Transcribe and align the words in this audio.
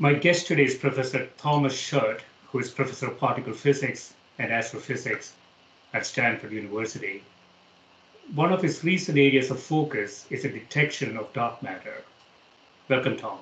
My 0.00 0.14
guest 0.14 0.46
today 0.46 0.64
is 0.64 0.74
Professor 0.74 1.28
Thomas 1.38 1.76
Shutt, 1.76 2.20
who 2.46 2.58
is 2.58 2.70
Professor 2.70 3.08
of 3.08 3.18
Particle 3.18 3.52
Physics 3.52 4.14
and 4.38 4.52
Astrophysics 4.52 5.34
at 5.92 6.06
Stanford 6.06 6.52
University. 6.52 7.22
One 8.34 8.52
of 8.52 8.62
his 8.62 8.84
recent 8.84 9.18
areas 9.18 9.50
of 9.50 9.60
focus 9.60 10.26
is 10.30 10.42
the 10.42 10.48
detection 10.48 11.16
of 11.16 11.32
dark 11.32 11.62
matter. 11.62 12.02
Welcome, 12.88 13.16
Tom. 13.16 13.38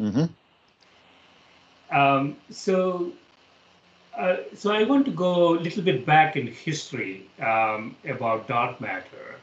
Mm-hmm. 0.00 1.96
Um, 1.96 2.36
so, 2.50 3.12
uh, 4.16 4.36
so 4.54 4.72
I 4.72 4.84
want 4.84 5.04
to 5.06 5.12
go 5.12 5.54
a 5.54 5.60
little 5.60 5.82
bit 5.82 6.06
back 6.06 6.36
in 6.36 6.46
history 6.46 7.28
um, 7.40 7.94
about 8.04 8.48
dark 8.48 8.80
matter. 8.80 9.36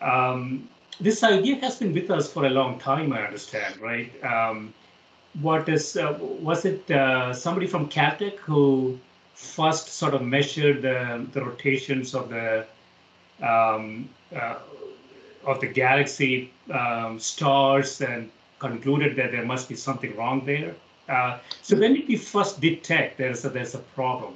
Um, 0.00 0.68
this 1.00 1.22
idea 1.22 1.56
has 1.56 1.76
been 1.76 1.94
with 1.94 2.10
us 2.10 2.32
for 2.32 2.46
a 2.46 2.50
long 2.50 2.78
time, 2.78 3.12
I 3.12 3.24
understand, 3.24 3.80
right? 3.80 4.12
Um, 4.24 4.74
what 5.40 5.68
is 5.68 5.96
uh, 5.96 6.18
was 6.20 6.64
it 6.64 6.90
uh, 6.90 7.32
somebody 7.32 7.66
from 7.66 7.88
Caltech 7.88 8.36
who 8.38 8.98
first 9.34 9.88
sort 9.88 10.14
of 10.14 10.22
measured 10.22 10.82
the, 10.82 11.26
the 11.32 11.44
rotations 11.44 12.14
of 12.14 12.28
the 12.28 12.66
um, 13.42 14.08
uh, 14.34 14.56
of 15.44 15.60
the 15.60 15.66
galaxy 15.66 16.52
um, 16.70 17.18
stars 17.18 18.00
and 18.00 18.30
concluded 18.58 19.16
that 19.16 19.32
there 19.32 19.44
must 19.44 19.68
be 19.68 19.76
something 19.76 20.14
wrong 20.16 20.44
there? 20.44 20.74
Uh, 21.08 21.38
so 21.62 21.76
when 21.76 21.94
did 21.94 22.06
we 22.06 22.16
first 22.16 22.60
detect 22.60 23.18
there's 23.18 23.44
a, 23.44 23.48
there's 23.48 23.74
a 23.74 23.78
problem? 23.78 24.34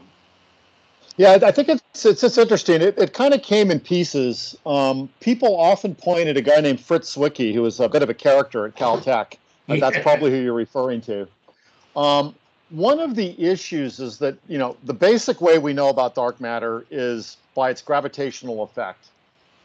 Yeah, 1.17 1.39
I 1.43 1.53
think 1.53 1.69
it's 1.69 2.05
it's, 2.05 2.25
it's 2.25 2.39
interesting. 2.39 2.83
It, 2.83 2.99
it 2.99 3.13
kind 3.13 3.35
of 3.35 3.43
came 3.43 3.71
in 3.71 3.79
pieces. 3.79 4.57
Um, 4.67 5.09
people 5.21 5.57
often 5.57 5.95
point 5.95 6.29
at 6.29 6.37
a 6.37 6.43
guy 6.43 6.61
named 6.61 6.81
Fritz 6.81 7.15
Zwicky, 7.15 7.55
who 7.55 7.63
was 7.63 7.79
a 7.79 7.89
bit 7.89 8.03
of 8.03 8.11
a 8.11 8.15
character 8.15 8.67
at 8.67 8.75
Caltech, 8.75 9.35
and 9.69 9.81
that's 9.81 9.99
probably 10.01 10.33
who 10.33 10.39
you're 10.39 10.53
referring 10.53 11.01
to. 11.03 11.29
Um, 11.97 12.35
one 12.71 12.99
of 12.99 13.15
the 13.15 13.41
issues 13.41 14.01
is 14.01 14.19
that 14.19 14.37
you 14.49 14.59
know 14.59 14.77
the 14.85 14.95
basic 14.95 15.41
way 15.41 15.59
we 15.59 15.73
know 15.73 15.89
about 15.89 16.17
dark 16.17 16.41
matter 16.41 16.85
is 16.91 17.37
by 17.55 17.71
its 17.71 17.81
gravitational 17.81 18.65
effect, 18.65 19.07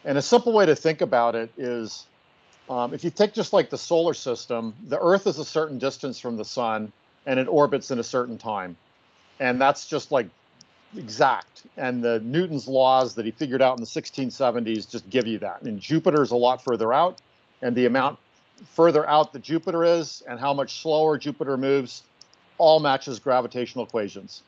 and 0.06 0.20
a 0.20 0.22
simple 0.22 0.54
way 0.54 0.68
to 0.68 0.76
think 0.76 1.02
about 1.02 1.34
it 1.34 1.52
is 1.58 2.06
um, 2.70 2.94
if 2.94 3.04
you 3.04 3.10
take 3.10 3.34
just 3.34 3.54
like 3.54 3.72
the 3.72 3.78
solar 3.78 4.14
system, 4.14 4.76
the 4.88 5.00
Earth 5.00 5.26
is 5.26 5.40
a 5.40 5.46
certain 5.46 5.80
distance 5.80 6.20
from 6.20 6.38
the 6.38 6.46
sun, 6.46 6.92
and 7.26 7.40
it 7.40 7.48
orbits 7.48 7.90
in 7.90 7.98
a 7.98 8.04
certain 8.04 8.38
time, 8.38 8.78
and 9.40 9.60
that's 9.60 9.88
just 9.88 10.12
like 10.12 10.28
exact. 10.96 11.64
And 11.78 12.04
the 12.04 12.20
Newton's 12.22 12.68
laws 12.68 13.16
that 13.16 13.26
he 13.26 13.32
figured 13.32 13.62
out 13.62 13.78
in 13.78 13.84
the 13.84 13.90
1670s 13.90 14.90
just 14.90 15.10
give 15.10 15.28
you 15.28 15.40
that. 15.40 15.62
And 15.62 15.80
Jupiter 15.80 16.22
is 16.22 16.32
a 16.32 16.36
lot 16.36 16.64
further 16.64 16.94
out, 16.94 17.22
and 17.62 17.76
the 17.76 17.86
amount 17.86 18.18
further 18.74 19.08
out 19.08 19.34
that 19.34 19.42
Jupiter 19.42 19.84
is 19.84 20.24
and 20.28 20.40
how 20.40 20.54
much 20.54 20.82
slower 20.82 21.18
Jupiter 21.18 21.58
moves 21.58 22.04
all 22.58 22.80
matches 22.80 23.20
gravitational 23.20 23.86
equations. 23.86 24.44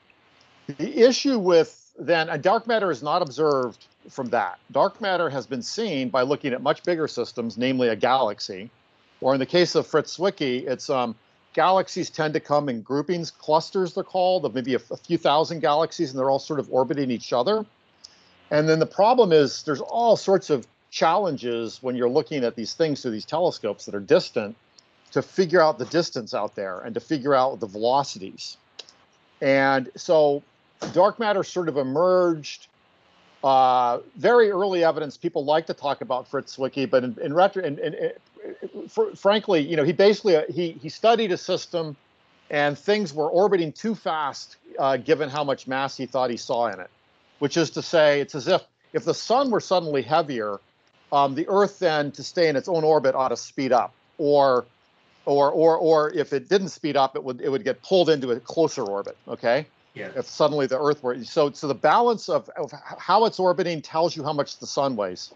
The 0.68 1.00
issue 1.00 1.40
with 1.40 1.92
then, 2.00 2.30
and 2.30 2.42
dark 2.42 2.68
matter 2.68 2.92
is 2.92 3.04
not 3.04 3.22
observed 3.22 3.86
from 4.10 4.30
that. 4.30 4.60
Dark 4.72 5.02
matter 5.02 5.30
has 5.30 5.46
been 5.46 5.62
seen 5.62 6.10
by 6.10 6.22
looking 6.22 6.54
at 6.54 6.62
much 6.62 6.84
bigger 6.84 7.08
systems, 7.08 7.58
namely 7.58 7.90
a 7.90 7.96
galaxy, 7.96 8.70
or 9.22 9.34
in 9.34 9.40
the 9.40 9.46
case 9.46 9.76
of 9.76 9.86
Fritz 9.86 10.18
Zwicky, 10.18 10.68
it's 10.68 10.90
um, 10.90 11.16
galaxies 11.54 12.10
tend 12.10 12.34
to 12.34 12.40
come 12.40 12.70
in 12.70 12.82
groupings, 12.82 13.32
clusters 13.32 13.94
they're 13.94 14.04
called, 14.04 14.46
of 14.46 14.56
maybe 14.56 14.74
a, 14.76 14.80
a, 14.92 14.98
few 14.98 15.18
thousand 15.18 15.60
galaxies, 15.60 16.12
and 16.12 16.20
they're 16.20 16.30
all 16.30 16.40
sort 16.40 16.60
of 16.60 16.72
orbiting 16.72 17.12
each 17.12 17.34
other. 17.34 17.66
And 18.50 18.68
then 18.68 18.80
the 18.80 18.86
problem 18.86 19.32
is 19.32 19.64
there's 19.64 19.82
all 19.82 20.18
sorts 20.18 20.50
of 20.50 20.68
challenges 20.90 21.82
when 21.82 21.96
you're 21.96 22.10
looking 22.10 22.44
at 22.44 22.56
these 22.56 22.74
things 22.74 23.02
through 23.02 23.12
these 23.12 23.26
telescopes 23.26 23.86
that 23.86 23.96
are 23.96 24.02
distant 24.02 24.56
to 25.12 25.22
figure 25.22 25.62
out 25.62 25.78
the 25.78 25.86
distance 25.86 26.34
out 26.34 26.56
there 26.56 26.80
and 26.80 26.94
to 26.94 27.00
figure 27.00 27.34
out 27.34 27.60
the 27.60 27.68
velocities. 27.68 28.58
And 29.42 29.90
so 29.96 30.44
dark 30.94 31.20
matter 31.20 31.44
sort 31.44 31.70
of 31.70 31.78
emerged 31.78 32.68
uh, 33.44 34.00
very 34.18 34.52
early 34.52 34.84
evidence. 34.84 35.18
People 35.18 35.46
like 35.46 35.66
to 35.68 35.74
talk 35.74 36.02
about 36.02 36.28
Fritz 36.28 36.58
Zwicky, 36.58 36.90
but 36.90 37.04
in, 37.04 37.18
in 37.22 37.34
retro, 37.34 37.64
in, 37.64 37.80
in, 37.80 38.12
fr- 38.88 39.16
frankly, 39.16 39.62
you 39.62 39.76
know, 39.76 39.84
he 39.84 39.94
basically 39.94 40.36
uh, 40.36 40.44
he 40.50 40.72
he 40.74 40.90
studied 40.90 41.32
a 41.32 41.38
system, 41.38 41.96
and 42.50 42.78
things 42.78 43.14
were 43.14 43.30
orbiting 43.30 43.72
too 43.72 43.96
fast 43.96 44.58
uh, 44.78 44.98
given 44.98 45.30
how 45.30 45.44
much 45.44 45.68
mass 45.68 45.98
he 45.98 46.06
thought 46.06 46.30
he 46.30 46.38
saw 46.38 46.68
in 46.68 46.80
it. 46.80 46.90
Which 47.40 47.58
is 47.58 47.72
to 47.72 47.82
say, 47.82 48.22
it's 48.22 48.36
as 48.36 48.48
if 48.48 48.62
if 48.94 49.06
the 49.06 49.14
sun 49.14 49.50
were 49.50 49.60
suddenly 49.60 50.04
heavier, 50.04 50.60
um, 51.12 51.34
the 51.34 51.48
Earth 51.48 51.80
then 51.80 52.12
to 52.12 52.24
stay 52.24 52.48
in 52.48 52.56
its 52.56 52.68
own 52.68 52.84
orbit 52.84 53.16
ought 53.16 53.30
to 53.30 53.38
speed 53.38 53.72
up, 53.72 53.94
or 54.20 54.66
or 55.26 55.50
or 55.50 55.78
or 55.78 56.12
if 56.14 56.34
it 56.34 56.48
didn't 56.48 56.70
speed 56.70 56.96
up, 56.96 57.16
it 57.16 57.24
would 57.24 57.42
it 57.42 57.50
would 57.50 57.64
get 57.64 57.82
pulled 57.82 58.10
into 58.10 58.30
a 58.32 58.40
closer 58.40 58.84
orbit. 58.84 59.18
Okay. 59.28 59.66
Yeah. 59.94 60.10
If 60.16 60.26
suddenly 60.26 60.68
the 60.68 60.80
Earth 60.80 61.04
were 61.04 61.22
so 61.24 61.52
so 61.52 61.68
the 61.68 61.76
balance 61.76 62.30
of, 62.30 62.50
of 62.50 62.72
how 62.84 63.26
it's 63.26 63.40
orbiting 63.40 63.82
tells 63.82 64.16
you 64.16 64.24
how 64.24 64.34
much 64.34 64.58
the 64.60 64.68
sun 64.68 64.96
weighs. 64.96 65.34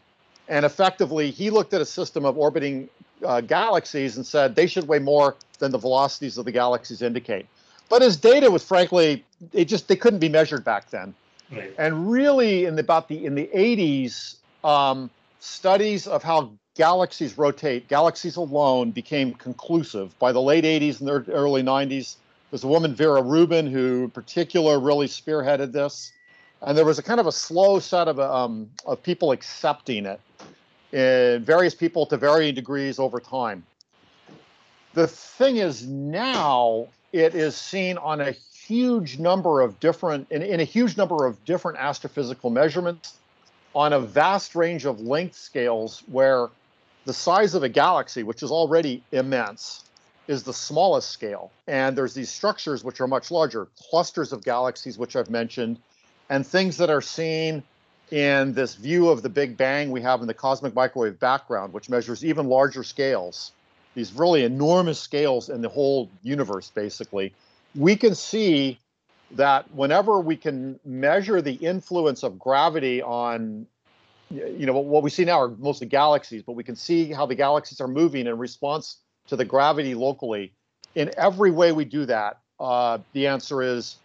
And 0.48 0.66
effectively, 0.66 1.32
he 1.32 1.50
looked 1.50 1.74
at 1.74 1.82
a 1.82 1.86
system 1.86 2.24
of 2.24 2.38
orbiting 2.38 2.88
uh, 3.26 3.42
galaxies 3.42 4.16
and 4.16 4.26
said 4.26 4.56
they 4.56 4.68
should 4.68 4.88
weigh 4.88 5.00
more 5.00 5.36
than 5.60 5.72
the 5.72 5.78
velocities 5.78 6.38
of 6.38 6.46
the 6.46 6.52
galaxies 6.52 7.02
indicate. 7.02 7.48
But 7.90 8.02
his 8.02 8.18
data 8.18 8.50
was 8.50 8.64
frankly, 8.64 9.26
it 9.54 9.66
just 9.66 9.88
they 9.88 9.96
couldn't 9.96 10.20
be 10.20 10.30
measured 10.30 10.64
back 10.64 10.90
then. 10.90 11.14
Right. 11.52 11.74
And 11.78 12.10
really, 12.10 12.66
in 12.66 12.76
the, 12.76 12.82
about 12.82 13.08
the 13.08 13.26
in 13.26 13.36
the 13.36 13.50
80s, 13.54 14.36
um, 14.64 15.10
studies 15.40 16.08
of 16.08 16.24
how 16.24 16.52
galaxies 16.76 17.38
rotate, 17.38 17.88
galaxies 17.88 18.36
alone, 18.36 18.92
became 18.92 19.34
conclusive. 19.34 20.18
By 20.20 20.32
the 20.32 20.42
late 20.42 20.64
80s 20.64 21.00
and 21.00 21.08
the 21.08 21.32
early 21.32 21.64
90s, 21.64 22.16
there's 22.56 22.64
a 22.64 22.68
woman, 22.70 22.96
Vera 22.96 23.22
Rubin, 23.22 23.68
who 23.68 24.06
in 24.06 24.12
particular 24.12 24.80
really 24.80 25.08
spearheaded 25.08 25.74
this. 25.74 26.14
And 26.62 26.78
there 26.78 26.86
was 26.86 26.98
a 26.98 27.04
kind 27.04 27.20
of 27.20 27.28
a 27.28 27.32
slow 27.34 27.80
set 27.80 28.08
of, 28.08 28.18
um, 28.18 28.70
of 28.86 29.04
people 29.04 29.34
accepting 29.34 30.06
it 30.06 30.22
in 30.94 31.44
various 31.44 31.76
people 31.76 32.06
to 32.06 32.16
varying 32.16 32.56
degrees 32.56 32.98
over 32.98 33.20
time. 33.20 33.66
The 34.94 35.06
thing 35.06 35.58
is 35.58 35.86
now 35.86 36.88
it 37.12 37.36
is 37.36 37.58
seen 37.58 37.98
on 37.98 38.22
a 38.22 38.32
huge 38.32 39.20
number 39.20 39.60
of 39.60 39.78
different, 39.82 40.32
in, 40.32 40.42
in 40.42 40.62
a 40.62 40.64
huge 40.64 40.96
number 40.96 41.26
of 41.26 41.44
different 41.44 41.78
astrophysical 41.78 42.54
measurements 42.54 43.18
on 43.74 43.92
a 43.92 44.00
vast 44.00 44.56
range 44.56 44.86
of 44.86 45.02
length 45.02 45.36
scales 45.36 46.04
where 46.10 46.48
the 47.04 47.14
size 47.14 47.54
of 47.54 47.64
a 47.64 47.70
galaxy, 47.70 48.24
which 48.24 48.42
is 48.42 48.50
already 48.50 49.04
immense, 49.12 49.85
is 50.28 50.44
the 50.44 50.54
smallest 50.54 51.10
scale. 51.10 51.52
And 51.68 51.98
there's 51.98 52.14
these 52.14 52.30
structures 52.30 52.84
which 52.84 53.00
are 53.02 53.08
much 53.08 53.32
larger, 53.32 53.68
clusters 53.90 54.34
of 54.34 54.44
galaxies, 54.44 54.98
which 54.98 55.16
I've 55.16 55.30
mentioned, 55.30 55.80
and 56.30 56.46
things 56.46 56.78
that 56.78 56.90
are 56.90 57.02
seen 57.02 57.64
in 58.12 58.54
this 58.54 58.76
view 58.76 59.10
of 59.10 59.22
the 59.22 59.30
Big 59.30 59.58
Bang 59.58 59.92
we 59.92 60.02
have 60.02 60.22
in 60.22 60.28
the 60.28 60.34
cosmic 60.34 60.76
microwave 60.76 61.20
background, 61.20 61.74
which 61.74 61.90
measures 61.90 62.24
even 62.24 62.48
larger 62.48 62.84
scales, 62.84 63.52
these 63.94 64.14
really 64.14 64.44
enormous 64.44 65.00
scales 65.00 65.50
in 65.50 65.62
the 65.62 65.70
whole 65.70 66.10
universe, 66.22 66.72
basically. 66.74 67.34
We 67.74 67.96
can 67.96 68.16
see 68.16 68.80
that 69.32 69.74
whenever 69.74 70.20
we 70.20 70.38
can 70.38 70.80
measure 70.86 71.42
the 71.42 71.54
influence 71.54 72.24
of 72.24 72.38
gravity 72.38 73.02
on 73.02 73.68
you 74.32 74.66
know 74.66 74.74
what 74.74 75.04
we 75.04 75.10
see 75.10 75.24
now 75.24 75.40
are 75.40 75.50
mostly 75.50 75.86
galaxies 75.86 76.42
but 76.42 76.54
we 76.54 76.64
can 76.64 76.76
see 76.76 77.12
how 77.12 77.26
the 77.26 77.36
galaxies 77.36 77.80
are 77.80 77.88
moving 77.88 78.26
in 78.26 78.38
response 78.38 78.98
to 79.28 79.36
the 79.36 79.46
gravity 79.46 79.96
locally. 79.96 80.52
In 80.96 81.12
every 81.18 81.52
way 81.52 81.72
we 81.72 81.86
do 81.86 82.06
that 82.06 82.40
uh, 82.60 83.00
the 83.14 83.28
answer 83.28 83.62
is 83.62 83.98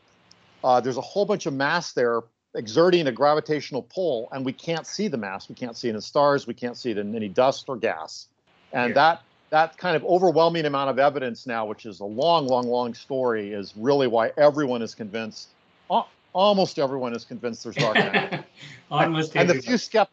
uh, 0.64 0.80
there's 0.80 0.96
a 0.96 1.02
whole 1.02 1.24
bunch 1.24 1.46
of 1.46 1.54
mass 1.54 1.92
there 1.92 2.20
exerting 2.54 3.06
a 3.06 3.12
gravitational 3.12 3.82
pull 3.82 4.28
and 4.32 4.44
we 4.44 4.52
can't 4.52 4.86
see 4.86 5.08
the 5.08 5.16
mass. 5.16 5.48
We 5.48 5.54
can't 5.54 5.76
see 5.76 5.88
it 5.88 5.94
in 5.94 6.00
stars. 6.00 6.46
We 6.46 6.54
can't 6.54 6.76
see 6.76 6.90
it 6.90 6.98
in 6.98 7.14
any 7.14 7.28
dust 7.28 7.68
or 7.68 7.76
gas. 7.76 8.26
And 8.72 8.90
yeah. 8.90 8.94
that 8.94 9.22
that 9.50 9.76
kind 9.78 9.96
of 9.96 10.04
overwhelming 10.04 10.64
amount 10.64 10.90
of 10.90 10.98
evidence 11.00 11.44
now 11.44 11.66
which 11.66 11.84
is 11.84 11.98
a 12.00 12.04
long 12.04 12.46
long 12.46 12.68
long 12.68 12.94
story 12.94 13.52
is 13.52 13.74
really 13.76 14.06
why 14.06 14.30
everyone 14.36 14.80
is 14.80 14.94
convinced 14.94 15.48
almost 16.32 16.78
everyone 16.78 17.12
is 17.12 17.24
convinced 17.24 17.64
there's 17.64 17.74
dark 17.74 17.96
matter. 17.96 18.44
Almost 18.92 19.34
and, 19.34 19.50
and 19.50 19.58
the 19.58 19.62
few 19.62 19.74
skept 19.74 20.06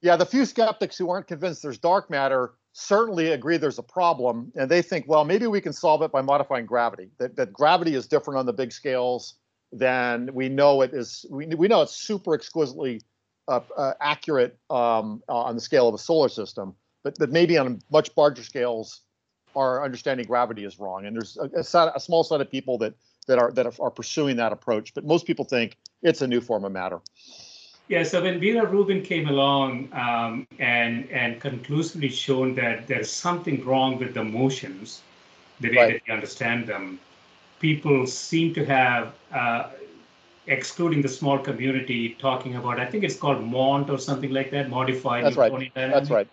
yeah 0.00 0.16
the 0.16 0.24
few 0.24 0.46
skeptics 0.46 0.96
who 0.96 1.10
aren't 1.10 1.26
convinced 1.26 1.62
there's 1.62 1.76
dark 1.76 2.08
matter 2.08 2.52
certainly 2.72 3.32
agree 3.32 3.56
there's 3.56 3.78
a 3.78 3.82
problem 3.82 4.52
and 4.54 4.70
they 4.70 4.82
think 4.82 5.04
well 5.08 5.24
maybe 5.24 5.46
we 5.46 5.60
can 5.60 5.72
solve 5.72 6.02
it 6.02 6.12
by 6.12 6.20
modifying 6.20 6.66
gravity 6.66 7.10
that, 7.18 7.34
that 7.36 7.52
gravity 7.52 7.94
is 7.94 8.06
different 8.06 8.38
on 8.38 8.46
the 8.46 8.52
big 8.52 8.72
scales 8.72 9.34
than 9.72 10.32
we 10.32 10.48
know 10.48 10.82
it 10.82 10.92
is 10.94 11.26
we, 11.30 11.46
we 11.46 11.68
know 11.68 11.82
it's 11.82 11.96
super 11.96 12.34
exquisitely 12.34 13.00
uh, 13.48 13.60
uh, 13.76 13.94
accurate 14.00 14.58
um, 14.70 15.22
uh, 15.28 15.36
on 15.36 15.54
the 15.54 15.60
scale 15.60 15.88
of 15.88 15.94
a 15.94 15.98
solar 15.98 16.28
system 16.28 16.74
but, 17.02 17.18
but 17.18 17.30
maybe 17.30 17.56
on 17.58 17.80
much 17.90 18.10
larger 18.16 18.42
scales 18.42 19.00
our 19.56 19.82
understanding 19.84 20.26
gravity 20.26 20.64
is 20.64 20.78
wrong 20.78 21.06
and 21.06 21.16
there's 21.16 21.36
a, 21.38 21.60
a, 21.60 21.64
set, 21.64 21.90
a 21.94 22.00
small 22.00 22.22
set 22.22 22.40
of 22.40 22.50
people 22.50 22.78
that 22.78 22.94
that 23.26 23.38
are 23.38 23.50
that 23.52 23.78
are 23.80 23.90
pursuing 23.90 24.36
that 24.36 24.52
approach 24.52 24.94
but 24.94 25.04
most 25.04 25.26
people 25.26 25.44
think 25.44 25.76
it's 26.02 26.22
a 26.22 26.26
new 26.26 26.40
form 26.40 26.64
of 26.64 26.72
matter 26.72 27.00
yeah, 27.88 28.02
so 28.02 28.22
when 28.22 28.38
Vera 28.38 28.66
Rubin 28.66 29.02
came 29.02 29.28
along 29.28 29.88
um, 29.92 30.46
and 30.58 31.10
and 31.10 31.40
conclusively 31.40 32.10
shown 32.10 32.54
that 32.56 32.86
there's 32.86 33.10
something 33.10 33.64
wrong 33.64 33.98
with 33.98 34.12
the 34.12 34.22
motions, 34.22 35.00
the 35.60 35.70
way 35.70 35.76
right. 35.76 35.92
that 35.94 36.02
we 36.06 36.12
understand 36.12 36.66
them, 36.66 37.00
people 37.60 38.06
seem 38.06 38.52
to 38.54 38.64
have, 38.64 39.14
uh, 39.32 39.70
excluding 40.46 41.02
the 41.02 41.08
small 41.08 41.38
community, 41.38 42.16
talking 42.18 42.56
about, 42.56 42.78
I 42.78 42.86
think 42.86 43.04
it's 43.04 43.16
called 43.16 43.42
MOND 43.42 43.90
or 43.90 43.98
something 43.98 44.30
like 44.30 44.50
that, 44.50 44.70
modified 44.70 45.24
That's 45.24 45.36
right. 45.36 45.72
That's 45.74 46.10
right. 46.10 46.28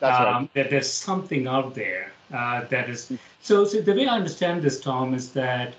That's 0.00 0.18
um, 0.18 0.26
right. 0.26 0.54
That 0.54 0.70
there's 0.70 0.90
something 0.90 1.46
out 1.46 1.74
there 1.74 2.12
uh, 2.32 2.64
that 2.70 2.88
is. 2.88 3.12
So, 3.42 3.64
so 3.64 3.80
the 3.80 3.94
way 3.94 4.06
I 4.06 4.16
understand 4.16 4.62
this, 4.62 4.80
Tom, 4.80 5.14
is 5.14 5.32
that. 5.32 5.74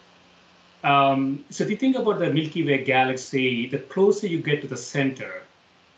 Um, 0.86 1.44
so 1.50 1.64
if 1.64 1.72
you 1.72 1.78
think 1.78 1.96
about 1.96 2.20
the 2.20 2.30
Milky 2.32 2.64
Way 2.64 2.84
galaxy, 2.84 3.68
the 3.68 3.80
closer 3.80 4.28
you 4.28 4.40
get 4.40 4.62
to 4.62 4.68
the 4.68 4.78
center, 4.78 5.42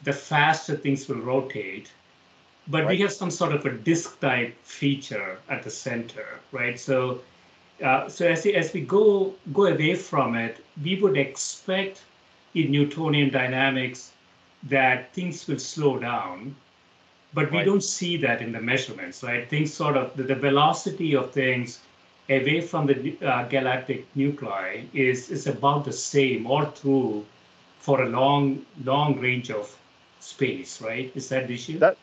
the 0.03 0.13
faster 0.13 0.77
things 0.77 1.09
will 1.09 1.19
rotate. 1.19 1.91
But 2.69 2.83
right. 2.83 2.89
we 2.91 2.97
have 3.01 3.11
some 3.11 3.29
sort 3.29 3.51
of 3.53 3.65
a 3.65 3.71
disk 3.71 4.19
type 4.21 4.55
feature 4.63 5.39
at 5.49 5.63
the 5.63 5.69
center, 5.69 6.39
right? 6.51 6.79
So 6.79 7.19
uh, 7.83 8.09
so 8.09 8.27
as, 8.27 8.43
we, 8.43 8.55
as 8.55 8.73
we 8.73 8.81
go 8.81 9.35
go 9.53 9.65
away 9.65 9.95
from 9.95 10.35
it, 10.35 10.63
we 10.83 10.99
would 11.01 11.17
expect 11.17 12.03
in 12.55 12.71
Newtonian 12.71 13.29
dynamics 13.29 14.13
that 14.63 15.13
things 15.13 15.47
will 15.47 15.59
slow 15.59 15.99
down, 15.99 16.55
but 17.33 17.51
we 17.51 17.57
right. 17.57 17.65
don't 17.65 17.83
see 17.83 18.17
that 18.17 18.41
in 18.41 18.51
the 18.51 18.59
measurements, 18.59 19.21
right? 19.21 19.47
Things 19.47 19.71
sort 19.73 19.95
of 19.95 20.15
the, 20.17 20.23
the 20.23 20.35
velocity 20.35 21.15
of 21.15 21.31
things 21.31 21.79
away 22.29 22.61
from 22.61 22.87
the 22.87 23.17
uh, 23.21 23.47
galactic 23.47 24.05
nuclei 24.15 24.83
is 24.93 25.29
is 25.29 25.47
about 25.47 25.85
the 25.85 25.93
same 25.93 26.45
all 26.45 26.65
through 26.65 27.25
for 27.79 28.03
a 28.03 28.09
long 28.09 28.65
long 28.83 29.19
range 29.19 29.49
of 29.49 29.75
space, 30.19 30.81
right? 30.81 31.11
Is 31.15 31.29
that 31.29 31.47
the 31.47 31.53
issue? 31.53 31.79
That 31.79 31.97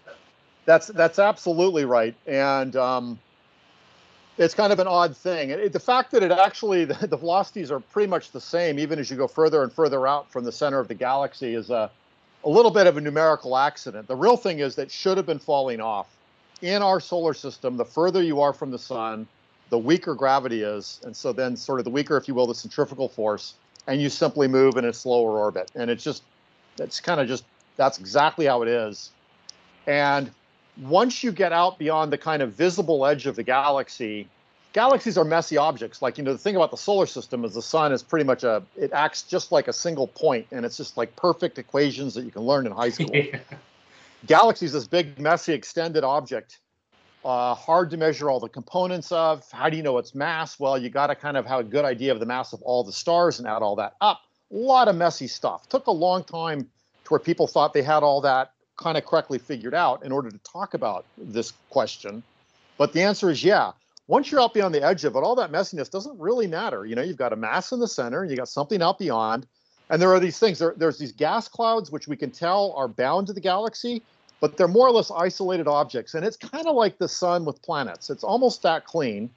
that's 0.65 0.87
that's 0.89 1.19
absolutely 1.19 1.85
right, 1.85 2.15
and 2.27 2.75
um, 2.77 3.19
it's 4.39 4.55
kind 4.55 4.73
of 4.73 4.79
an 4.79 4.87
odd 4.87 5.17
thing. 5.17 5.51
It, 5.51 5.73
the 5.73 5.81
fact 5.81 6.11
that 6.13 6.23
it 6.23 6.33
actually 6.33 6.85
the, 6.93 7.07
the, 7.07 7.17
velocities 7.17 7.71
are 7.71 7.81
pretty 7.81 8.09
much 8.09 8.31
the 8.31 8.41
same, 8.41 8.79
even 8.79 8.99
as 8.99 9.11
you 9.11 9.17
go 9.17 9.29
further 9.29 9.63
and 9.63 9.73
further 9.73 10.07
out 10.07 10.31
from 10.31 10.45
the 10.45 10.53
center 10.53 10.79
of 10.79 10.89
the 10.89 10.95
galaxy, 10.95 11.55
is 11.55 11.71
a 11.71 11.91
a 12.45 12.49
little 12.49 12.71
bit 12.71 12.87
of 12.87 12.97
a 12.97 13.01
numerical 13.01 13.57
accident. 13.57 14.07
The 14.07 14.17
real 14.17 14.37
thing 14.37 14.59
is 14.59 14.75
that 14.77 14.91
should 14.91 15.17
have 15.17 15.27
been 15.27 15.39
falling 15.39 15.81
off. 15.81 16.09
In 16.63 16.83
our 16.83 17.01
solar 17.01 17.35
system, 17.35 17.77
the 17.77 17.85
further 17.85 18.23
you 18.23 18.41
are 18.41 18.53
from 18.53 18.71
the 18.71 18.79
sun, 18.79 19.27
the 19.75 19.79
weaker 19.79 20.15
gravity 20.15 20.63
is, 20.63 21.01
and 21.03 21.17
so 21.17 21.33
then 21.33 21.57
sort 21.57 21.81
of 21.81 21.85
the 21.85 21.91
weaker, 21.91 22.17
if 22.17 22.29
you 22.29 22.35
will, 22.35 22.47
the 22.47 22.55
centrifugal 22.55 23.09
force, 23.09 23.55
and 23.89 24.01
you 24.01 24.09
simply 24.09 24.47
move 24.47 24.77
in 24.77 24.85
a 24.85 24.93
slower 24.93 25.37
orbit. 25.37 25.69
And 25.75 25.91
it's 25.91 26.05
just, 26.05 26.23
it's 26.79 27.01
kind 27.01 27.21
of 27.21 27.27
just 27.27 27.43
that's 27.75 27.99
exactly 27.99 28.47
how 28.47 28.63
it 28.63 28.69
is. 28.69 29.11
And 29.89 30.31
once 30.81 31.25
you 31.25 31.33
get 31.33 31.53
out 31.53 31.77
beyond 31.77 32.13
the 32.13 32.19
kind 32.19 32.41
of 32.41 32.53
visible 32.53 33.05
edge 33.05 33.27
of 33.27 33.35
the 33.35 33.43
galaxy, 33.43 34.29
galaxies 34.75 35.19
are 35.19 35.25
messy 35.25 35.57
objects. 35.57 36.01
Like, 36.01 36.19
you 36.19 36.23
know, 36.23 36.35
the 36.35 36.39
thing 36.39 36.55
about 36.55 36.71
the 36.71 36.77
solar 36.77 37.07
system 37.07 37.45
is 37.45 37.55
the 37.55 37.61
sun 37.61 37.93
is 37.93 38.01
pretty 38.01 38.25
much 38.25 38.45
a, 38.45 38.63
it 38.77 38.93
acts 38.93 39.23
just 39.23 39.51
like 39.51 39.67
a 39.67 39.73
single 39.73 40.07
point, 40.07 40.47
and 40.53 40.65
it's 40.65 40.77
just 40.77 40.97
like 40.97 41.17
perfect 41.17 41.59
equations 41.59 42.15
that 42.15 42.23
you 42.23 42.31
can 42.31 42.43
learn 42.43 42.65
in 42.65 42.71
high 42.71 42.91
school. 42.91 43.11
yeah. 43.13 43.41
Galaxies, 44.25 44.73
this 44.73 44.87
big, 44.87 45.19
messy, 45.19 45.53
extended 45.53 46.05
object, 46.05 46.61
uh, 47.25 47.55
hard 47.55 47.91
to 47.91 47.97
measure 47.97 48.31
all 48.31 48.41
the 48.41 48.49
components 48.49 49.11
of. 49.11 49.51
How 49.51 49.71
do 49.71 49.77
you 49.77 49.83
know 49.83 49.99
its 49.99 50.15
mass? 50.15 50.59
Well, 50.61 50.77
you 50.77 50.91
got 50.91 51.07
to 51.09 51.15
kind 51.15 51.37
of 51.37 51.47
have 51.47 51.61
a 51.61 51.65
good 51.65 51.85
idea 51.85 52.13
of 52.13 52.21
the 52.21 52.27
mass 52.27 52.53
of 52.53 52.61
all 52.63 52.85
the 52.85 52.93
stars 52.93 53.39
and 53.39 53.49
add 53.49 53.63
all 53.63 53.77
that 53.77 53.95
up. 54.01 54.21
A 54.53 54.57
lot 54.57 54.89
of 54.89 54.97
messy 54.97 55.27
stuff. 55.27 55.69
Took 55.69 55.87
a 55.87 55.93
long 55.93 56.25
time 56.25 56.63
to 56.63 57.09
where 57.09 57.21
people 57.21 57.47
thought 57.47 57.73
they 57.73 57.83
had 57.83 58.03
all 58.03 58.21
that 58.23 58.53
kind 58.77 58.99
of 58.99 59.07
correctly 59.07 59.39
figured 59.39 59.75
out 59.75 60.05
in 60.05 60.13
order 60.13 60.31
to 60.31 60.39
talk 60.39 60.75
about 60.75 61.07
this 61.17 61.53
question. 61.71 62.23
But 62.77 62.93
the 62.93 63.03
answer 63.03 63.31
is 63.31 63.43
yeah. 63.43 63.73
Once 64.07 64.31
you're 64.31 64.41
out 64.41 64.53
beyond 64.53 64.75
the 64.75 64.83
edge 64.83 65.05
of 65.05 65.17
it, 65.17 65.21
all 65.21 65.35
that 65.37 65.51
messiness 65.51 65.91
doesn't 65.91 66.19
really 66.19 66.47
matter. 66.47 66.85
You 66.85 66.95
know, 66.95 67.03
you've 67.03 67.17
got 67.17 67.33
a 67.33 67.37
mass 67.37 67.73
in 67.73 67.81
the 67.81 67.89
center, 67.89 68.21
and 68.21 68.31
you 68.31 68.37
got 68.37 68.49
something 68.49 68.83
out 68.83 68.99
beyond, 68.99 69.47
and 69.89 70.01
there 70.03 70.13
are 70.13 70.21
these 70.21 70.39
things. 70.39 70.59
There, 70.59 70.75
there's 70.77 70.99
these 70.99 71.13
gas 71.13 71.49
clouds 71.49 71.91
which 71.91 72.07
we 72.07 72.17
can 72.17 72.31
tell 72.31 72.75
are 72.77 72.87
bound 72.87 73.29
to 73.29 73.33
the 73.33 73.41
galaxy, 73.41 74.03
but 74.41 74.57
they're 74.57 74.69
more 74.69 74.87
or 74.87 74.93
less 74.93 75.11
isolated 75.11 75.67
objects, 75.69 76.15
and 76.15 76.25
it's 76.25 76.37
kind 76.37 76.67
of 76.67 76.75
like 76.75 76.99
the 76.99 77.09
sun 77.09 77.45
with 77.45 77.63
planets. 77.63 78.11
It's 78.11 78.25
almost 78.25 78.63
that 78.63 78.85
clean. 78.85 79.31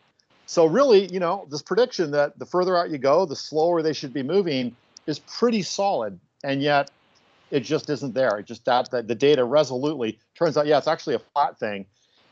So 0.46 0.66
really, 0.66 1.08
you 1.08 1.20
know, 1.20 1.46
this 1.50 1.62
prediction 1.62 2.12
that 2.12 2.39
the 2.39 2.46
further 2.46 2.77
out 2.77 2.89
you 2.89 2.98
go, 2.98 3.25
the 3.25 3.36
slower 3.36 3.82
they 3.82 3.94
should 3.94 4.13
be 4.13 4.24
moving 4.24 4.75
is 5.06 5.20
pretty 5.20 5.62
solid. 5.62 6.20
And 6.44 6.62
yet, 6.62 6.92
it 7.51 7.62
just 7.62 7.89
isn't 7.89 8.13
there. 8.13 8.38
It 8.39 8.46
just 8.46 8.66
that, 8.66 8.92
that 8.92 9.08
the 9.08 9.16
data 9.16 9.44
resolutely 9.44 10.20
turns 10.36 10.58
out, 10.58 10.68
yeah, 10.68 10.77
it's 10.77 10.88
actually 10.88 11.16
a 11.16 11.20
flat 11.20 11.60
thing. 11.60 11.86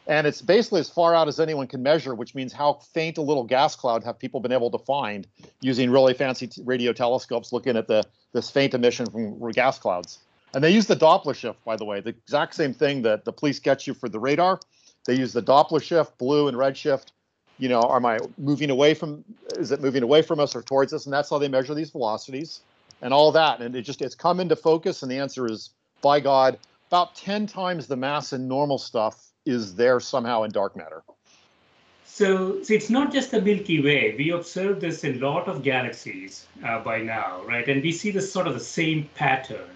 And 0.08 0.28
it's 0.28 0.42
basically 0.42 0.82
as 0.82 0.90
far 0.90 1.16
out 1.16 1.28
as 1.28 1.40
anyone 1.40 1.68
can 1.68 1.82
measure, 1.82 2.14
which 2.14 2.36
means 2.36 2.54
how 2.54 2.74
faint 2.94 3.18
a 3.18 3.22
little 3.22 3.44
gas 3.44 3.76
cloud 3.76 4.04
have 4.04 4.20
people 4.20 4.40
been 4.40 4.52
able 4.52 4.70
to 4.72 4.78
find 4.78 5.26
using 5.62 5.90
really 5.90 6.14
fancy 6.14 6.50
radio 6.64 6.94
telescopes 6.94 7.52
looking 7.52 7.76
at 7.76 7.88
the 7.88 8.04
this 8.32 8.52
faint 8.52 8.74
emission 8.74 9.08
from 9.10 9.52
gas 9.52 9.80
clouds. 9.80 10.20
And 10.56 10.64
they 10.64 10.72
use 10.72 10.86
the 10.86 10.96
Doppler 10.96 11.36
shift, 11.36 11.64
by 11.66 11.76
the 11.76 11.84
way, 11.84 12.00
the 12.00 12.10
exact 12.10 12.56
same 12.56 12.74
thing 12.74 13.02
that 13.02 13.26
the 13.26 13.34
police 13.34 13.60
get 13.60 13.86
you 13.86 13.94
for 13.94 14.08
the 14.08 14.20
radar. 14.20 14.62
They 15.06 15.16
use 15.16 15.34
the 15.34 15.42
Doppler 15.42 15.84
shift, 15.84 16.18
blue 16.18 16.48
and 16.48 16.58
red 16.58 16.78
shift. 16.78 17.12
You 17.60 17.68
know, 17.68 17.82
am 17.94 18.06
I 18.06 18.20
moving 18.38 18.70
away 18.70 18.94
from? 18.94 19.26
Is 19.58 19.74
it 19.74 19.82
moving 19.82 20.02
away 20.02 20.22
from 20.22 20.40
us 20.40 20.56
or 20.56 20.62
towards 20.62 20.94
us? 20.94 21.06
And 21.06 21.14
that's 21.14 21.30
how 21.30 21.40
they 21.40 21.50
measure 21.50 21.76
these 21.76 21.90
velocities 21.90 22.62
and 23.02 23.14
all 23.14 23.34
that. 23.34 23.62
And 23.62 23.76
it 23.76 23.82
just 23.82 24.02
it's 24.02 24.16
come 24.16 24.40
into 24.40 24.56
focus, 24.56 25.04
and 25.04 25.12
the 25.12 25.20
answer 25.20 25.46
is 25.46 25.72
by 26.02 26.22
God, 26.22 26.58
about 26.88 27.16
10 27.16 27.48
times 27.48 27.88
the 27.88 27.98
mass 27.98 28.32
in 28.32 28.48
normal 28.48 28.78
stuff 28.78 29.28
is 29.46 29.76
there 29.76 30.00
somehow 30.00 30.44
in 30.44 30.52
dark 30.52 30.78
matter. 30.78 31.04
So, 32.06 32.64
so 32.64 32.74
it's 32.74 32.90
not 32.90 33.12
just 33.12 33.32
the 33.32 33.42
Milky 33.42 33.82
Way. 33.82 34.16
We 34.18 34.32
observe 34.32 34.80
this 34.80 35.04
in 35.04 35.22
a 35.22 35.30
lot 35.30 35.50
of 35.50 35.64
galaxies 35.64 36.48
uh, 36.64 36.80
by 36.80 37.02
now, 37.02 37.42
right? 37.44 37.68
And 37.68 37.84
we 37.84 37.92
see 37.92 38.12
this 38.12 38.32
sort 38.32 38.48
of 38.48 38.54
the 38.54 38.60
same 38.62 39.10
pattern. 39.16 39.70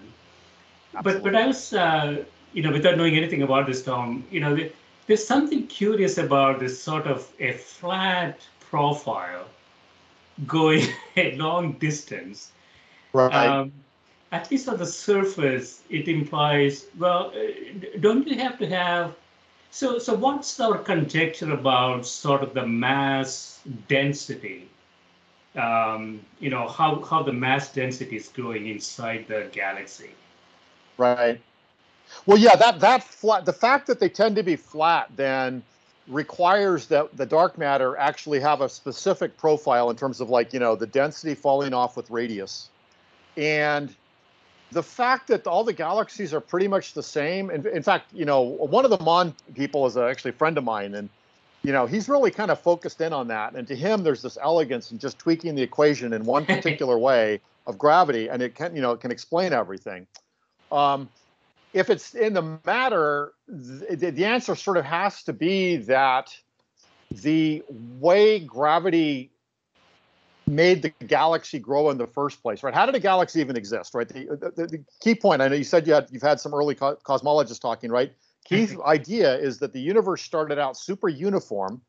Absolutely. 0.94 1.22
But 1.22 1.32
but 1.32 1.34
I 1.40 1.46
was, 1.46 1.72
uh, 1.72 2.24
you 2.52 2.62
know, 2.62 2.72
without 2.72 2.96
knowing 2.96 3.16
anything 3.16 3.42
about 3.42 3.66
this, 3.66 3.82
Tom, 3.82 4.24
you 4.30 4.40
know, 4.40 4.58
there's 5.06 5.26
something 5.26 5.66
curious 5.66 6.18
about 6.18 6.60
this 6.60 6.80
sort 6.80 7.06
of 7.06 7.28
a 7.40 7.52
flat 7.52 8.40
profile 8.60 9.46
going 10.46 10.86
a 11.16 11.36
long 11.36 11.72
distance. 11.74 12.52
Right. 13.12 13.34
Um, 13.34 13.72
at 14.32 14.50
least 14.50 14.68
on 14.68 14.78
the 14.78 14.86
surface, 14.86 15.82
it 15.90 16.06
implies, 16.06 16.86
well, 16.98 17.32
uh, 17.34 17.88
don't 17.98 18.26
you 18.28 18.38
have 18.38 18.58
to 18.58 18.68
have, 18.68 19.14
so, 19.72 19.98
so 19.98 20.14
what's 20.14 20.60
our 20.60 20.78
conjecture 20.78 21.52
about 21.52 22.06
sort 22.06 22.42
of 22.42 22.54
the 22.54 22.66
mass 22.66 23.60
density? 23.88 24.68
Um, 25.56 26.20
you 26.38 26.50
know, 26.50 26.68
how, 26.68 27.02
how 27.02 27.24
the 27.24 27.32
mass 27.32 27.72
density 27.72 28.16
is 28.16 28.28
growing 28.28 28.68
inside 28.68 29.26
the 29.26 29.48
galaxy. 29.52 30.10
Right. 31.00 31.40
Well, 32.26 32.36
yeah, 32.36 32.56
that, 32.56 32.78
that 32.80 33.02
flat, 33.02 33.46
the 33.46 33.54
fact 33.54 33.86
that 33.86 34.00
they 34.00 34.10
tend 34.10 34.36
to 34.36 34.42
be 34.42 34.54
flat 34.54 35.10
then 35.16 35.62
requires 36.06 36.88
that 36.88 37.16
the 37.16 37.24
dark 37.24 37.56
matter 37.56 37.96
actually 37.96 38.38
have 38.40 38.60
a 38.60 38.68
specific 38.68 39.34
profile 39.38 39.88
in 39.88 39.96
terms 39.96 40.20
of 40.20 40.28
like, 40.28 40.52
you 40.52 40.60
know, 40.60 40.76
the 40.76 40.86
density 40.86 41.34
falling 41.34 41.72
off 41.72 41.96
with 41.96 42.10
radius. 42.10 42.68
And 43.38 43.94
the 44.72 44.82
fact 44.82 45.28
that 45.28 45.46
all 45.46 45.64
the 45.64 45.72
galaxies 45.72 46.34
are 46.34 46.40
pretty 46.40 46.68
much 46.68 46.92
the 46.92 47.02
same. 47.02 47.48
In, 47.48 47.66
in 47.66 47.82
fact, 47.82 48.12
you 48.12 48.26
know, 48.26 48.42
one 48.42 48.84
of 48.84 48.90
the 48.90 49.02
MOND 49.02 49.32
people 49.54 49.86
is 49.86 49.96
actually 49.96 50.32
a 50.32 50.34
friend 50.34 50.58
of 50.58 50.64
mine, 50.64 50.94
and 50.94 51.08
you 51.62 51.72
know, 51.72 51.86
he's 51.86 52.10
really 52.10 52.30
kind 52.30 52.50
of 52.50 52.60
focused 52.60 53.00
in 53.00 53.14
on 53.14 53.28
that. 53.28 53.54
And 53.54 53.66
to 53.68 53.74
him, 53.74 54.02
there's 54.02 54.20
this 54.20 54.36
elegance 54.42 54.92
in 54.92 54.98
just 54.98 55.18
tweaking 55.18 55.54
the 55.54 55.62
equation 55.62 56.12
in 56.12 56.24
one 56.24 56.44
particular 56.56 56.98
way 56.98 57.40
of 57.66 57.78
gravity, 57.78 58.28
and 58.28 58.42
it 58.42 58.54
can, 58.54 58.76
you 58.76 58.82
know, 58.82 58.92
it 58.92 59.00
can 59.00 59.10
explain 59.10 59.54
everything. 59.54 60.06
Um, 60.70 61.08
if 61.72 61.90
it's 61.90 62.14
in 62.14 62.32
the 62.32 62.58
matter, 62.64 63.32
the, 63.46 64.10
the 64.10 64.24
answer 64.24 64.54
sort 64.54 64.76
of 64.76 64.84
has 64.84 65.22
to 65.24 65.32
be 65.32 65.76
that 65.76 66.34
the 67.10 67.62
way 67.68 68.38
gravity 68.40 69.30
made 70.46 70.82
the 70.82 70.90
galaxy 71.06 71.58
grow 71.58 71.90
in 71.90 71.98
the 71.98 72.06
first 72.06 72.42
place, 72.42 72.62
right? 72.62 72.74
How 72.74 72.86
did 72.86 72.94
a 72.94 73.00
galaxy 73.00 73.40
even 73.40 73.56
exist, 73.56 73.94
right? 73.94 74.08
The, 74.08 74.52
the, 74.56 74.66
the 74.66 74.84
key 75.00 75.14
point, 75.14 75.42
I 75.42 75.48
know 75.48 75.54
you 75.54 75.64
said 75.64 75.86
you 75.86 75.94
had, 75.94 76.08
you've 76.10 76.22
had 76.22 76.40
some 76.40 76.52
early 76.52 76.74
co- 76.74 76.96
cosmologists 77.04 77.60
talking, 77.60 77.90
right? 77.90 78.12
Key's 78.44 78.76
idea 78.80 79.38
is 79.38 79.58
that 79.58 79.72
the 79.72 79.80
universe 79.80 80.22
started 80.22 80.58
out 80.58 80.76
super 80.76 81.08
uniform 81.08 81.82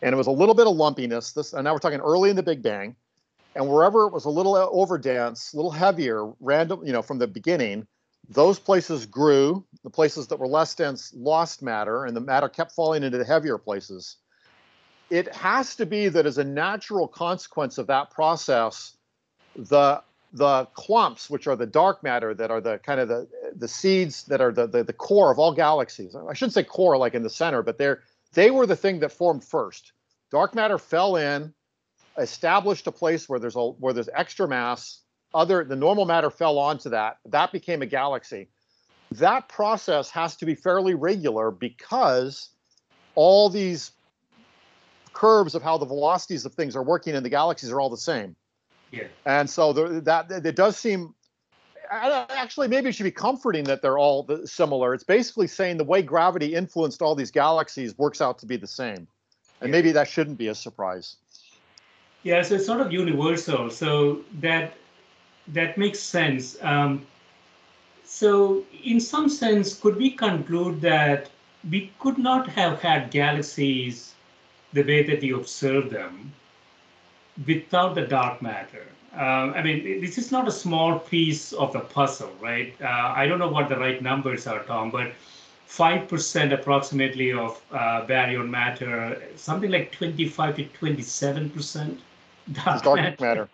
and 0.00 0.12
it 0.12 0.16
was 0.16 0.26
a 0.26 0.32
little 0.32 0.54
bit 0.54 0.66
of 0.66 0.76
lumpiness. 0.76 1.32
This, 1.32 1.52
and 1.52 1.64
now 1.64 1.72
we're 1.72 1.78
talking 1.78 2.00
early 2.00 2.30
in 2.30 2.36
the 2.36 2.42
Big 2.42 2.62
Bang. 2.62 2.94
And 3.54 3.68
wherever 3.68 4.06
it 4.06 4.12
was 4.12 4.24
a 4.24 4.30
little 4.30 4.54
uh, 4.54 4.66
over 4.70 4.98
dense, 4.98 5.52
a 5.52 5.56
little 5.56 5.70
heavier, 5.70 6.32
random, 6.40 6.84
you 6.84 6.92
know, 6.92 7.02
from 7.02 7.18
the 7.18 7.26
beginning, 7.26 7.86
those 8.28 8.58
places 8.58 9.04
grew. 9.06 9.64
The 9.84 9.90
places 9.90 10.28
that 10.28 10.38
were 10.38 10.46
less 10.46 10.74
dense 10.74 11.12
lost 11.14 11.62
matter, 11.62 12.04
and 12.04 12.16
the 12.16 12.20
matter 12.20 12.48
kept 12.48 12.72
falling 12.72 13.02
into 13.02 13.18
the 13.18 13.24
heavier 13.24 13.58
places 13.58 14.16
it 15.12 15.34
has 15.34 15.76
to 15.76 15.84
be 15.84 16.08
that 16.08 16.24
as 16.24 16.38
a 16.38 16.44
natural 16.44 17.06
consequence 17.06 17.76
of 17.76 17.86
that 17.88 18.10
process, 18.10 18.96
the 19.54 20.02
the 20.34 20.64
clumps, 20.72 21.28
which 21.28 21.46
are 21.46 21.56
the 21.56 21.66
dark 21.66 22.02
matter 22.02 22.32
that 22.32 22.50
are 22.50 22.62
the 22.62 22.78
kind 22.78 22.98
of 22.98 23.08
the 23.08 23.28
the 23.54 23.68
seeds 23.68 24.24
that 24.24 24.40
are 24.40 24.50
the, 24.50 24.66
the, 24.66 24.82
the 24.82 24.92
core 24.94 25.30
of 25.30 25.38
all 25.38 25.52
galaxies. 25.52 26.16
I 26.16 26.32
shouldn't 26.32 26.54
say 26.54 26.64
core 26.64 26.96
like 26.96 27.14
in 27.14 27.22
the 27.22 27.28
center, 27.28 27.62
but 27.62 27.76
they're 27.76 28.00
they 28.32 28.50
were 28.50 28.66
the 28.66 28.74
thing 28.74 29.00
that 29.00 29.12
formed 29.12 29.44
first. 29.44 29.92
Dark 30.30 30.54
matter 30.54 30.78
fell 30.78 31.16
in, 31.16 31.52
established 32.18 32.86
a 32.86 32.92
place 32.92 33.28
where 33.28 33.38
there's 33.38 33.56
a 33.56 33.64
where 33.64 33.92
there's 33.92 34.08
extra 34.14 34.48
mass. 34.48 35.00
Other 35.34 35.64
the 35.64 35.76
normal 35.76 36.04
matter 36.04 36.30
fell 36.30 36.58
onto 36.58 36.90
that. 36.90 37.18
That 37.26 37.52
became 37.52 37.82
a 37.82 37.86
galaxy. 37.86 38.48
That 39.12 39.48
process 39.48 40.10
has 40.10 40.36
to 40.36 40.46
be 40.46 40.54
fairly 40.54 40.94
regular 40.94 41.50
because 41.50 42.50
all 43.14 43.50
these 43.50 43.92
curves 45.12 45.54
of 45.54 45.62
how 45.62 45.78
the 45.78 45.86
velocities 45.86 46.44
of 46.44 46.54
things 46.54 46.74
are 46.76 46.82
working 46.82 47.14
in 47.14 47.22
the 47.22 47.28
galaxies 47.28 47.70
are 47.70 47.80
all 47.80 47.90
the 47.90 47.96
same. 47.96 48.34
Yeah. 48.90 49.04
And 49.26 49.48
so 49.48 49.72
the, 49.72 50.00
that 50.02 50.30
it 50.30 50.56
does 50.56 50.76
seem 50.76 51.14
actually 51.90 52.68
maybe 52.68 52.88
it 52.88 52.94
should 52.94 53.04
be 53.04 53.10
comforting 53.10 53.64
that 53.64 53.82
they're 53.82 53.98
all 53.98 54.26
similar. 54.44 54.94
It's 54.94 55.04
basically 55.04 55.46
saying 55.46 55.76
the 55.76 55.84
way 55.84 56.02
gravity 56.02 56.54
influenced 56.54 57.02
all 57.02 57.14
these 57.14 57.30
galaxies 57.30 57.96
works 57.98 58.20
out 58.20 58.38
to 58.38 58.46
be 58.46 58.56
the 58.56 58.66
same. 58.66 59.06
And 59.60 59.68
yeah. 59.68 59.72
maybe 59.72 59.92
that 59.92 60.08
shouldn't 60.08 60.38
be 60.38 60.48
a 60.48 60.54
surprise. 60.54 61.16
Yeah, 62.22 62.42
so 62.42 62.54
it's 62.54 62.66
sort 62.66 62.80
of 62.80 62.92
universal. 62.92 63.70
So 63.70 64.20
that 64.40 64.74
that 65.48 65.76
makes 65.76 65.98
sense. 66.00 66.56
Um, 66.62 67.06
so 68.04 68.64
in 68.84 69.00
some 69.00 69.28
sense, 69.28 69.74
could 69.74 69.96
we 69.96 70.10
conclude 70.10 70.80
that 70.82 71.30
we 71.70 71.92
could 71.98 72.18
not 72.18 72.48
have 72.48 72.80
had 72.80 73.10
galaxies 73.10 74.14
the 74.72 74.82
way 74.82 75.02
that 75.02 75.20
we 75.20 75.30
observe 75.32 75.90
them 75.90 76.32
without 77.46 77.94
the 77.94 78.02
dark 78.02 78.42
matter. 78.42 78.86
Uh, 79.16 79.52
I 79.54 79.62
mean, 79.62 80.00
this 80.00 80.16
is 80.16 80.32
not 80.32 80.48
a 80.48 80.50
small 80.52 80.98
piece 80.98 81.52
of 81.52 81.72
the 81.72 81.80
puzzle, 81.80 82.32
right? 82.40 82.74
Uh, 82.80 83.12
I 83.14 83.26
don't 83.26 83.38
know 83.38 83.48
what 83.48 83.68
the 83.68 83.76
right 83.76 84.00
numbers 84.00 84.46
are, 84.46 84.62
Tom, 84.64 84.90
but 84.90 85.12
5% 85.68 86.52
approximately 86.52 87.32
of 87.32 87.60
uh, 87.72 88.06
baryon 88.06 88.48
matter, 88.48 89.20
something 89.36 89.70
like 89.70 89.92
25 89.92 90.56
to 90.56 90.64
27% 90.64 91.98
dark, 92.52 92.82
dark 92.82 92.96
matter. 92.98 93.20
matter. 93.20 93.48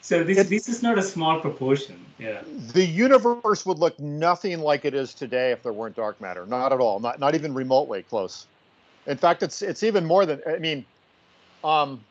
So 0.00 0.22
this, 0.22 0.48
this 0.48 0.68
is 0.68 0.82
not 0.82 0.98
a 0.98 1.02
small 1.02 1.40
proportion. 1.40 2.04
Yeah. 2.18 2.42
The 2.72 2.84
universe 2.84 3.64
would 3.64 3.78
look 3.78 3.98
nothing 3.98 4.60
like 4.60 4.84
it 4.84 4.94
is 4.94 5.14
today 5.14 5.50
if 5.50 5.62
there 5.62 5.72
weren't 5.72 5.96
dark 5.96 6.20
matter. 6.20 6.46
Not 6.46 6.72
at 6.72 6.80
all. 6.80 7.00
Not, 7.00 7.18
not 7.18 7.34
even 7.34 7.54
remotely 7.54 8.02
close. 8.02 8.46
In 9.06 9.16
fact, 9.16 9.42
it's 9.42 9.62
it's 9.62 9.82
even 9.82 10.04
more 10.04 10.24
than 10.24 10.40
I 10.46 10.58
mean, 10.58 10.84
um, 11.62 12.02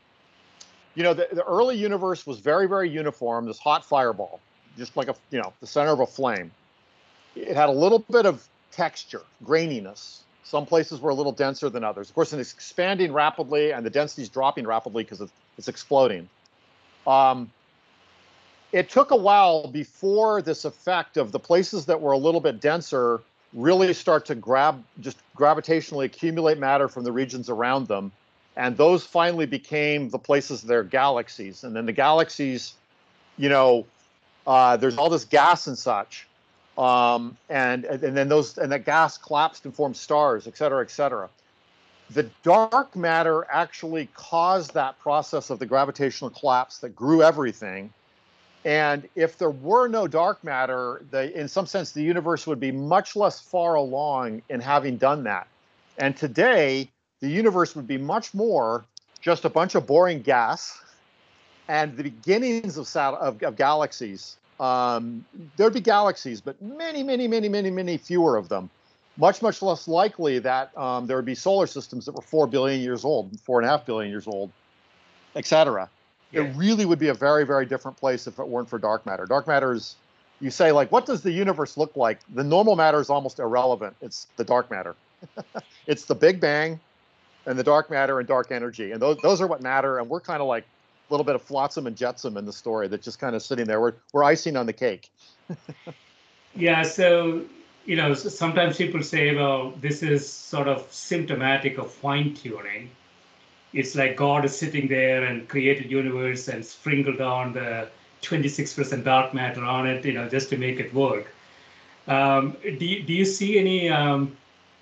you 0.95 1.03
know, 1.03 1.13
the, 1.13 1.27
the 1.31 1.43
early 1.43 1.75
universe 1.75 2.27
was 2.27 2.39
very 2.39 2.67
very 2.67 2.89
uniform. 2.89 3.45
This 3.45 3.59
hot 3.59 3.83
fireball, 3.85 4.39
just 4.77 4.95
like 4.95 5.07
a 5.07 5.15
you 5.31 5.39
know 5.39 5.53
the 5.59 5.67
center 5.67 5.91
of 5.91 6.01
a 6.01 6.05
flame. 6.05 6.51
It 7.35 7.55
had 7.55 7.69
a 7.69 7.71
little 7.71 7.99
bit 7.99 8.25
of 8.25 8.47
texture, 8.71 9.21
graininess. 9.43 10.19
Some 10.43 10.65
places 10.65 11.00
were 11.00 11.09
a 11.09 11.15
little 11.15 11.31
denser 11.31 11.69
than 11.69 11.83
others. 11.83 12.09
Of 12.09 12.15
course, 12.15 12.33
it's 12.33 12.53
expanding 12.53 13.13
rapidly, 13.13 13.71
and 13.71 13.85
the 13.85 13.89
density 13.89 14.23
is 14.23 14.29
dropping 14.29 14.67
rapidly 14.67 15.03
because 15.03 15.21
it's 15.57 15.67
exploding. 15.67 16.29
Um, 17.07 17.51
it 18.71 18.89
took 18.89 19.12
a 19.12 19.15
while 19.15 19.67
before 19.67 20.41
this 20.41 20.65
effect 20.65 21.17
of 21.17 21.31
the 21.31 21.39
places 21.39 21.85
that 21.85 22.01
were 22.01 22.12
a 22.12 22.17
little 22.17 22.41
bit 22.41 22.59
denser 22.59 23.21
really 23.53 23.93
start 23.93 24.25
to 24.25 24.35
grab, 24.35 24.83
just 25.00 25.17
gravitationally 25.38 26.05
accumulate 26.05 26.57
matter 26.57 26.88
from 26.88 27.03
the 27.03 27.12
regions 27.12 27.50
around 27.50 27.88
them. 27.88 28.12
And 28.55 28.75
those 28.75 29.05
finally 29.05 29.45
became 29.45 30.09
the 30.09 30.19
places 30.19 30.69
are 30.69 30.83
galaxies. 30.83 31.63
And 31.63 31.75
then 31.75 31.85
the 31.85 31.93
galaxies, 31.93 32.73
you 33.38 33.50
know, 33.50 33.85
uh, 34.45 34.77
there's 34.77 34.97
all 34.97 35.09
this 35.09 35.25
gas 35.25 35.67
and 35.67 35.77
such. 35.77 36.27
Um, 36.77 37.38
and, 37.50 37.86
and 37.86 38.18
then 38.18 38.30
those, 38.30 38.58
and 38.58 38.72
that 38.72 38.86
gas 38.86 39.18
collapsed 39.18 39.65
and 39.65 39.75
formed 39.75 39.96
stars, 39.96 40.48
et 40.48 40.58
cetera, 40.58 40.82
et 40.82 40.89
cetera. 40.89 41.30
The 42.10 42.30
dark 42.44 42.96
matter 42.96 43.46
actually 43.50 44.10
caused 44.13 44.74
that 44.74 45.00
process 45.00 45.50
of 45.50 45.60
the 45.60 45.65
gravitational 45.65 46.30
collapse 46.32 46.80
that 46.80 46.96
grew 46.96 47.22
everything 47.22 47.94
and 48.65 49.08
if 49.15 49.38
there 49.38 49.50
were 49.50 49.88
no 49.88 50.08
dark 50.08 50.44
matter, 50.44 51.03
the, 51.12 51.38
in 51.38 51.48
some 51.48 51.65
sense, 51.65 51.92
the 51.92 52.01
universe 52.01 52.48
would 52.48 52.60
be 52.60 52.72
much 52.72 53.15
less 53.15 53.39
far 53.39 53.75
along 53.75 54.42
in 54.50 54.62
having 54.62 54.98
done 54.98 55.24
that. 55.24 55.48
And 55.98 56.15
today, 56.15 56.89
the 57.20 57.27
universe 57.27 57.75
would 57.75 57.88
be 57.88 57.98
much 57.98 58.34
more 58.34 58.86
just 59.22 59.46
a 59.46 59.50
bunch 59.50 59.75
of 59.75 59.86
boring 59.86 60.22
gas 60.22 60.80
and 61.68 61.96
the 61.96 62.03
beginnings 62.03 62.77
of, 62.77 62.96
of, 62.96 63.44
of 63.44 63.56
galaxies. 63.56 64.38
Um, 64.60 65.25
there'd 65.57 65.74
be 65.74 65.81
galaxies, 65.81 66.41
but 66.41 66.62
many, 66.62 67.03
many, 67.03 67.27
many, 67.27 67.50
many, 67.50 67.69
many 67.69 67.98
fewer 67.98 68.38
of 68.38 68.50
them. 68.50 68.69
Much, 69.17 69.41
much 69.41 69.62
less 69.62 69.88
likely 69.88 70.39
that 70.39 70.75
um, 70.77 71.05
there 71.05 71.15
would 71.15 71.25
be 71.25 71.36
solar 71.36 71.67
systems 71.67 72.05
that 72.05 72.13
were 72.13 72.22
four 72.22 72.48
billion 72.48 72.81
years 72.81 73.05
old, 73.05 73.39
four 73.41 73.60
and 73.60 73.67
a 73.67 73.72
half 73.72 73.86
billion 73.86 74.10
years 74.10 74.27
old, 74.27 74.51
et 75.36 75.45
cetera 75.45 75.89
yeah. 76.33 76.41
it 76.41 76.55
really 76.55 76.86
would 76.86 77.00
be 77.00 77.10
a 77.10 77.13
very, 77.13 77.45
very 77.45 77.65
different 77.65 77.98
place 77.98 78.27
if 78.27 78.39
it 78.39 78.48
weren't 78.48 78.69
for 78.69 78.79
dark 78.79 79.05
matter. 79.05 79.25
Dark 79.25 79.48
matter 79.48 79.74
is, 79.74 79.95
you 80.41 80.50
say, 80.50 80.72
like, 80.72 80.91
what 80.91 81.05
does 81.05 81.22
the 81.22 81.31
universe 81.31 81.77
look 81.77 81.95
like? 81.95 82.19
The 82.33 82.43
normal 82.43 82.75
matter 82.75 83.00
is 83.00 83.10
almost 83.10 83.39
irrelevant. 83.39 83.95
It's 84.01 84.27
the 84.36 84.43
dark 84.43 84.69
matter. 84.69 84.95
it's 85.88 86.05
the 86.05 86.15
Big 86.15 86.41
Bang 86.41 86.79
and 87.45 87.57
the 87.57 87.63
dark 87.63 87.89
matter 87.89 88.19
and 88.19 88.27
dark 88.27 88.51
energy. 88.51 88.91
And 88.91 89.01
those, 89.01 89.17
those 89.22 89.41
are 89.41 89.48
what 89.48 89.62
matter. 89.62 90.00
And 90.00 90.10
we're 90.10 90.19
kind 90.19 90.41
of 90.41 90.48
like 90.48 90.65
little 91.10 91.24
bit 91.24 91.36
of 91.36 91.41
flotsam 91.41 91.88
and 91.88 91.95
jetsam 91.95 92.38
in 92.38 92.45
the 92.45 92.53
story 92.53 92.88
that's 92.88 93.05
just 93.05 93.19
kind 93.19 93.36
of 93.36 93.41
sitting 93.41 93.65
there. 93.65 93.79
We're, 93.79 93.93
we're 94.13 94.24
icing 94.24 94.57
on 94.57 94.65
the 94.65 94.74
cake. 94.74 95.12
yeah. 96.55 96.81
So, 96.83 97.43
you 97.86 97.95
know, 97.95 98.13
sometimes 98.13 98.77
people 98.77 99.03
say, 99.03 99.36
well, 99.36 99.74
this 99.81 100.01
is 100.03 100.27
sort 100.31 100.67
of 100.67 100.91
symptomatic 100.91 101.77
of 101.77 101.91
fine 101.91 102.33
tuning 102.33 102.89
it's 103.74 103.95
like 103.95 104.15
God 104.15 104.45
is 104.45 104.55
sitting 104.55 104.88
there 104.88 105.24
and 105.24 105.50
created 105.50 105.89
universe 105.89 106.48
and 106.48 106.63
sprinkled 106.63 107.19
on 107.19 107.53
the 107.53 107.89
26% 108.22 109.03
dark 109.03 109.33
matter 109.33 109.63
on 109.63 109.88
it, 109.88 110.05
you 110.05 110.13
know, 110.13 110.29
just 110.29 110.50
to 110.50 110.57
make 110.57 110.79
it 110.79 110.93
work. 110.93 111.33
Um, 112.07 112.55
do, 112.63 112.86
you, 112.86 113.03
do 113.03 113.13
you 113.13 113.25
see 113.25 113.57
any 113.57 113.89
um, 113.89 114.38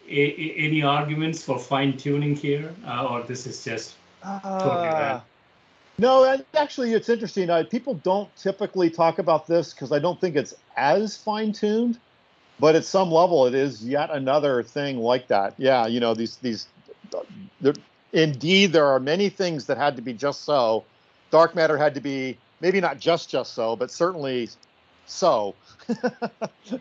a, 0.08 0.22
a, 0.22 0.56
any 0.58 0.84
arguments 0.84 1.44
for 1.44 1.58
fine 1.58 1.96
tuning 1.98 2.36
here, 2.36 2.74
uh, 2.86 3.08
or 3.08 3.24
this 3.24 3.48
is 3.48 3.63
just 3.63 3.96
totally 4.24 4.88
uh, 4.88 5.20
No, 6.01 6.43
actually, 6.55 6.93
it's 6.93 7.10
interesting. 7.10 7.51
Uh, 7.51 7.63
people 7.70 7.93
don't 7.93 8.36
typically 8.36 8.89
talk 8.89 9.20
about 9.20 9.46
this 9.46 9.72
because 9.72 9.91
I 9.91 10.00
don't 10.00 10.20
think 10.20 10.36
it's 10.36 10.55
as 10.75 11.15
fine 11.15 11.53
tuned, 11.53 12.00
but 12.60 12.74
at 12.74 12.86
some 12.86 13.12
level, 13.12 13.46
it 13.46 13.53
is 13.53 13.86
yet 13.86 14.10
another 14.10 14.63
thing 14.63 14.98
like 14.98 15.27
that. 15.27 15.53
Yeah, 15.58 15.86
you 15.86 16.00
know, 16.00 16.15
these 16.15 16.38
these. 16.38 16.67
There, 17.62 17.75
indeed, 18.13 18.74
there 18.74 18.88
are 18.88 19.00
many 19.00 19.29
things 19.29 19.67
that 19.67 19.77
had 19.77 19.96
to 19.98 20.01
be 20.01 20.13
just 20.13 20.43
so. 20.43 20.86
Dark 21.29 21.53
matter 21.53 21.77
had 21.77 21.93
to 21.93 22.01
be 22.01 22.36
maybe 22.62 22.81
not 22.81 22.98
just 23.00 23.29
just 23.29 23.53
so, 23.53 23.75
but 23.75 23.91
certainly 23.91 24.50
so 25.05 25.53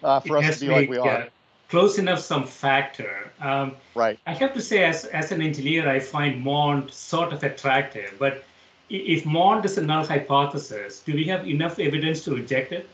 uh, 0.02 0.20
for 0.20 0.38
us 0.38 0.60
to 0.60 0.66
be 0.66 0.72
like 0.72 0.88
we 0.88 0.96
are. 0.96 1.28
close 1.68 1.98
enough 1.98 2.20
some 2.20 2.46
factor. 2.46 3.30
Um, 3.38 3.76
right. 3.94 4.18
I 4.26 4.32
have 4.32 4.54
to 4.54 4.62
say, 4.62 4.82
as, 4.84 5.04
as 5.04 5.30
an 5.30 5.42
engineer, 5.42 5.86
I 5.90 6.00
find 6.00 6.42
MOND 6.42 6.90
sort 6.90 7.34
of 7.34 7.44
attractive. 7.44 8.14
But 8.18 8.44
if 8.90 9.24
MOND 9.24 9.64
is 9.64 9.78
a 9.78 9.82
null 9.82 10.04
hypothesis, 10.04 11.00
do 11.00 11.14
we 11.14 11.24
have 11.24 11.46
enough 11.46 11.78
evidence 11.78 12.24
to 12.24 12.34
reject 12.34 12.72
it? 12.72 12.88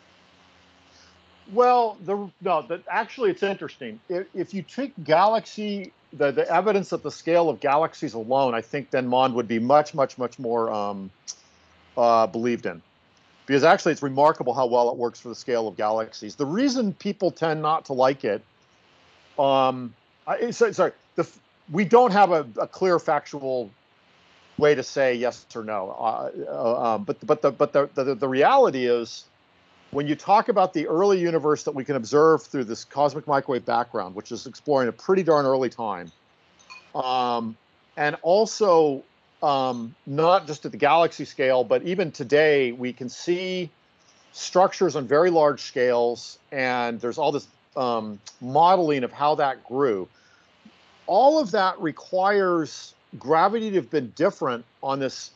Well, 1.52 1.96
the, 2.04 2.28
no, 2.40 2.62
the, 2.62 2.82
actually, 2.88 3.30
it's 3.30 3.42
interesting. 3.42 3.98
If, 4.08 4.26
if 4.34 4.52
you 4.52 4.62
take 4.62 4.92
galaxy, 5.04 5.92
the, 6.12 6.32
the 6.32 6.48
evidence 6.52 6.92
at 6.92 7.02
the 7.02 7.10
scale 7.10 7.48
of 7.48 7.60
galaxies 7.60 8.14
alone, 8.14 8.54
I 8.54 8.60
think 8.60 8.90
then 8.90 9.06
MOND 9.06 9.34
would 9.34 9.48
be 9.48 9.58
much, 9.58 9.94
much, 9.94 10.18
much 10.18 10.38
more 10.38 10.70
um, 10.70 11.10
uh, 11.96 12.26
believed 12.26 12.66
in 12.66 12.82
because 13.46 13.62
actually 13.62 13.92
it's 13.92 14.02
remarkable 14.02 14.52
how 14.52 14.66
well 14.66 14.90
it 14.90 14.96
works 14.96 15.20
for 15.20 15.28
the 15.28 15.34
scale 15.34 15.68
of 15.68 15.76
galaxies. 15.76 16.34
The 16.34 16.46
reason 16.46 16.92
people 16.94 17.30
tend 17.30 17.62
not 17.62 17.84
to 17.86 17.92
like 17.92 18.24
it, 18.24 18.42
um, 19.38 19.94
I, 20.26 20.50
sorry, 20.50 20.92
the, 21.14 21.28
we 21.70 21.84
don't 21.84 22.12
have 22.12 22.32
a, 22.32 22.46
a, 22.60 22.66
clear 22.66 22.98
factual 22.98 23.70
way 24.58 24.74
to 24.74 24.82
say 24.82 25.14
yes 25.14 25.44
or 25.54 25.64
no. 25.64 25.90
Uh, 25.98 26.30
uh, 26.48 26.94
um, 26.94 27.04
but 27.04 27.24
but 27.26 27.42
the 27.42 27.50
but 27.50 27.72
the, 27.72 27.88
the 27.94 28.14
the 28.14 28.28
reality 28.28 28.86
is, 28.86 29.24
when 29.90 30.06
you 30.06 30.14
talk 30.14 30.48
about 30.48 30.72
the 30.72 30.86
early 30.86 31.20
universe 31.20 31.64
that 31.64 31.74
we 31.74 31.84
can 31.84 31.96
observe 31.96 32.42
through 32.42 32.64
this 32.64 32.84
cosmic 32.84 33.26
microwave 33.26 33.64
background, 33.64 34.14
which 34.14 34.32
is 34.32 34.46
exploring 34.46 34.88
a 34.88 34.92
pretty 34.92 35.22
darn 35.22 35.46
early 35.46 35.70
time, 35.70 36.10
um, 36.94 37.56
and 37.96 38.16
also 38.22 39.02
um, 39.42 39.94
not 40.06 40.46
just 40.46 40.64
at 40.64 40.72
the 40.72 40.78
galaxy 40.78 41.24
scale, 41.24 41.64
but 41.64 41.82
even 41.82 42.10
today, 42.10 42.72
we 42.72 42.92
can 42.92 43.08
see 43.08 43.70
structures 44.32 44.96
on 44.96 45.06
very 45.06 45.30
large 45.30 45.62
scales, 45.62 46.38
and 46.52 47.00
there's 47.00 47.18
all 47.18 47.32
this 47.32 47.46
um, 47.76 48.18
modeling 48.40 49.04
of 49.04 49.12
how 49.12 49.34
that 49.34 49.64
grew. 49.64 50.08
All 51.06 51.38
of 51.38 51.52
that 51.52 51.80
requires 51.80 52.94
gravity 53.18 53.70
to 53.70 53.76
have 53.76 53.90
been 53.90 54.12
different 54.16 54.64
on 54.82 54.98
this 54.98 55.30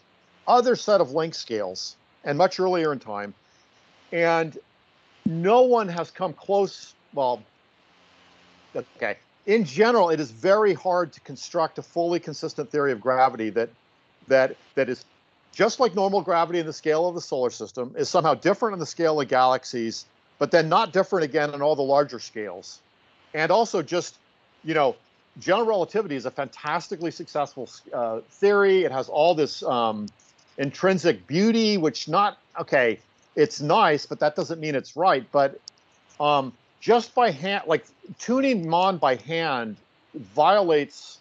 other 0.46 0.76
set 0.76 1.00
of 1.00 1.12
length 1.12 1.36
scales 1.36 1.96
and 2.24 2.36
much 2.36 2.60
earlier 2.60 2.92
in 2.92 2.98
time. 2.98 3.34
And 4.12 4.58
no 5.26 5.62
one 5.62 5.88
has 5.88 6.10
come 6.10 6.32
close. 6.32 6.94
Well, 7.14 7.42
okay. 8.74 9.16
In 9.46 9.64
general, 9.64 10.10
it 10.10 10.20
is 10.20 10.30
very 10.30 10.74
hard 10.74 11.12
to 11.12 11.20
construct 11.20 11.78
a 11.78 11.82
fully 11.82 12.20
consistent 12.20 12.70
theory 12.70 12.92
of 12.92 13.00
gravity 13.00 13.50
that 13.50 13.70
that 14.28 14.56
that 14.74 14.88
is 14.88 15.04
just 15.52 15.80
like 15.80 15.94
normal 15.94 16.20
gravity 16.20 16.58
in 16.58 16.66
the 16.66 16.72
scale 16.72 17.08
of 17.08 17.14
the 17.14 17.20
solar 17.20 17.50
system 17.50 17.92
is 17.96 18.08
somehow 18.08 18.34
different 18.34 18.74
in 18.74 18.78
the 18.78 18.86
scale 18.86 19.20
of 19.20 19.28
galaxies, 19.28 20.06
but 20.38 20.50
then 20.50 20.68
not 20.68 20.92
different 20.92 21.24
again 21.24 21.52
in 21.54 21.62
all 21.62 21.74
the 21.74 21.82
larger 21.82 22.18
scales. 22.18 22.80
And 23.34 23.50
also 23.50 23.82
just, 23.82 24.16
you 24.64 24.74
know, 24.74 24.96
general 25.38 25.66
relativity 25.66 26.16
is 26.16 26.26
a 26.26 26.30
fantastically 26.30 27.10
successful 27.10 27.68
uh, 27.92 28.20
theory. 28.28 28.84
It 28.84 28.92
has 28.92 29.08
all 29.08 29.34
this 29.34 29.62
um, 29.62 30.06
intrinsic 30.58 31.26
beauty, 31.26 31.76
which 31.76 32.08
not 32.08 32.38
okay. 32.58 32.98
It's 33.36 33.60
nice, 33.60 34.06
but 34.06 34.20
that 34.20 34.34
doesn't 34.34 34.60
mean 34.60 34.74
it's 34.74 34.96
right. 34.96 35.24
But 35.30 35.60
um, 36.18 36.52
just 36.80 37.14
by 37.14 37.30
hand, 37.30 37.64
like 37.66 37.84
tuning 38.18 38.68
MOND 38.68 39.00
by 39.00 39.16
hand, 39.16 39.76
violates 40.14 41.20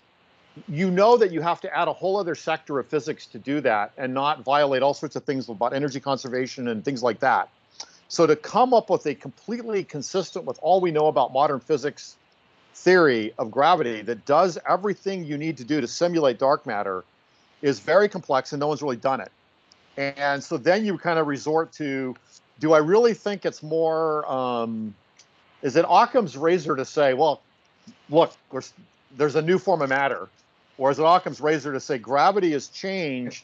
you 0.67 0.91
know 0.91 1.17
that 1.17 1.31
you 1.31 1.41
have 1.41 1.61
to 1.61 1.77
add 1.77 1.87
a 1.87 1.93
whole 1.93 2.17
other 2.17 2.35
sector 2.35 2.79
of 2.79 2.87
physics 2.87 3.25
to 3.27 3.39
do 3.39 3.61
that 3.61 3.91
and 3.97 4.13
not 4.13 4.43
violate 4.43 4.81
all 4.81 4.93
sorts 4.93 5.15
of 5.15 5.23
things 5.23 5.47
about 5.47 5.73
energy 5.73 5.99
conservation 5.99 6.67
and 6.67 6.83
things 6.83 7.01
like 7.03 7.19
that. 7.19 7.49
So 8.07 8.25
to 8.25 8.35
come 8.35 8.73
up 8.73 8.89
with 8.89 9.05
a 9.05 9.15
completely 9.15 9.83
consistent 9.83 10.45
with 10.45 10.59
all 10.61 10.81
we 10.81 10.91
know 10.91 11.07
about 11.07 11.31
modern 11.31 11.59
physics 11.59 12.15
theory 12.79 13.33
of 13.37 13.51
gravity 13.51 14.01
that 14.01 14.25
does 14.25 14.57
everything 14.67 15.25
you 15.25 15.37
need 15.37 15.57
to 15.57 15.65
do 15.65 15.81
to 15.81 15.87
simulate 15.87 16.39
dark 16.39 16.65
matter 16.65 17.03
is 17.61 17.79
very 17.79 18.07
complex 18.07 18.53
and 18.53 18.59
no 18.59 18.67
one's 18.67 18.81
really 18.81 18.95
done 18.95 19.19
it. 19.19 19.31
And 19.97 20.41
so 20.41 20.57
then 20.57 20.85
you 20.85 20.97
kind 20.97 21.19
of 21.19 21.27
resort 21.27 21.73
to, 21.73 22.15
do 22.59 22.71
I 22.71 22.77
really 22.77 23.13
think 23.13 23.45
it's 23.45 23.61
more, 23.61 24.29
um, 24.31 24.95
is 25.61 25.75
it 25.75 25.85
Occam's 25.89 26.37
razor 26.37 26.77
to 26.77 26.85
say, 26.85 27.13
well, 27.13 27.41
look, 28.09 28.31
there's 28.51 28.73
there's 29.17 29.35
a 29.35 29.41
new 29.41 29.57
form 29.57 29.81
of 29.81 29.89
matter 29.89 30.29
or 30.77 30.89
as 30.89 30.99
an 30.99 31.05
Occam's 31.05 31.41
razor 31.41 31.73
to 31.73 31.79
say 31.79 31.97
gravity 31.97 32.51
has 32.51 32.67
changed 32.67 33.43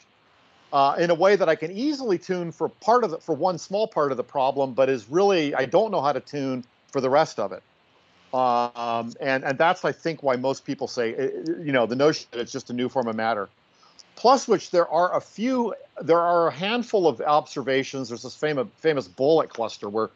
uh, 0.72 0.96
in 0.98 1.10
a 1.10 1.14
way 1.14 1.36
that 1.36 1.48
I 1.48 1.56
can 1.56 1.70
easily 1.70 2.18
tune 2.18 2.52
for 2.52 2.68
part 2.68 3.04
of 3.04 3.10
the, 3.10 3.18
for 3.18 3.34
one 3.34 3.58
small 3.58 3.86
part 3.86 4.12
of 4.12 4.16
the 4.16 4.24
problem, 4.24 4.72
but 4.72 4.88
is 4.88 5.08
really 5.10 5.54
I 5.54 5.66
don't 5.66 5.90
know 5.90 6.00
how 6.00 6.12
to 6.12 6.20
tune 6.20 6.64
for 6.90 7.02
the 7.02 7.10
rest 7.10 7.38
of 7.38 7.52
it. 7.52 7.62
Um, 8.36 9.12
and 9.20 9.44
and 9.44 9.58
that's 9.58 9.84
I 9.84 9.92
think 9.92 10.22
why 10.22 10.36
most 10.36 10.64
people 10.64 10.88
say 10.88 11.14
uh, 11.14 11.22
you 11.62 11.72
know 11.72 11.86
the 11.86 11.96
notion 11.96 12.26
that 12.32 12.40
it's 12.40 12.52
just 12.52 12.70
a 12.70 12.72
new 12.72 12.88
form 12.88 13.08
of 13.08 13.16
matter. 13.16 13.48
Plus, 14.16 14.48
which 14.48 14.70
there 14.70 14.88
are 14.88 15.14
a 15.14 15.20
few, 15.20 15.74
there 16.00 16.20
are 16.20 16.48
a 16.48 16.50
handful 16.50 17.06
of 17.06 17.20
observations. 17.20 18.08
There's 18.08 18.22
this 18.22 18.34
famous 18.34 18.66
famous 18.78 19.08
bullet 19.08 19.50
cluster 19.50 19.88
where 19.88 20.10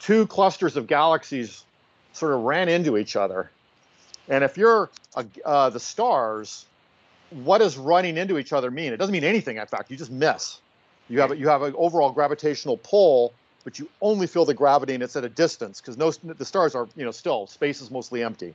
two 0.00 0.26
clusters 0.26 0.76
of 0.76 0.86
galaxies 0.86 1.64
sort 2.12 2.32
of 2.32 2.40
ran 2.40 2.68
into 2.68 2.96
each 2.96 3.16
other 3.16 3.50
and 4.28 4.42
if 4.42 4.56
you're 4.56 4.90
uh, 5.44 5.70
the 5.70 5.80
stars, 5.80 6.66
what 7.30 7.58
does 7.58 7.76
running 7.76 8.16
into 8.16 8.38
each 8.38 8.52
other 8.52 8.70
mean? 8.70 8.92
It 8.92 8.96
doesn't 8.96 9.12
mean 9.12 9.24
anything. 9.24 9.56
In 9.56 9.66
fact, 9.66 9.90
you 9.90 9.96
just 9.96 10.10
miss. 10.10 10.60
You 11.08 11.20
have 11.20 11.38
you 11.38 11.48
have 11.48 11.62
an 11.62 11.74
overall 11.76 12.10
gravitational 12.10 12.76
pull, 12.78 13.32
but 13.66 13.80
you 13.80 13.88
only 14.00 14.28
feel 14.28 14.44
the 14.44 14.54
gravity, 14.54 14.94
and 14.94 15.02
it's 15.02 15.16
at 15.16 15.24
a 15.24 15.28
distance 15.28 15.80
because 15.80 15.98
no 15.98 16.12
the 16.12 16.44
stars 16.44 16.76
are 16.76 16.86
you 16.94 17.04
know 17.04 17.10
still 17.10 17.48
space 17.48 17.82
is 17.82 17.90
mostly 17.90 18.22
empty. 18.22 18.54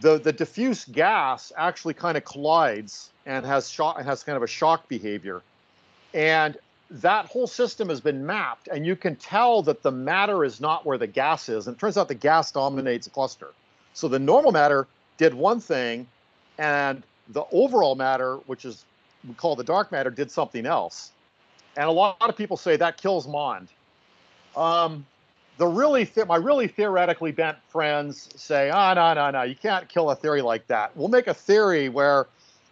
The 0.00 0.18
the 0.18 0.32
diffuse 0.32 0.86
gas 0.86 1.52
actually 1.58 1.92
kind 1.92 2.16
of 2.16 2.24
collides 2.24 3.10
and 3.26 3.44
has 3.44 3.70
shock 3.70 4.00
has 4.00 4.24
kind 4.24 4.36
of 4.38 4.42
a 4.42 4.46
shock 4.46 4.88
behavior, 4.88 5.42
and 6.14 6.56
that 6.90 7.26
whole 7.26 7.46
system 7.46 7.90
has 7.90 8.00
been 8.00 8.24
mapped, 8.24 8.66
and 8.68 8.86
you 8.86 8.96
can 8.96 9.14
tell 9.16 9.60
that 9.60 9.82
the 9.82 9.90
matter 9.92 10.42
is 10.42 10.58
not 10.58 10.86
where 10.86 10.96
the 10.96 11.06
gas 11.06 11.50
is. 11.50 11.66
And 11.66 11.76
it 11.76 11.78
turns 11.78 11.98
out 11.98 12.08
the 12.08 12.14
gas 12.14 12.50
dominates 12.50 13.06
a 13.06 13.10
cluster. 13.10 13.48
So 13.92 14.08
the 14.08 14.18
normal 14.18 14.52
matter 14.52 14.86
did 15.18 15.34
one 15.34 15.60
thing, 15.60 16.06
and 16.56 17.02
the 17.28 17.44
overall 17.52 17.94
matter, 17.94 18.36
which 18.46 18.64
is 18.64 18.86
we 19.28 19.34
call 19.34 19.54
the 19.54 19.64
dark 19.64 19.92
matter, 19.92 20.08
did 20.08 20.30
something 20.30 20.64
else. 20.64 21.10
And 21.76 21.86
a 21.86 21.92
lot 21.92 22.16
of 22.22 22.36
people 22.38 22.56
say 22.56 22.76
that 22.76 22.96
kills 22.96 23.28
Mond. 23.28 23.68
Um, 24.56 25.06
the 25.56 25.66
really 25.66 26.10
my 26.26 26.36
really 26.36 26.66
theoretically 26.66 27.32
bent 27.32 27.58
friends 27.68 28.28
say, 28.36 28.70
ah, 28.70 28.90
oh, 28.90 28.94
no, 28.94 29.14
no, 29.14 29.30
no, 29.30 29.42
you 29.42 29.54
can't 29.54 29.88
kill 29.88 30.10
a 30.10 30.16
theory 30.16 30.42
like 30.42 30.66
that. 30.66 30.96
We'll 30.96 31.08
make 31.08 31.26
a 31.26 31.34
theory 31.34 31.88
where 31.88 32.26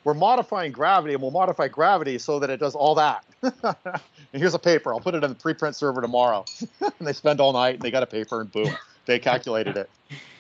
we're 0.05 0.15
modifying 0.15 0.73
gravity, 0.73 1.15
and 1.15 1.23
we'll 1.23 1.31
modify 1.31 1.69
gravity 1.69 2.19
so 2.19 2.39
that 2.41 2.51
it 2.51 2.59
does 2.59 2.75
all 2.75 2.95
that. 2.97 3.25
and 3.43 4.01
here's 4.33 4.55
a 4.55 4.59
paper. 4.59 4.93
I'll 4.93 5.01
put 5.01 5.15
it 5.15 5.23
in 5.23 5.31
the 5.31 5.37
preprint 5.37 5.75
server 5.75 6.01
tomorrow. 6.01 6.45
and 6.81 7.07
they 7.07 7.13
spend 7.13 7.41
all 7.41 7.53
night, 7.53 7.75
and 7.75 7.83
they 7.83 7.91
got 7.91 8.03
a 8.03 8.07
paper, 8.07 8.41
and 8.41 8.51
boom, 8.51 8.77
they 9.07 9.19
calculated 9.19 9.77
it. 9.77 9.91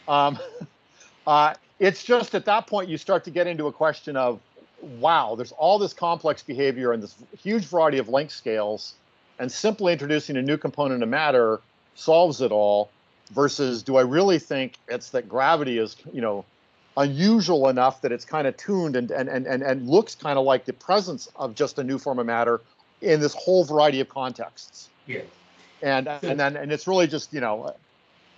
Um, 0.09 0.38
uh, 1.26 1.55
it's 1.78 2.02
just 2.02 2.35
at 2.35 2.44
that 2.46 2.66
point 2.66 2.88
you 2.88 2.98
start 2.98 3.24
to 3.24 3.31
get 3.31 3.46
into 3.46 3.66
a 3.66 3.72
question 3.72 4.16
of, 4.16 4.40
wow, 4.98 5.37
there's 5.37 5.52
all 5.52 5.78
this 5.78 5.92
complex 5.92 6.42
behavior 6.42 6.92
and 6.92 7.02
this 7.02 7.14
huge 7.40 7.66
variety 7.66 7.98
of 7.98 8.09
length 8.09 8.33
scales, 8.33 8.94
and 9.42 9.50
simply 9.50 9.92
introducing 9.92 10.37
a 10.37 10.42
new 10.42 10.57
component 10.57 11.02
of 11.02 11.09
matter 11.09 11.61
solves 11.96 12.40
it 12.40 12.52
all. 12.52 12.90
Versus, 13.33 13.83
do 13.83 13.96
I 13.96 14.02
really 14.02 14.38
think 14.38 14.74
it's 14.88 15.11
that 15.11 15.28
gravity 15.28 15.78
is, 15.78 15.96
you 16.12 16.20
know, 16.20 16.44
unusual 16.96 17.68
enough 17.68 18.02
that 18.02 18.12
it's 18.12 18.24
kind 18.24 18.46
of 18.46 18.57
tuned 18.57 18.94
and 18.94 19.11
and 19.11 19.28
and 19.28 19.46
and, 19.46 19.62
and 19.62 19.88
looks 19.88 20.14
kind 20.14 20.38
of 20.38 20.44
like 20.44 20.64
the 20.64 20.72
presence 20.72 21.28
of 21.35 21.55
just 21.55 21.78
a 21.78 21.83
new 21.83 21.98
form 21.98 22.18
of 22.18 22.26
matter 22.26 22.61
in 23.00 23.20
this 23.20 23.35
whole 23.35 23.64
variety 23.64 24.00
of 24.00 24.09
contexts. 24.09 24.90
Yeah. 25.07 25.22
And 25.83 26.07
and 26.07 26.38
then 26.38 26.57
and 26.57 26.70
it's 26.70 26.87
really 26.87 27.09
just 27.09 27.33
you 27.33 27.40
know 27.40 27.74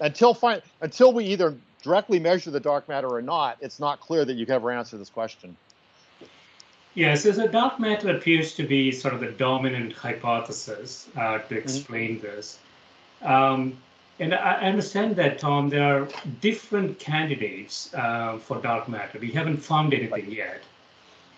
until 0.00 0.32
find 0.32 0.62
until 0.80 1.12
we 1.12 1.24
either 1.24 1.54
directly 1.82 2.18
measure 2.18 2.50
the 2.50 2.60
dark 2.60 2.88
matter 2.88 3.08
or 3.08 3.20
not, 3.20 3.58
it's 3.60 3.78
not 3.78 4.00
clear 4.00 4.24
that 4.24 4.34
you 4.34 4.46
can 4.46 4.54
ever 4.54 4.70
answer 4.70 4.96
this 4.96 5.10
question. 5.10 5.56
Yes, 6.94 7.24
so 7.24 7.33
the 7.33 7.48
dark 7.48 7.80
matter 7.80 8.14
appears 8.14 8.54
to 8.54 8.62
be 8.62 8.92
sort 8.92 9.14
of 9.14 9.20
the 9.20 9.33
dominant 9.33 9.92
hypothesis 9.92 11.09
uh, 11.16 11.38
to 11.38 11.44
mm-hmm. 11.44 11.54
explain 11.54 12.16
mm-hmm. 12.16 12.26
this. 12.26 12.59
Um, 13.22 13.76
and 14.20 14.33
I 14.33 14.61
understand 14.61 15.16
that, 15.16 15.40
Tom, 15.40 15.68
there 15.68 16.02
are 16.02 16.09
different 16.40 17.00
candidates 17.00 17.92
uh, 17.94 18.38
for 18.38 18.61
dark 18.61 18.88
matter. 18.88 19.18
We 19.18 19.33
haven't 19.33 19.57
found 19.57 19.92
anything 19.92 20.30
yet. 20.30 20.62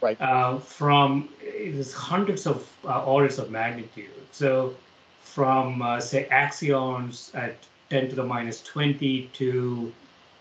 right. 0.03 0.21
uh, 0.21 0.59
from 0.59 1.31
there's 1.41 1.93
hundreds 1.93 2.47
of 2.47 2.71
uh, 2.85 3.05
orders 3.05 3.39
of 3.39 3.51
magnitude. 3.51 4.11
So 4.33 4.75
from 5.23 5.81
uh, 5.81 6.01
say 6.01 6.29
axions 6.31 7.35
at 7.35 7.57
10 7.89 8.11
to 8.11 8.17
the 8.17 8.25
minus 8.25 8.63
20 8.63 9.31
to 9.33 9.93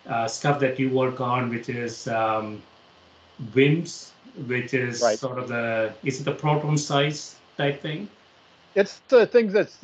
uh, 0.08 0.28
stuff 0.28 0.60
that 0.60 0.78
you 0.78 0.90
work 0.90 1.22
on, 1.22 1.50
which 1.50 1.70
is 1.70 2.08
um, 2.10 2.62
WIMPs, 3.54 4.12
which 4.48 4.74
is 4.74 5.02
Right. 5.02 5.18
sort 5.18 5.38
of 5.40 5.48
the 5.48 5.94
is 6.04 6.22
it 6.22 6.24
the 6.26 6.34
proton 6.34 6.78
size 6.78 7.36
type 7.58 7.82
thing? 7.82 8.10
It's 8.76 9.00
the 9.08 9.26
things 9.26 9.54
that's 9.54 9.78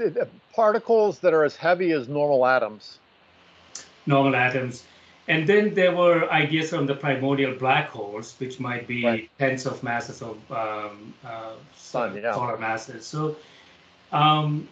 particles 0.54 1.20
that 1.20 1.34
are 1.34 1.44
as 1.46 1.56
heavy 1.56 1.92
as 1.94 2.08
normal 2.10 2.46
atoms. 2.46 3.00
normal 4.08 4.36
atoms. 4.36 4.84
And 5.28 5.48
then 5.48 5.74
there 5.76 5.96
were 5.96 6.28
ideas 6.32 6.72
from 6.72 6.88
the 6.88 6.96
primordial 6.96 7.54
black 7.54 7.90
holes, 7.90 8.34
which 8.40 8.60
might 8.60 8.88
be 8.88 9.06
Right. 9.06 9.30
tens 9.38 9.66
of 9.68 9.82
masses 9.84 10.22
of 10.22 10.38
um, 10.52 11.14
uh, 11.24 11.54
Sun, 11.78 12.16
yeah. 12.18 12.34
solar 12.34 12.58
masses. 12.58 13.06
So, 13.06 13.36
um, 14.12 14.68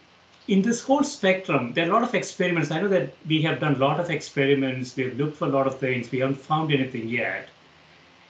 in 0.48 0.64
this 0.64 0.82
whole 0.82 1.04
spectrum, 1.04 1.74
there 1.74 1.86
are 1.86 1.90
a 1.90 1.94
lot 1.94 2.02
of 2.04 2.16
experiments. 2.16 2.72
I 2.72 2.82
know 2.82 2.88
that 2.88 3.14
we 3.28 3.42
have 3.44 3.60
done 3.60 3.76
a 3.76 3.78
lot 3.78 4.00
of 4.00 4.10
experiments. 4.10 4.96
We 4.98 5.04
have 5.04 5.16
looked 5.16 5.38
for 5.38 5.46
a 5.46 5.52
lot 5.52 5.68
of 5.68 5.78
things. 5.80 6.12
We 6.12 6.20
haven't 6.20 6.42
found 6.42 6.74
anything 6.74 7.08
yet. 7.08 7.48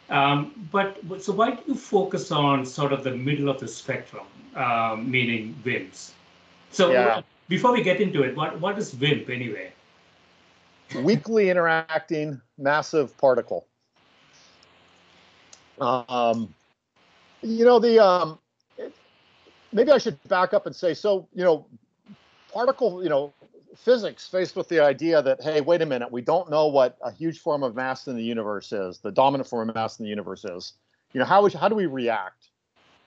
Um, 0.10 0.68
but 0.72 0.98
so 1.20 1.32
why 1.34 1.52
do 1.52 1.62
you 1.68 1.76
focus 1.76 2.32
on 2.32 2.66
sort 2.66 2.94
of 2.94 3.04
the 3.04 3.12
middle 3.12 3.48
of 3.50 3.60
the 3.60 3.68
spectrum, 3.68 4.26
um, 4.56 5.10
meaning 5.10 5.56
WIMPs? 5.64 6.12
So 6.72 6.92
Yeah. 6.92 7.22
before 7.48 7.74
we 7.74 7.84
get 7.84 8.02
into 8.02 8.24
it, 8.24 8.36
what 8.36 8.60
what 8.60 8.78
is 8.78 8.94
WIMP 8.96 9.30
anyway? 9.30 9.72
weakly 10.96 11.50
interacting 11.50 12.42
massive 12.58 13.16
particle. 13.18 13.68
Um, 15.80 16.54
you 17.42 17.64
know 17.64 17.80
the 17.80 18.04
um, 18.04 18.40
maybe 19.72 19.92
I 19.92 19.98
should 19.98 20.22
back 20.28 20.54
up 20.54 20.66
and 20.66 20.76
say 20.76 20.94
so. 20.94 21.28
You 21.34 21.44
know, 21.44 21.66
particle. 22.52 23.02
You 23.04 23.10
know, 23.10 23.34
physics 23.84 24.28
faced 24.28 24.56
with 24.56 24.68
the 24.68 24.80
idea 24.80 25.22
that 25.22 25.42
hey, 25.42 25.62
wait 25.62 25.82
a 25.82 25.86
minute, 25.86 26.12
we 26.12 26.22
don't 26.22 26.50
know 26.50 26.68
what 26.68 26.98
a 27.04 27.12
huge 27.12 27.40
form 27.40 27.64
of 27.64 27.76
mass 27.76 28.08
in 28.08 28.16
the 28.16 28.24
universe 28.24 28.72
is, 28.72 29.00
the 29.00 29.12
dominant 29.12 29.50
form 29.50 29.70
of 29.70 29.76
mass 29.76 30.00
in 30.00 30.04
the 30.04 30.10
universe 30.10 30.46
is. 30.46 30.74
You 31.14 31.20
know, 31.20 31.26
how 31.26 31.44
we- 31.44 31.52
how 31.52 31.70
do 31.70 31.76
we 31.76 31.86
react? 31.86 32.50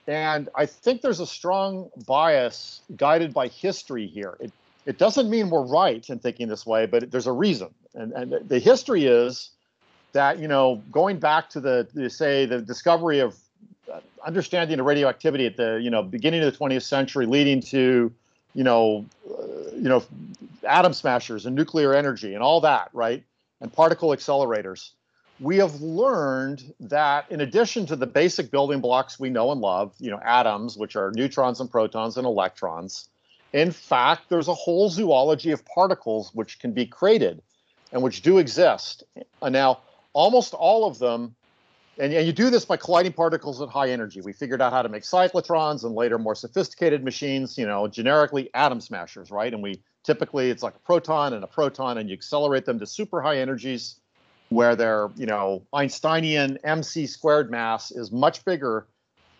And 0.08 0.48
I 0.54 0.66
think 0.66 1.02
there's 1.02 1.20
a 1.20 1.26
strong 1.26 1.90
bias 2.06 2.80
guided 2.96 3.32
by 3.32 3.48
history 3.48 4.06
here. 4.06 4.37
It 4.40 4.52
it 4.85 4.98
doesn't 4.98 5.30
mean 5.30 5.48
we're 5.48 5.64
right 5.64 6.08
in 6.11 6.18
thinking 6.18 6.48
this 6.48 6.66
way, 6.66 6.87
but 6.87 7.11
there's 7.11 7.28
a 7.28 7.32
reason. 7.32 7.68
And, 7.94 8.12
and 8.12 8.48
the 8.48 8.58
history 8.58 9.04
is 9.04 9.50
that, 10.12 10.38
you 10.40 10.48
know, 10.48 10.82
going 10.90 11.18
back 11.18 11.48
to 11.50 11.61
the, 11.61 11.87
the 11.94 12.11
say, 12.11 12.46
the 12.46 12.61
discovery 12.61 13.20
of 13.20 13.37
uh, 13.92 14.00
understanding 14.26 14.80
of 14.80 14.87
radioactivity 14.87 15.46
at 15.46 15.56
the, 15.56 15.78
you 15.80 15.90
know, 15.90 16.02
beginning 16.02 16.42
of 16.42 16.52
the 16.52 16.58
20th 16.58 16.82
century, 16.82 17.26
leading 17.26 17.61
to, 17.61 18.12
you 18.54 18.64
know, 18.64 19.06
uh, 19.30 19.44
you 19.74 19.88
know, 19.88 20.02
atom 20.64 20.92
smashers 20.92 21.46
and 21.46 21.57
nuclear 21.57 21.94
energy 21.94 22.35
and 22.35 22.42
all 22.42 22.61
that, 22.61 22.90
right? 22.92 23.25
And 23.61 23.72
particle 23.72 24.11
accelerators. 24.11 24.90
We 25.40 25.57
have 25.59 25.81
learned 25.81 26.75
that 26.81 27.31
in 27.31 27.40
addition 27.40 27.87
to 27.87 27.96
the 27.96 28.07
basic 28.07 28.51
building 28.51 28.81
blocks 28.81 29.18
we 29.18 29.31
know 29.31 29.51
and 29.51 29.61
love, 29.61 29.94
you 29.98 30.11
know, 30.11 30.20
atoms, 30.25 30.77
which 30.77 30.94
are 30.94 31.11
neutrons 31.14 31.61
and 31.61 31.70
protons 31.70 32.16
and 32.16 32.27
electrons, 32.27 33.09
in 33.53 33.70
fact, 33.70 34.29
there's 34.29 34.48
a 34.48 34.55
whole 34.55 34.88
zoology 34.88 35.51
of 35.51 35.64
particles 35.66 36.31
which 36.35 36.59
can 36.59 36.72
be 36.72 36.87
created 36.87 37.42
and 37.92 38.03
which 38.03 38.22
do 38.22 38.38
exist. 38.38 39.05
And 39.42 39.53
now, 39.53 39.81
almost 40.14 40.55
all 40.55 40.87
of 40.87 40.98
them, 40.98 41.35
and, 41.98 42.12
and 42.12 42.27
you 42.27 42.33
do 42.33 42.48
this 42.48 42.64
by 42.64 42.79
colliding 42.79 43.12
particles 43.12 43.61
at 43.61 43.68
high 43.68 43.90
energy. 43.90 44.22
We 44.22 44.33
figured 44.33 44.62
out 44.62 44.72
how 44.72 44.81
to 44.81 44.88
make 44.88 45.03
cyclotrons 45.03 45.85
and 45.85 45.94
later 45.94 46.18
more 46.18 46.35
sophisticated 46.35 47.05
machines, 47.05 47.59
you 47.59 47.66
know, 47.66 47.87
generically 47.87 48.48
atom 48.55 48.81
smashers, 48.81 49.31
right? 49.31 49.53
And 49.53 49.62
we 49.62 49.83
typically, 50.04 50.50
it's 50.50 50.62
like 50.62 50.74
a 50.74 50.80
proton 50.80 51.32
and 51.32 51.44
a 51.44 51.46
proton, 51.46 51.98
and 51.98 52.08
you 52.08 52.14
accelerate 52.14 52.64
them 52.64 52.78
to 52.78 52.86
super 52.86 53.20
high 53.20 53.38
energies 53.38 54.00
where 54.48 54.76
their, 54.76 55.10
you 55.16 55.26
know, 55.26 55.62
Einsteinian 55.72 56.58
mc 56.62 57.06
squared 57.06 57.50
mass 57.50 57.90
is 57.90 58.12
much 58.12 58.44
bigger 58.44 58.86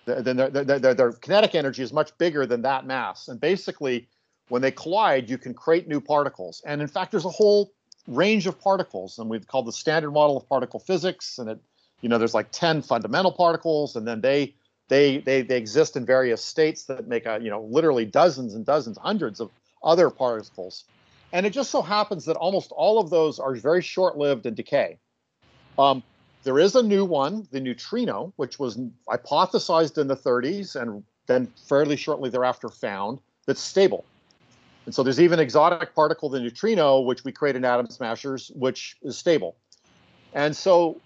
than 0.05 0.37
their, 0.37 0.51
their, 0.51 0.79
their, 0.79 0.95
their 0.95 1.13
kinetic 1.13 1.55
energy 1.55 1.83
is 1.83 1.93
much 1.93 2.17
bigger 2.19 2.47
than 2.47 2.63
that 2.63 2.87
mass. 2.87 3.29
And 3.29 3.41
basically, 3.41 4.09
when 4.49 4.63
they 4.63 4.71
collide, 4.71 5.31
you 5.31 5.39
can 5.39 5.55
create 5.55 5.87
new 5.87 6.01
particles. 6.01 6.63
And 6.67 6.81
in 6.81 6.89
fact, 6.89 7.11
there's 7.13 7.25
a 7.25 7.31
whole 7.31 7.73
range 8.09 8.47
of 8.47 8.61
particles, 8.61 9.19
and 9.19 9.29
we've 9.31 9.47
called 9.47 9.67
the 9.67 9.73
standard 9.73 10.11
model 10.11 10.37
of 10.37 10.49
particle 10.49 10.81
physics. 10.81 11.39
And 11.39 11.51
it, 11.51 11.61
you 12.01 12.09
know, 12.09 12.19
there's 12.19 12.35
like 12.35 12.51
10 12.51 12.83
fundamental 12.83 13.33
particles, 13.33 13.97
and 13.97 14.07
then 14.07 14.21
they 14.21 14.55
they 14.89 15.19
they 15.19 15.43
they 15.43 15.57
exist 15.57 15.97
in 15.97 16.05
various 16.05 16.45
states 16.45 16.85
that 16.85 17.07
make 17.07 17.27
a 17.27 17.39
you 17.41 17.51
know 17.51 17.63
literally 17.63 18.05
dozens 18.05 18.55
and 18.55 18.67
dozens, 18.67 18.99
hundreds 18.99 19.41
of 19.41 19.51
other 19.83 20.11
particles. 20.11 20.85
And 21.33 21.47
it 21.47 21.51
just 21.51 21.71
so 21.71 21.81
happens 21.83 22.25
that 22.27 22.37
almost 22.37 22.73
all 22.73 22.99
of 23.01 23.11
those 23.11 23.39
are 23.39 23.55
very 23.55 23.83
short-lived 23.83 24.47
and 24.47 24.55
decay. 24.55 24.99
Um, 25.79 26.03
there 26.45 26.59
is 26.59 26.75
a 26.75 26.83
new 26.83 27.05
one, 27.05 27.47
the 27.51 27.61
neutrino, 27.61 28.33
which 28.37 28.59
was 28.59 28.79
hypothesized 29.09 29.99
in 29.99 30.09
the 30.09 30.17
30s 30.17 30.81
and 30.81 31.03
then 31.27 31.53
fairly 31.69 31.97
shortly 31.97 32.29
thereafter 32.29 32.69
found 32.69 33.21
that's 33.47 33.61
stable. 33.61 34.05
And 34.85 34.95
so 34.95 35.03
there's 35.03 35.21
even 35.21 35.39
exotic 35.39 35.95
particle, 35.95 36.29
the 36.29 36.41
neutrino, 36.41 37.01
which 37.01 37.25
we 37.25 37.33
create 37.33 37.55
in 37.55 37.65
atom 37.65 37.89
smashers, 37.89 38.51
which 38.55 38.97
is 39.03 39.17
stable. 39.17 39.57
And 40.35 40.57
so 40.57 41.01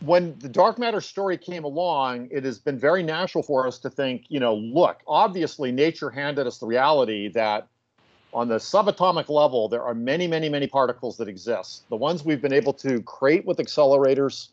when 0.00 0.38
the 0.38 0.48
dark 0.48 0.78
matter 0.78 1.00
story 1.00 1.36
came 1.36 1.64
along, 1.64 2.28
it 2.30 2.44
has 2.44 2.58
been 2.58 2.78
very 2.78 3.02
natural 3.02 3.42
for 3.42 3.66
us 3.66 3.78
to 3.80 3.90
think, 3.90 4.26
you 4.28 4.38
know, 4.38 4.54
look, 4.54 5.00
obviously 5.06 5.72
nature 5.72 6.10
handed 6.10 6.46
us 6.46 6.58
the 6.58 6.66
reality 6.66 7.28
that 7.30 7.66
on 8.32 8.48
the 8.48 8.56
subatomic 8.56 9.28
level, 9.28 9.68
there 9.68 9.82
are 9.82 9.94
many, 9.94 10.26
many, 10.26 10.48
many 10.48 10.66
particles 10.66 11.16
that 11.16 11.28
exist. 11.28 11.84
The 11.88 11.96
ones 11.96 12.24
we've 12.24 12.42
been 12.42 12.52
able 12.52 12.72
to 12.74 13.00
create 13.02 13.46
with 13.46 13.58
accelerators 13.58 14.48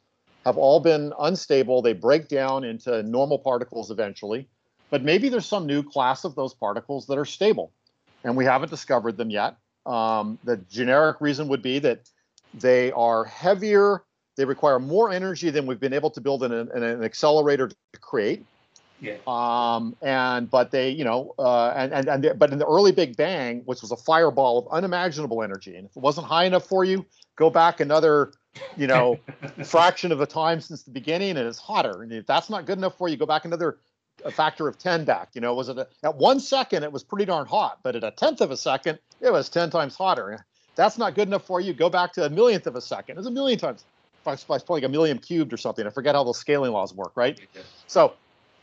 have 0.45 0.57
all 0.57 0.79
been 0.79 1.11
unstable. 1.19 1.81
They 1.81 1.93
break 1.93 2.27
down 2.27 2.63
into 2.63 3.03
normal 3.03 3.39
particles 3.39 3.91
eventually. 3.91 4.47
But 4.91 5.03
maybe 5.03 5.29
there's 5.29 5.45
some 5.45 5.65
new 5.65 5.83
class 5.83 6.23
of 6.23 6.35
those 6.35 6.53
particles 6.53 7.07
that 7.07 7.17
are 7.17 7.25
stable, 7.25 7.71
and 8.23 8.38
we 8.38 8.45
haven't 8.45 8.69
discovered 8.69 9.17
them 9.17 9.29
yet. 9.29 9.57
Um, 9.85 10.38
the 10.43 10.57
generic 10.57 11.17
reason 11.19 11.47
would 11.47 11.61
be 11.61 11.79
that 11.79 12.09
they 12.53 12.91
are 12.91 13.25
heavier, 13.25 14.03
they 14.38 14.45
require 14.45 14.79
more 14.79 15.11
energy 15.11 15.49
than 15.49 15.65
we've 15.65 15.79
been 15.79 15.93
able 15.93 16.11
to 16.11 16.21
build 16.21 16.43
in 16.43 16.51
an, 16.51 16.69
an 16.71 17.03
accelerator 17.03 17.67
to 17.67 17.99
create. 17.99 18.45
Yeah. 19.01 19.17
Um, 19.27 19.95
and 20.01 20.49
but 20.49 20.71
they, 20.71 20.89
you 20.89 21.03
know, 21.03 21.34
uh, 21.38 21.73
and 21.75 21.93
and 21.93 22.08
and 22.08 22.23
they- 22.23 22.34
but 22.34 22.51
in 22.51 22.60
the 22.60 22.65
early 22.65 22.91
Big 22.91 23.17
Bang, 23.17 23.62
which 23.65 23.81
was 23.81 23.91
a 23.91 23.97
fireball 23.97 24.58
of 24.60 24.67
unimaginable 24.71 25.43
energy, 25.43 25.75
and 25.75 25.86
if 25.86 25.95
it 25.95 26.01
wasn't 26.01 26.27
high 26.27 26.45
enough 26.45 26.65
for 26.65 26.84
you, 26.86 27.05
go 27.36 27.49
back 27.49 27.79
another, 27.81 28.31
you 28.77 28.88
know, 28.88 29.19
fraction 29.65 30.12
of 30.12 30.21
a 30.21 30.25
time 30.25 30.62
since 30.62 30.84
the 30.84 30.91
beginning, 30.91 31.31
and 31.31 31.47
it's 31.47 31.60
hotter. 31.60 32.03
And 32.03 32.12
if 32.13 32.25
that's 32.25 32.49
not 32.49 32.65
good 32.65 32.77
enough 32.77 32.97
for 32.97 33.08
you, 33.10 33.17
go 33.17 33.25
back 33.25 33.45
another 33.45 33.79
a 34.23 34.31
factor 34.31 34.67
of 34.67 34.77
10 34.79 35.03
back. 35.05 35.29
You 35.34 35.41
know, 35.41 35.53
was 35.53 35.69
it 35.69 35.77
a, 35.77 35.88
at 36.03 36.15
one 36.15 36.39
second 36.39 36.84
it 36.84 36.91
was 36.91 37.03
pretty 37.03 37.25
darn 37.25 37.45
hot, 37.45 37.79
but 37.84 37.95
at 37.95 38.03
a 38.03 38.12
tenth 38.12 38.41
of 38.41 38.49
a 38.49 38.58
second 38.58 38.97
it 39.21 39.31
was 39.31 39.49
10 39.49 39.69
times 39.69 39.95
hotter. 39.95 40.45
That's 40.75 40.97
not 40.97 41.15
good 41.15 41.27
enough 41.27 41.45
for 41.45 41.60
you. 41.62 41.73
Go 41.73 41.89
back 41.89 42.13
to 42.13 42.25
a 42.25 42.29
millionth 42.29 42.65
of 42.65 42.75
a 42.75 42.81
second. 42.81 43.17
It's 43.17 43.27
a 43.27 43.31
million 43.31 43.60
times. 43.60 43.86
It's 44.27 44.43
probably 44.43 44.81
like 44.81 44.84
a 44.84 44.89
million 44.89 45.19
cubed 45.19 45.53
or 45.53 45.58
something. 45.58 45.86
I 45.86 45.89
forget 45.91 46.15
how 46.15 46.23
those 46.23 46.39
scaling 46.39 46.71
laws 46.71 46.93
work, 46.93 47.12
right? 47.15 47.39
So 47.88 48.13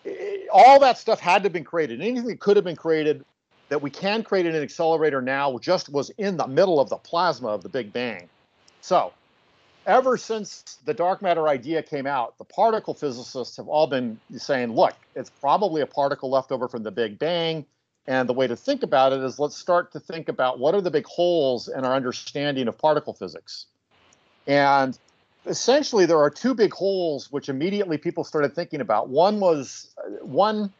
eh, 0.06 0.46
all 0.52 0.78
that 0.80 0.98
stuff 0.98 1.20
had 1.20 1.42
to 1.42 1.46
have 1.46 1.52
been 1.52 1.64
created. 1.64 2.00
Anything 2.00 2.26
that 2.26 2.40
could 2.40 2.56
have 2.56 2.64
been 2.64 2.76
created 2.76 3.24
that 3.68 3.80
we 3.80 3.90
can 3.90 4.22
create 4.22 4.46
in 4.46 4.54
an 4.54 4.62
accelerator 4.62 5.22
now 5.22 5.56
just 5.58 5.88
was 5.88 6.10
in 6.18 6.36
the 6.36 6.46
middle 6.46 6.78
of 6.78 6.88
the 6.90 6.96
plasma 6.96 7.48
of 7.48 7.62
the 7.62 7.68
Big 7.68 7.92
Bang. 7.92 8.28
So 8.80 9.12
ever 9.86 10.16
since 10.16 10.78
the 10.84 10.94
dark 10.94 11.22
matter 11.22 11.48
idea 11.48 11.82
came 11.82 12.06
out, 12.06 12.36
the 12.38 12.44
particle 12.44 12.94
physicists 12.94 13.56
have 13.56 13.68
all 13.68 13.86
been 13.86 14.20
saying, 14.36 14.72
look, 14.72 14.94
it's 15.14 15.30
probably 15.30 15.82
a 15.82 15.86
particle 15.86 16.30
left 16.30 16.52
over 16.52 16.68
from 16.68 16.82
the 16.82 16.90
Big 16.90 17.18
Bang. 17.18 17.64
And 18.06 18.28
the 18.28 18.32
way 18.32 18.46
to 18.46 18.56
think 18.56 18.82
about 18.82 19.12
it 19.12 19.20
is 19.20 19.38
let's 19.38 19.56
start 19.56 19.92
to 19.92 20.00
think 20.00 20.28
about 20.28 20.58
what 20.58 20.74
are 20.74 20.80
the 20.80 20.90
big 20.90 21.06
holes 21.06 21.68
in 21.68 21.84
our 21.84 21.94
understanding 21.94 22.66
of 22.68 22.76
particle 22.76 23.14
physics. 23.14 23.66
And 24.46 24.98
essentially, 25.46 26.06
there 26.06 26.18
are 26.18 26.30
two 26.30 26.54
big 26.54 26.72
holes 26.72 27.30
which 27.30 27.48
immediately 27.48 27.98
people 27.98 28.24
started 28.24 28.54
thinking 28.54 28.80
about. 28.80 29.08
One 29.08 29.40
was 29.40 29.94
uh, 29.98 30.24
one 30.24 30.72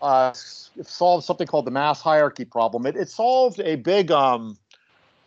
uh, 0.00 0.32
solved 0.32 1.24
something 1.24 1.46
called 1.46 1.66
the 1.66 1.70
mass 1.70 2.00
hierarchy 2.00 2.44
problem. 2.44 2.86
It, 2.86 2.96
it 2.96 3.08
solved 3.08 3.60
a 3.60 3.76
big 3.76 4.10
um, 4.10 4.56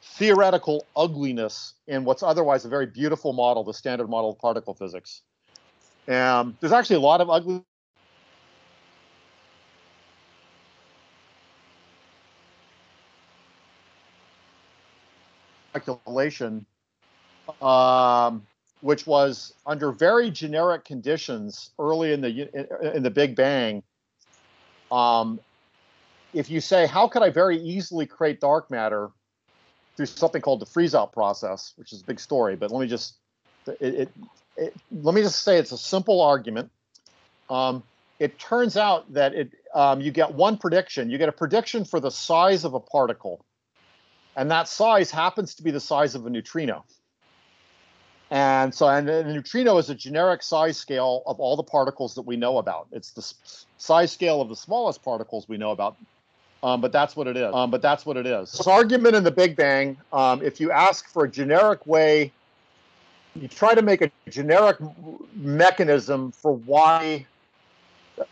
theoretical 0.02 0.86
ugliness 0.96 1.74
in 1.88 2.06
what's 2.06 2.24
otherwise 2.24 2.66
a 2.66 2.70
very 2.70 2.86
beautiful 2.86 3.34
model, 3.34 3.64
the 3.64 3.74
standard 3.74 4.10
model 4.10 4.32
of 4.32 4.40
particle 4.40 4.74
physics. 4.74 5.22
Um, 6.08 6.58
there's 6.60 6.74
actually 6.74 6.98
a 6.98 7.02
lot 7.02 7.22
of 7.22 7.30
ugly 7.30 7.64
speculation 15.72 16.66
um, 17.62 18.46
which 18.84 19.08
was 19.08 19.54
under 19.66 19.94
very 19.94 20.30
generic 20.30 20.84
conditions 20.84 21.72
early 21.80 22.12
in 22.12 22.20
the 22.20 22.50
in 22.94 23.02
the 23.02 23.10
Big 23.10 23.34
Bang. 23.34 23.82
Um, 24.92 25.40
if 26.34 26.50
you 26.50 26.60
say, 26.60 26.86
how 26.86 27.08
could 27.08 27.24
I 27.24 27.30
very 27.30 27.58
easily 27.58 28.06
create 28.06 28.42
dark 28.42 28.70
matter 28.70 29.10
through 29.96 30.08
something 30.08 30.42
called 30.42 30.60
the 30.60 30.66
freeze-out 30.66 31.14
process, 31.14 31.72
which 31.78 31.94
is 31.94 32.02
a 32.02 32.04
big 32.04 32.20
story, 32.20 32.58
but 32.58 32.72
let 32.72 32.82
me 32.82 32.88
just 32.88 33.16
it, 33.68 33.78
it, 33.82 34.10
it 34.58 34.74
let 34.92 35.16
me 35.16 35.22
just 35.22 35.44
say 35.44 35.58
it's 35.58 35.72
a 35.72 35.78
simple 35.78 36.20
argument. 36.22 36.70
Um, 37.50 37.84
it 38.20 38.38
turns 38.38 38.76
out 38.76 39.12
that 39.14 39.34
it 39.34 39.52
um, 39.74 40.02
you 40.02 40.12
get 40.12 40.34
one 40.34 40.58
prediction. 40.58 41.10
You 41.10 41.18
get 41.18 41.30
a 41.30 41.34
prediction 41.34 41.86
for 41.86 42.02
the 42.02 42.12
size 42.12 42.66
of 42.66 42.74
a 42.74 42.82
particle, 42.82 43.46
and 44.36 44.52
that 44.52 44.68
size 44.68 45.10
happens 45.10 45.56
to 45.56 45.64
be 45.64 45.72
the 45.72 45.80
size 45.80 46.16
of 46.16 46.26
a 46.26 46.30
neutrino. 46.30 46.84
And 48.34 48.74
so, 48.74 48.88
and 48.88 49.08
a 49.08 49.32
neutrino 49.32 49.78
is 49.78 49.92
a 49.92 49.96
generic 49.96 50.42
size 50.42 50.76
scale 50.76 51.22
of 51.28 51.40
all 51.40 51.56
the 51.56 51.62
particles 51.62 52.16
that 52.16 52.24
we 52.24 52.36
know 52.36 52.58
about. 52.58 52.88
It's 52.92 53.12
the 53.12 53.32
size 53.78 54.12
scale 54.12 54.42
of 54.42 54.50
the 54.50 54.56
smallest 54.56 55.04
particles 55.04 55.48
we 55.48 55.58
know 55.58 55.70
about. 55.70 55.96
Um, 56.64 56.82
but 56.82 56.92
that's 56.92 57.16
what 57.16 57.28
it 57.28 57.38
is. 57.38 57.54
Um, 57.54 57.70
but 57.70 57.84
that's 57.84 58.08
what 58.08 58.18
it 58.18 58.26
is. 58.26 58.52
This 58.52 58.66
argument 58.66 59.16
in 59.16 59.24
the 59.24 59.30
Big 59.30 59.56
Bang, 59.56 59.98
um, 60.12 60.42
if 60.42 60.60
you 60.60 60.72
ask 60.72 61.08
for 61.10 61.26
a 61.26 61.30
generic 61.30 61.86
way, 61.86 62.32
you 63.36 63.48
try 63.48 63.76
to 63.76 63.84
make 63.84 64.02
a 64.02 64.10
generic 64.28 64.78
mechanism 65.36 66.32
for 66.32 66.56
why. 66.56 67.28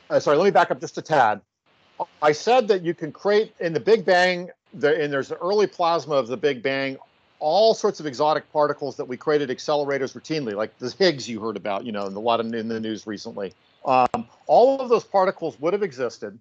Uh, 0.10 0.20
sorry, 0.20 0.36
let 0.36 0.46
me 0.46 0.52
back 0.52 0.72
up 0.72 0.80
just 0.80 0.98
a 0.98 1.04
tad. 1.04 1.42
I 2.24 2.32
said 2.32 2.68
that 2.70 2.82
you 2.82 2.96
can 2.96 3.12
create 3.12 3.54
in 3.60 3.72
the 3.72 3.80
Big 3.80 4.04
Bang, 4.04 4.50
the, 4.74 5.00
and 5.00 5.14
there's 5.14 5.28
the 5.28 5.38
early 5.38 5.68
plasma 5.68 6.16
of 6.16 6.26
the 6.26 6.38
Big 6.38 6.64
Bang, 6.64 6.98
all 7.42 7.74
sorts 7.74 8.00
of 8.00 8.06
exotic 8.06 8.50
particles 8.54 8.96
that 8.96 9.06
we 9.06 9.18
created 9.18 9.50
accelerators 9.50 10.16
routinely, 10.16 10.54
like 10.54 10.78
the 10.78 10.94
Higgs 10.98 11.28
you 11.28 11.42
heard 11.42 11.58
about, 11.58 11.86
you 11.86 11.92
know, 11.92 12.06
in 12.06 12.14
a 12.14 12.20
lot 12.20 12.40
of 12.40 12.54
in 12.54 12.68
the 12.68 12.80
news 12.80 13.06
recently. 13.06 13.54
Um, 13.84 14.28
all 14.46 14.80
of 14.80 14.90
those 14.90 15.04
particles 15.04 15.60
would 15.60 15.74
have 15.74 15.84
existed, 15.84 16.38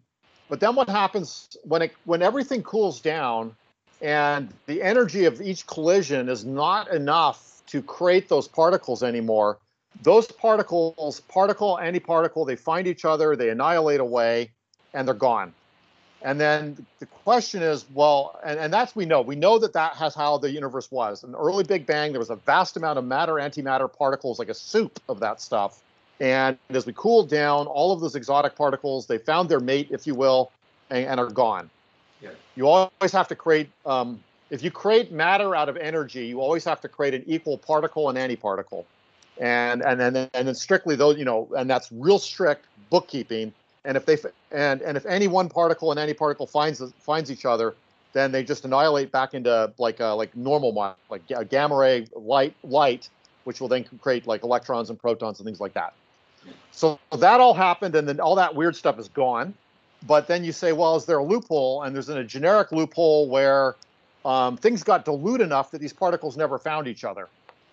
but 0.48 0.60
then 0.60 0.76
what 0.76 0.88
happens 0.88 1.56
when 1.64 1.82
it 1.82 1.92
when 2.04 2.22
everything 2.22 2.62
cools 2.62 3.00
down 3.00 3.56
and 4.02 4.52
the 4.66 4.82
energy 4.82 5.24
of 5.24 5.40
each 5.40 5.66
collision 5.66 6.28
is 6.28 6.44
not 6.44 6.90
enough 6.90 7.62
to 7.68 7.82
create 7.82 8.28
those 8.28 8.46
particles 8.46 9.02
anymore? 9.02 9.58
Those 10.02 10.26
particles, 10.26 11.20
particle, 11.20 11.78
antiparticle, 11.82 12.46
they 12.46 12.56
find 12.56 12.86
each 12.86 13.04
other, 13.04 13.34
they 13.36 13.48
annihilate 13.48 14.00
away, 14.00 14.50
and 14.94 15.08
they're 15.08 15.14
gone. 15.14 15.52
And 16.22 16.38
then 16.38 16.86
the 16.98 17.06
question 17.06 17.62
is, 17.62 17.86
well, 17.94 18.38
and, 18.44 18.58
and 18.58 18.72
that's 18.72 18.94
we 18.94 19.06
know. 19.06 19.22
We 19.22 19.36
know 19.36 19.58
that 19.58 19.72
that 19.72 19.94
has 19.94 20.14
how 20.14 20.36
the 20.38 20.50
universe 20.50 20.90
was. 20.90 21.24
In 21.24 21.32
the 21.32 21.38
early 21.38 21.64
Big 21.64 21.86
Bang, 21.86 22.12
there 22.12 22.18
was 22.18 22.30
a 22.30 22.36
vast 22.36 22.76
amount 22.76 22.98
of 22.98 23.04
matter, 23.04 23.34
antimatter 23.34 23.90
particles, 23.90 24.38
like 24.38 24.50
a 24.50 24.54
soup 24.54 25.00
of 25.08 25.20
that 25.20 25.40
stuff. 25.40 25.82
And 26.20 26.58
as 26.68 26.84
we 26.84 26.92
cooled 26.92 27.30
down, 27.30 27.66
all 27.66 27.92
of 27.92 28.00
those 28.00 28.14
exotic 28.14 28.54
particles, 28.54 29.06
they 29.06 29.16
found 29.16 29.48
their 29.48 29.60
mate, 29.60 29.88
if 29.90 30.06
you 30.06 30.14
will, 30.14 30.52
and, 30.90 31.06
and 31.06 31.20
are 31.20 31.30
gone. 31.30 31.70
Yeah. 32.20 32.30
You 32.54 32.68
always 32.68 33.12
have 33.12 33.28
to 33.28 33.34
create, 33.34 33.70
um, 33.86 34.22
if 34.50 34.62
you 34.62 34.70
create 34.70 35.10
matter 35.12 35.56
out 35.56 35.70
of 35.70 35.78
energy, 35.78 36.26
you 36.26 36.42
always 36.42 36.64
have 36.64 36.82
to 36.82 36.88
create 36.88 37.14
an 37.14 37.24
equal 37.26 37.56
particle 37.56 38.10
and 38.10 38.18
antiparticle. 38.18 38.84
And 39.38 39.80
and 39.80 39.98
then 39.98 40.16
and 40.34 40.46
then 40.48 40.54
strictly 40.54 40.96
those, 40.96 41.16
you 41.16 41.24
know, 41.24 41.48
and 41.56 41.70
that's 41.70 41.90
real 41.90 42.18
strict 42.18 42.66
bookkeeping 42.90 43.54
and 43.84 43.96
if 43.96 44.06
they 44.06 44.16
and 44.52 44.82
and 44.82 44.96
if 44.96 45.06
any 45.06 45.26
one 45.26 45.48
particle 45.48 45.92
and 45.92 45.98
antiparticle 45.98 46.48
finds 46.48 46.82
finds 46.98 47.30
each 47.30 47.44
other, 47.44 47.74
then 48.12 48.32
they 48.32 48.42
just 48.42 48.64
annihilate 48.64 49.10
back 49.10 49.34
into 49.34 49.72
like 49.78 50.00
uh, 50.00 50.14
like 50.14 50.36
normal 50.36 50.72
like 51.08 51.22
a 51.34 51.44
gamma 51.44 51.76
ray 51.76 52.06
light 52.14 52.54
light, 52.62 53.08
which 53.44 53.60
will 53.60 53.68
then 53.68 53.84
create 54.00 54.26
like 54.26 54.42
electrons 54.42 54.90
and 54.90 54.98
protons 54.98 55.38
and 55.38 55.46
things 55.46 55.60
like 55.60 55.74
that. 55.74 55.94
So 56.72 56.98
that 57.18 57.40
all 57.40 57.54
happened, 57.54 57.94
and 57.94 58.08
then 58.08 58.20
all 58.20 58.34
that 58.36 58.54
weird 58.54 58.76
stuff 58.76 58.98
is 58.98 59.08
gone. 59.08 59.54
But 60.06 60.26
then 60.26 60.44
you 60.44 60.52
say, 60.52 60.72
well, 60.72 60.96
is 60.96 61.04
there 61.04 61.18
a 61.18 61.24
loophole? 61.24 61.82
And 61.82 61.94
there's 61.94 62.08
a 62.08 62.24
generic 62.24 62.72
loophole 62.72 63.28
where 63.28 63.76
um, 64.24 64.56
things 64.56 64.82
got 64.82 65.04
dilute 65.04 65.42
enough 65.42 65.70
that 65.72 65.80
these 65.80 65.92
particles 65.92 66.38
never 66.38 66.58
found 66.58 66.88
each 66.88 67.04
other. 67.04 67.28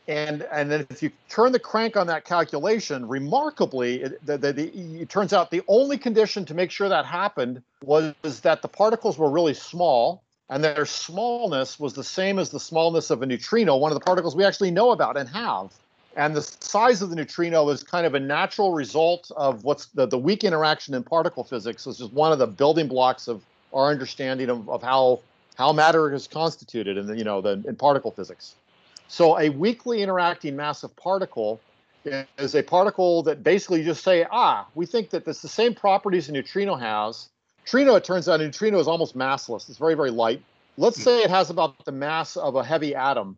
And 0.08 0.44
and 0.52 0.72
then 0.72 0.88
if 0.90 1.04
you 1.04 1.12
turn 1.30 1.52
the 1.52 1.60
crank 1.60 1.98
on 1.98 2.08
that 2.08 2.24
calculation, 2.24 3.08
remarkably, 3.08 4.04
it, 4.04 4.26
the, 4.26 4.38
the, 4.38 4.54
the, 4.54 5.02
it 5.02 5.10
turns 5.10 5.34
out 5.34 5.52
the 5.52 5.62
only 5.68 5.98
condition 5.98 6.46
to 6.46 6.54
make 6.54 6.72
sure 6.72 6.88
that 6.88 7.06
happened 7.06 7.62
was 7.84 8.14
that 8.42 8.62
the 8.62 8.70
particles 8.70 9.18
were 9.18 9.30
really 9.30 9.54
small, 9.54 10.22
and 10.50 10.64
their 10.64 10.86
smallness 10.86 11.78
was 11.78 11.94
the 11.94 12.04
same 12.04 12.40
as 12.40 12.50
the 12.50 12.60
smallness 12.60 13.10
of 13.10 13.22
a 13.22 13.26
neutrino, 13.26 13.76
one 13.76 13.92
of 13.92 14.00
the 14.00 14.06
particles 14.06 14.36
we 14.36 14.46
actually 14.46 14.72
know 14.72 14.92
about 14.92 15.18
and 15.18 15.28
have. 15.30 15.74
And 16.16 16.36
the 16.36 16.42
size 16.42 17.02
of 17.02 17.10
the 17.10 17.16
neutrino 17.16 17.70
is 17.70 17.84
kind 17.84 18.06
of 18.06 18.16
a 18.16 18.20
natural 18.20 18.74
result 18.74 19.30
of 19.36 19.66
what's 19.66 19.88
the, 19.88 20.08
the 20.08 20.18
weak 20.18 20.44
interaction 20.44 20.94
in 20.94 21.04
particle 21.04 21.44
physics, 21.44 21.86
which 21.86 22.00
is 22.00 22.08
one 22.08 22.32
of 22.32 22.40
the 22.40 22.48
building 22.48 22.88
blocks 22.88 23.28
of 23.28 23.44
our 23.74 23.92
understanding 23.92 24.50
of, 24.50 24.70
of 24.70 24.82
how 24.82 25.20
how 25.56 25.74
matter 25.74 26.14
is 26.14 26.28
constituted 26.28 26.98
in 26.98 27.08
the, 27.08 27.18
you 27.18 27.24
know 27.24 27.42
the 27.42 27.62
in 27.68 27.76
particle 27.76 28.12
physics. 28.12 28.56
So 29.08 29.40
a 29.40 29.50
weakly 29.50 30.02
interacting 30.02 30.56
massive 30.56 30.96
particle 30.96 31.62
is 32.38 32.56
a 32.56 32.64
particle 32.64 33.24
that 33.24 33.44
basically 33.44 33.84
just 33.84 34.04
say, 34.04 34.26
ah, 34.32 34.68
we 34.76 34.86
think 34.86 35.10
that 35.12 35.28
it's 35.28 35.42
the 35.42 35.48
same 35.48 35.74
properties 35.74 36.30
a 36.30 36.32
neutrino 36.32 36.76
has. 36.76 37.30
Neutrino, 37.60 37.96
it 37.96 38.04
turns 38.04 38.30
out, 38.30 38.40
a 38.40 38.46
neutrino 38.46 38.80
is 38.80 38.88
almost 38.88 39.18
massless. 39.18 39.70
It's 39.70 39.78
very, 39.78 39.96
very 39.96 40.12
light. 40.12 40.42
Let's 40.78 41.02
say 41.02 41.24
it 41.24 41.30
has 41.30 41.50
about 41.50 41.84
the 41.86 41.92
mass 41.92 42.38
of 42.38 42.56
a 42.56 42.64
heavy 42.64 42.96
atom. 42.96 43.38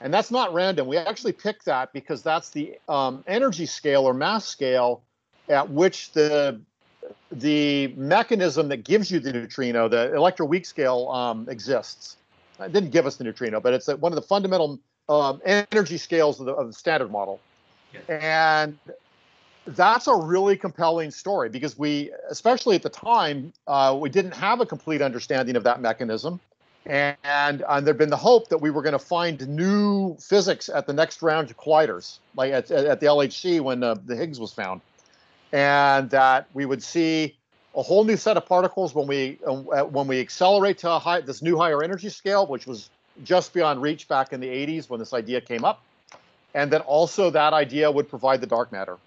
And 0.00 0.12
that's 0.12 0.30
not 0.30 0.52
random. 0.54 0.86
We 0.86 0.96
actually 0.98 1.32
picked 1.32 1.64
that 1.64 1.92
because 1.92 2.22
that's 2.22 2.50
the 2.50 2.78
um, 2.88 3.24
energy 3.26 3.66
scale 3.66 4.04
or 4.04 4.14
mass 4.14 4.46
scale 4.46 5.02
at 5.48 5.68
which 5.68 6.12
the 6.12 6.60
the 7.30 7.88
mechanism 7.96 8.68
that 8.68 8.78
gives 8.78 9.10
you 9.10 9.20
the 9.20 9.32
neutrino, 9.32 9.88
the 9.88 10.12
electroweak 10.14 10.66
scale, 10.66 11.08
um, 11.08 11.48
exists. 11.48 12.16
It 12.58 12.72
didn't 12.72 12.90
give 12.90 13.06
us 13.06 13.16
the 13.16 13.24
neutrino, 13.24 13.60
but 13.60 13.74
it's 13.74 13.86
one 13.86 14.12
of 14.12 14.16
the 14.16 14.22
fundamental 14.22 14.80
um, 15.08 15.40
energy 15.44 15.98
scales 15.98 16.40
of 16.40 16.46
the, 16.46 16.52
of 16.52 16.66
the 16.68 16.72
standard 16.72 17.10
model. 17.10 17.40
Yeah. 17.92 18.66
And 18.66 18.78
that's 19.66 20.06
a 20.06 20.14
really 20.14 20.56
compelling 20.56 21.10
story 21.10 21.48
because 21.48 21.78
we, 21.78 22.10
especially 22.30 22.76
at 22.76 22.82
the 22.82 22.88
time, 22.88 23.52
uh, 23.66 23.96
we 23.98 24.08
didn't 24.08 24.34
have 24.34 24.60
a 24.60 24.66
complete 24.66 25.02
understanding 25.02 25.56
of 25.56 25.64
that 25.64 25.80
mechanism. 25.80 26.40
And, 26.84 27.16
and, 27.24 27.64
and 27.68 27.86
there'd 27.86 27.98
been 27.98 28.10
the 28.10 28.16
hope 28.16 28.48
that 28.48 28.58
we 28.58 28.70
were 28.70 28.82
going 28.82 28.92
to 28.92 28.98
find 28.98 29.48
new 29.48 30.16
physics 30.18 30.68
at 30.68 30.86
the 30.86 30.92
next 30.92 31.20
round 31.20 31.50
of 31.50 31.56
colliders, 31.56 32.18
like 32.36 32.52
at, 32.52 32.70
at 32.70 33.00
the 33.00 33.06
LHC 33.06 33.60
when 33.60 33.82
uh, 33.82 33.96
the 34.06 34.14
Higgs 34.14 34.38
was 34.38 34.52
found. 34.52 34.80
And 35.52 36.10
that 36.10 36.48
we 36.54 36.64
would 36.64 36.82
see 36.82 37.36
a 37.74 37.82
whole 37.82 38.04
new 38.04 38.16
set 38.16 38.36
of 38.36 38.46
particles 38.46 38.94
when 38.94 39.06
we 39.06 39.38
uh, 39.46 39.84
when 39.84 40.06
we 40.06 40.18
accelerate 40.20 40.78
to 40.78 40.98
high, 40.98 41.20
this 41.20 41.42
new 41.42 41.56
higher 41.56 41.82
energy 41.82 42.08
scale, 42.08 42.46
which 42.46 42.66
was 42.66 42.90
just 43.24 43.52
beyond 43.52 43.82
reach 43.82 44.08
back 44.08 44.32
in 44.32 44.40
the 44.40 44.48
80s 44.48 44.88
when 44.88 45.00
this 45.00 45.12
idea 45.12 45.40
came 45.40 45.64
up. 45.64 45.82
And 46.54 46.70
that 46.72 46.82
also 46.82 47.30
that 47.30 47.52
idea 47.52 47.90
would 47.90 48.08
provide 48.08 48.40
the 48.40 48.46
dark 48.46 48.72
matter. 48.72 48.98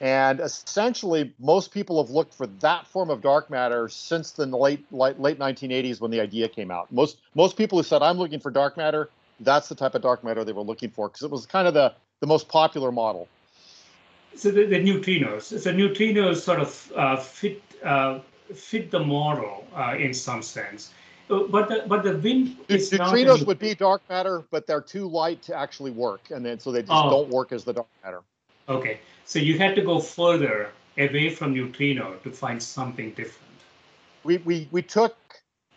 And 0.00 0.40
essentially, 0.40 1.32
most 1.38 1.72
people 1.72 2.02
have 2.02 2.10
looked 2.10 2.34
for 2.34 2.46
that 2.46 2.86
form 2.86 3.10
of 3.10 3.20
dark 3.20 3.50
matter 3.50 3.88
since 3.88 4.30
the 4.32 4.46
late, 4.46 4.84
late 4.92 5.20
late 5.20 5.38
1980s 5.38 6.00
when 6.00 6.10
the 6.10 6.20
idea 6.20 6.48
came 6.48 6.70
out. 6.70 6.90
Most 6.92 7.18
most 7.34 7.56
people 7.56 7.78
who 7.78 7.82
said 7.82 8.02
I'm 8.02 8.18
looking 8.18 8.40
for 8.40 8.50
dark 8.50 8.76
matter, 8.76 9.10
that's 9.40 9.68
the 9.68 9.74
type 9.74 9.94
of 9.94 10.02
dark 10.02 10.24
matter 10.24 10.44
they 10.44 10.52
were 10.52 10.62
looking 10.62 10.90
for 10.90 11.08
because 11.08 11.22
it 11.22 11.30
was 11.30 11.46
kind 11.46 11.66
of 11.66 11.74
the 11.74 11.92
the 12.20 12.26
most 12.26 12.48
popular 12.48 12.92
model. 12.92 13.28
So 14.34 14.50
the, 14.50 14.64
the 14.64 14.76
neutrinos, 14.76 15.42
so 15.42 15.72
neutrinos 15.72 16.36
sort 16.36 16.60
of 16.60 16.92
uh, 16.96 17.16
fit 17.16 17.62
uh, 17.84 18.20
fit 18.54 18.90
the 18.90 19.00
model 19.00 19.66
uh, 19.74 19.96
in 19.98 20.14
some 20.14 20.42
sense 20.42 20.90
Uh, 21.30 21.44
but 21.44 21.68
the 21.68 21.84
but 21.86 22.02
the 22.02 22.16
wind 22.18 22.56
neutrinos 22.68 23.46
would 23.46 23.58
be 23.58 23.74
dark 23.74 24.02
matter, 24.08 24.44
but 24.50 24.66
they're 24.66 24.80
too 24.80 25.06
light 25.08 25.42
to 25.42 25.54
actually 25.54 25.90
work, 25.90 26.30
and 26.30 26.44
then 26.44 26.58
so 26.58 26.72
they 26.72 26.80
just 26.80 26.92
oh. 26.92 27.10
don't 27.10 27.28
work 27.28 27.52
as 27.52 27.64
the 27.64 27.72
dark 27.72 27.88
matter. 28.04 28.22
Okay, 28.68 29.00
so 29.24 29.38
you 29.38 29.58
had 29.58 29.74
to 29.76 29.82
go 29.82 29.98
further 29.98 30.70
away 30.98 31.30
from 31.30 31.54
neutrino 31.54 32.14
to 32.22 32.30
find 32.30 32.62
something 32.62 33.10
different. 33.12 33.52
We 34.24 34.38
we 34.38 34.68
we 34.70 34.82
took 34.82 35.16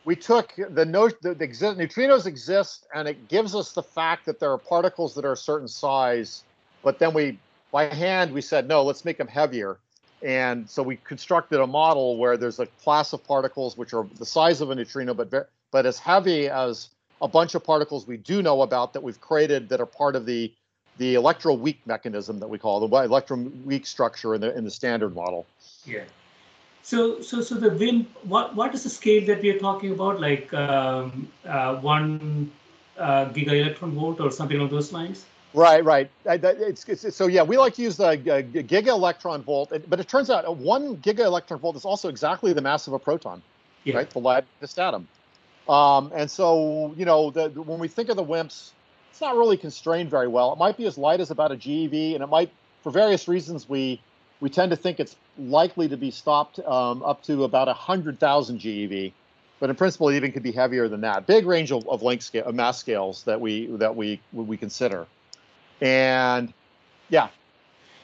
we 0.05 0.15
took 0.15 0.53
the 0.69 0.86
notion 0.86 1.17
that 1.23 1.39
the 1.39 1.43
exist, 1.43 1.77
neutrinos 1.77 2.25
exist, 2.25 2.88
and 2.93 3.08
it 3.08 3.27
gives 3.27 3.55
us 3.55 3.71
the 3.71 3.84
fact 3.84 4.25
that 4.25 4.39
there 4.39 4.51
are 4.51 4.58
particles 4.58 5.15
that 5.15 5.25
are 5.25 5.34
a 5.34 5.38
certain 5.38 5.67
size, 5.67 6.43
but 6.84 6.99
then 6.99 7.13
we 7.13 7.39
by 7.71 7.86
hand 7.86 8.31
we 8.31 8.41
said 8.41 8.67
no, 8.67 8.84
let's 8.84 9.05
make 9.05 9.17
them 9.17 9.27
heavier. 9.27 9.77
And 10.25 10.67
so 10.67 10.81
we 10.81 10.95
constructed 10.97 11.61
a 11.61 11.67
model 11.67 12.17
where 12.17 12.35
there's 12.35 12.59
a 12.59 12.65
class 12.65 13.13
of 13.13 13.23
particles 13.23 13.77
which 13.77 13.93
are 13.93 14.07
the 14.17 14.25
size 14.25 14.59
of 14.59 14.71
a 14.71 14.75
neutrino, 14.75 15.13
but 15.13 15.49
but 15.71 15.85
as 15.85 15.99
heavy 15.99 16.49
as 16.49 16.89
a 17.21 17.27
bunch 17.27 17.53
of 17.53 17.63
particles 17.63 18.07
we 18.07 18.17
do 18.17 18.41
know 18.41 18.63
about 18.63 18.91
that 18.93 19.03
we've 19.03 19.21
created 19.21 19.69
that 19.69 19.79
are 19.79 19.85
part 19.85 20.15
of 20.15 20.25
the 20.25 20.51
the 20.97 21.13
electroweak 21.15 21.77
mechanism 21.85 22.39
that 22.39 22.47
we 22.47 22.57
call 22.57 22.79
the 22.79 22.88
electroweak 22.88 23.85
structure 23.85 24.33
in 24.33 24.41
the 24.41 24.57
in 24.57 24.63
the 24.63 24.71
standard 24.71 25.13
model. 25.13 25.45
Yeah. 25.85 26.05
So 26.81 27.21
so 27.21 27.41
so 27.41 27.55
the 27.55 27.69
WIMP, 27.69 28.07
what 28.23 28.55
what 28.55 28.73
is 28.73 28.81
the 28.81 28.89
scale 28.89 29.23
that 29.27 29.43
we 29.43 29.51
are 29.51 29.59
talking 29.59 29.91
about? 29.91 30.19
Like 30.19 30.51
um, 30.53 31.31
uh, 31.45 31.75
one 31.75 32.51
uh, 32.97 33.25
giga 33.25 33.61
electron 33.61 33.91
volt 33.91 34.19
or 34.19 34.31
something 34.31 34.57
along 34.57 34.71
those 34.71 34.91
lines? 34.91 35.25
Right, 35.55 35.83
right. 35.83 36.11
It's, 36.25 36.83
it's, 36.87 37.15
so 37.15 37.27
yeah, 37.27 37.41
we 37.41 37.57
like 37.57 37.75
to 37.75 37.81
use 37.81 37.95
the 37.95 38.07
uh, 38.07 38.15
giga 38.15 38.87
electron 38.87 39.41
volt, 39.41 39.71
but 39.87 39.99
it 39.99 40.07
turns 40.07 40.29
out 40.29 40.57
one 40.57 40.97
giga 40.97 41.19
electron 41.19 41.59
volt 41.59 41.77
is 41.77 41.85
also 41.85 42.09
exactly 42.09 42.51
the 42.51 42.61
mass 42.61 42.87
of 42.87 42.93
a 42.93 42.99
proton, 42.99 43.41
yeah. 43.85 43.95
right? 43.95 44.09
The 44.09 44.19
lightest 44.19 44.77
atom. 44.77 45.07
Um, 45.69 46.11
and 46.13 46.29
so 46.29 46.93
you 46.97 47.05
know, 47.05 47.31
the, 47.31 47.49
when 47.49 47.79
we 47.79 47.87
think 47.87 48.09
of 48.09 48.17
the 48.17 48.23
WIMPs, 48.23 48.71
it's 49.09 49.21
not 49.21 49.37
really 49.37 49.55
constrained 49.55 50.09
very 50.09 50.27
well. 50.27 50.51
It 50.51 50.59
might 50.59 50.75
be 50.75 50.85
as 50.87 50.97
light 50.97 51.21
as 51.21 51.31
about 51.31 51.53
a 51.53 51.55
GeV, 51.55 52.15
and 52.15 52.23
it 52.23 52.27
might, 52.27 52.51
for 52.83 52.91
various 52.91 53.27
reasons, 53.27 53.69
we 53.69 54.01
we 54.41 54.49
tend 54.49 54.71
to 54.71 54.75
think 54.75 54.99
it's 54.99 55.15
likely 55.37 55.87
to 55.87 55.95
be 55.95 56.11
stopped 56.11 56.59
um, 56.59 57.01
up 57.01 57.23
to 57.23 57.45
about 57.45 57.67
100,000 57.67 58.59
GeV 58.59 59.13
but 59.59 59.69
in 59.69 59.75
principle, 59.75 60.09
it 60.09 60.15
even 60.15 60.31
could 60.31 60.43
be 60.43 60.51
heavier 60.51 60.87
than 60.87 61.01
that. 61.01 61.27
Big 61.27 61.45
range 61.45 61.71
of, 61.71 61.87
of 61.87 62.03
length 62.03 62.23
scale, 62.23 62.45
of 62.45 62.55
mass 62.55 62.77
scales 62.77 63.23
that 63.23 63.39
we 63.39 63.67
that 63.77 63.95
we 63.95 64.19
we 64.33 64.57
consider, 64.57 65.07
and 65.81 66.53
yeah. 67.09 67.29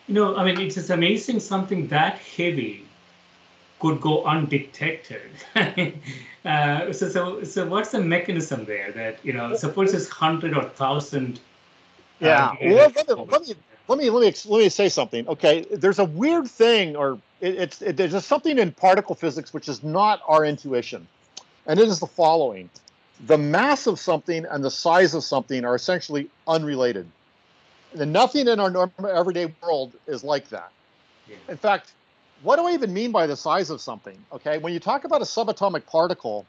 You 0.07 0.15
know, 0.15 0.36
I 0.36 0.43
mean, 0.43 0.60
it's 0.60 0.75
just 0.75 0.89
amazing 0.89 1.39
something 1.39 1.88
that 1.88 2.17
heavy 2.19 2.86
could 3.79 4.01
go 4.01 4.23
undetected. 4.25 5.31
uh, 6.45 6.91
so, 6.91 7.10
so, 7.10 7.43
so, 7.43 7.67
what's 7.67 7.91
the 7.91 8.01
mechanism 8.01 8.65
there 8.65 8.91
that 8.91 9.23
you 9.23 9.34
know? 9.34 9.55
Suppose 9.55 9.93
it's 9.93 10.10
hundred 10.10 10.55
or 10.55 10.63
thousand. 10.63 11.39
Uh, 12.21 12.25
yeah. 12.27 12.55
well, 12.62 12.91
let, 12.95 13.07
me, 13.07 13.13
let 13.13 13.41
me 13.41 13.55
let 13.88 13.97
me 13.97 14.10
let 14.10 14.21
me 14.21 14.34
let 14.45 14.60
me 14.63 14.69
say 14.69 14.89
something. 14.89 15.27
Okay, 15.27 15.65
there's 15.71 15.99
a 15.99 16.05
weird 16.05 16.47
thing, 16.47 16.95
or 16.95 17.19
it, 17.39 17.55
it's 17.55 17.81
it, 17.81 17.97
there's 17.97 18.25
something 18.25 18.60
in 18.60 18.71
particle 18.71 19.15
physics 19.15 19.53
which 19.53 19.69
is 19.69 19.84
not 19.84 20.21
our 20.27 20.45
intuition 20.45 21.07
and 21.67 21.79
it 21.79 21.88
is 21.88 21.99
the 21.99 22.07
following 22.07 22.69
the 23.27 23.38
mass 23.38 23.88
of 23.88 23.99
something 23.99 24.45
and 24.45 24.63
the 24.63 24.71
size 24.71 25.13
of 25.13 25.23
something 25.23 25.63
are 25.63 25.75
essentially 25.75 26.29
unrelated. 26.47 27.07
And 27.97 28.13
nothing 28.13 28.47
in 28.47 28.60
our 28.60 28.69
normal 28.69 29.08
everyday 29.08 29.54
world 29.62 29.93
is 30.08 30.23
like 30.23 30.47
that. 30.49 30.71
Yeah. 31.27 31.36
In 31.49 31.58
fact, 31.58 31.93
what 32.43 32.56
do 32.56 32.65
I 32.65 32.73
even 32.73 32.93
mean 32.93 33.12
by 33.12 33.27
the 33.27 33.36
size 33.36 33.69
of 33.69 33.82
something? 33.82 34.17
Okay, 34.32 34.58
when 34.58 34.73
you 34.73 34.80
talk 34.80 35.04
about 35.04 35.21
a 35.21 35.25
subatomic 35.25 35.86
particle, 35.86 36.45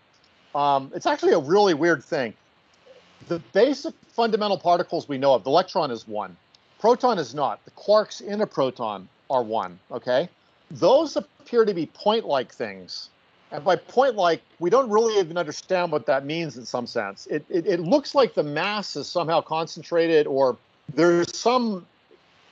um, 0.54 0.90
it's 0.94 1.06
actually 1.06 1.32
a 1.32 1.38
really 1.38 1.74
weird 1.74 2.04
thing. 2.04 2.34
The 3.28 3.38
basic 3.52 3.94
fundamental 4.08 4.58
particles 4.58 5.08
we 5.08 5.18
know 5.18 5.34
of, 5.34 5.44
the 5.44 5.50
electron 5.50 5.90
is 5.90 6.06
one, 6.06 6.36
proton 6.78 7.18
is 7.18 7.34
not. 7.34 7.64
The 7.64 7.70
quarks 7.72 8.20
in 8.20 8.40
a 8.40 8.46
proton 8.46 9.08
are 9.30 9.42
one. 9.42 9.78
Okay, 9.90 10.28
those 10.70 11.16
appear 11.16 11.64
to 11.64 11.74
be 11.74 11.86
point-like 11.86 12.52
things 12.52 13.10
and 13.52 13.62
by 13.62 13.76
point 13.76 14.16
like, 14.16 14.42
we 14.58 14.70
don't 14.70 14.90
really 14.90 15.18
even 15.20 15.36
understand 15.36 15.92
what 15.92 16.06
that 16.06 16.24
means 16.24 16.56
in 16.56 16.64
some 16.64 16.86
sense. 16.86 17.26
It, 17.26 17.44
it, 17.50 17.66
it 17.66 17.80
looks 17.80 18.14
like 18.14 18.34
the 18.34 18.42
mass 18.42 18.96
is 18.96 19.06
somehow 19.06 19.42
concentrated 19.42 20.26
or 20.26 20.56
there's 20.94 21.36
some 21.36 21.86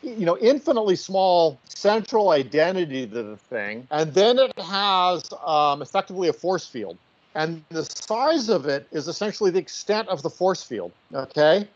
you 0.03 0.25
know 0.27 0.39
infinitely 0.39 0.97
small 0.97 1.59
central 1.69 2.31
identity 2.31 3.07
to 3.07 3.23
the 3.23 3.37
thing 3.37 3.87
and 3.91 4.13
then 4.15 4.39
it 4.39 4.59
has 4.59 5.25
um, 5.45 5.83
effectively 5.83 6.29
a 6.29 6.33
force 6.33 6.67
field. 6.67 6.97
And 7.37 7.63
the 7.69 7.85
size 7.85 8.49
of 8.49 8.67
it 8.67 8.89
is 8.91 9.07
essentially 9.07 9.53
the 9.53 9.61
extent 9.61 10.09
of 10.09 10.23
the 10.23 10.31
force 10.31 10.63
field 10.63 10.93
okay? 11.15 11.69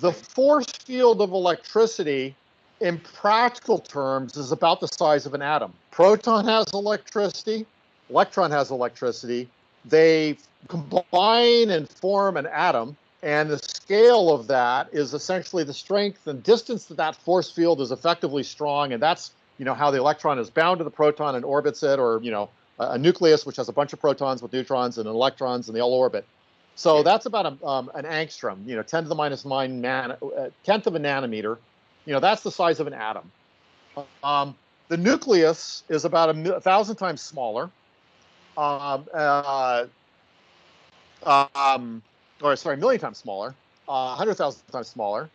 The 0.00 0.12
force 0.12 0.66
field 0.66 1.20
of 1.20 1.32
electricity 1.32 2.34
in 2.80 2.98
practical 3.00 3.78
terms 3.78 4.36
is 4.36 4.52
about 4.52 4.80
the 4.80 4.86
size 4.86 5.26
of 5.26 5.34
an 5.34 5.42
atom. 5.42 5.72
Proton 5.90 6.44
has 6.44 6.72
electricity 6.72 7.66
electron 8.10 8.50
has 8.50 8.70
electricity. 8.70 9.48
They 9.84 10.36
combine 10.68 11.70
and 11.70 11.88
form 11.88 12.36
an 12.36 12.46
atom, 12.46 12.96
and 13.22 13.50
the 13.50 13.58
scale 13.58 14.30
of 14.32 14.46
that 14.46 14.88
is 14.92 15.14
essentially 15.14 15.64
the 15.64 15.74
strength 15.74 16.26
and 16.26 16.42
distance 16.42 16.86
that 16.86 16.96
that 16.96 17.16
force 17.16 17.50
field 17.50 17.80
is 17.80 17.90
effectively 17.90 18.42
strong, 18.42 18.92
and 18.92 19.02
that's 19.02 19.32
you 19.58 19.64
know 19.64 19.74
how 19.74 19.90
the 19.90 19.98
electron 19.98 20.38
is 20.38 20.50
bound 20.50 20.78
to 20.78 20.84
the 20.84 20.90
proton 20.90 21.34
and 21.34 21.44
orbits 21.44 21.82
it, 21.82 21.98
or 21.98 22.20
you 22.22 22.30
know 22.30 22.48
a, 22.78 22.90
a 22.90 22.98
nucleus 22.98 23.44
which 23.44 23.56
has 23.56 23.68
a 23.68 23.72
bunch 23.72 23.92
of 23.92 24.00
protons 24.00 24.42
with 24.42 24.52
neutrons 24.52 24.98
and 24.98 25.06
electrons, 25.08 25.68
and 25.68 25.76
they 25.76 25.80
all 25.80 25.94
orbit. 25.94 26.24
So 26.76 27.02
that's 27.02 27.26
about 27.26 27.44
a, 27.44 27.66
um, 27.66 27.90
an 27.96 28.04
angstrom, 28.04 28.64
you 28.64 28.76
know, 28.76 28.84
10 28.84 29.02
to 29.02 29.08
the 29.08 29.14
minus 29.16 29.44
nine 29.44 29.80
man, 29.80 30.12
uh, 30.12 30.50
tenth 30.62 30.86
of 30.86 30.94
a 30.94 31.00
nanometer. 31.00 31.58
You 32.06 32.12
know, 32.12 32.20
that's 32.20 32.44
the 32.44 32.52
size 32.52 32.78
of 32.78 32.86
an 32.86 32.94
atom. 32.94 33.32
Um, 34.22 34.54
the 34.86 34.96
nucleus 34.96 35.82
is 35.88 36.04
about 36.04 36.36
a, 36.36 36.54
a 36.54 36.60
thousand 36.60 36.94
times 36.94 37.20
smaller 37.20 37.68
um, 38.56 39.06
uh, 39.12 39.86
um, 41.26 42.02
or 42.42 42.56
sorry, 42.56 42.76
a 42.76 42.78
million 42.78 43.00
times 43.00 43.18
smaller, 43.18 43.54
uh, 43.88 44.14
100,000 44.16 44.62
times 44.70 44.88
smaller. 44.88 45.30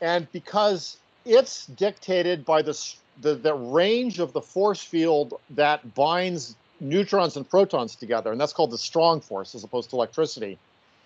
And 0.00 0.30
because 0.32 0.98
it's 1.24 1.66
dictated 1.66 2.44
by 2.44 2.62
the, 2.62 2.94
the, 3.20 3.34
the 3.34 3.54
range 3.54 4.18
of 4.20 4.32
the 4.32 4.40
force 4.40 4.82
field 4.82 5.40
that 5.50 5.94
binds 5.94 6.56
neutrons 6.80 7.36
and 7.36 7.48
protons 7.48 7.96
together, 7.96 8.32
and 8.32 8.40
that's 8.40 8.52
called 8.52 8.70
the 8.70 8.78
strong 8.78 9.20
force 9.20 9.54
as 9.54 9.64
opposed 9.64 9.90
to 9.90 9.96
electricity. 9.96 10.58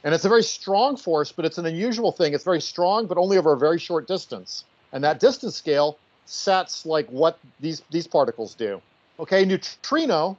And 0.05 0.15
it's 0.15 0.25
a 0.25 0.29
very 0.29 0.43
strong 0.43 0.97
force, 0.97 1.33
but 1.33 1.45
it's 1.45 1.59
an 1.59 1.67
unusual 1.67 2.13
thing. 2.13 2.35
It's 2.35 2.45
very 2.45 2.61
strong, 2.61 3.07
but 3.07 3.19
only 3.19 3.39
over 3.39 3.53
a 3.53 3.59
very 3.59 3.79
short 3.79 4.09
distance. 4.09 4.65
And 4.93 5.03
that 5.05 5.21
distance 5.21 5.57
scale 5.57 5.99
sets 6.27 6.85
like 6.87 7.09
what 7.09 7.39
these 7.61 7.83
these 7.91 8.07
particles 8.07 8.55
do. 8.55 8.81
Okay, 9.21 9.45
neutrino 9.45 10.37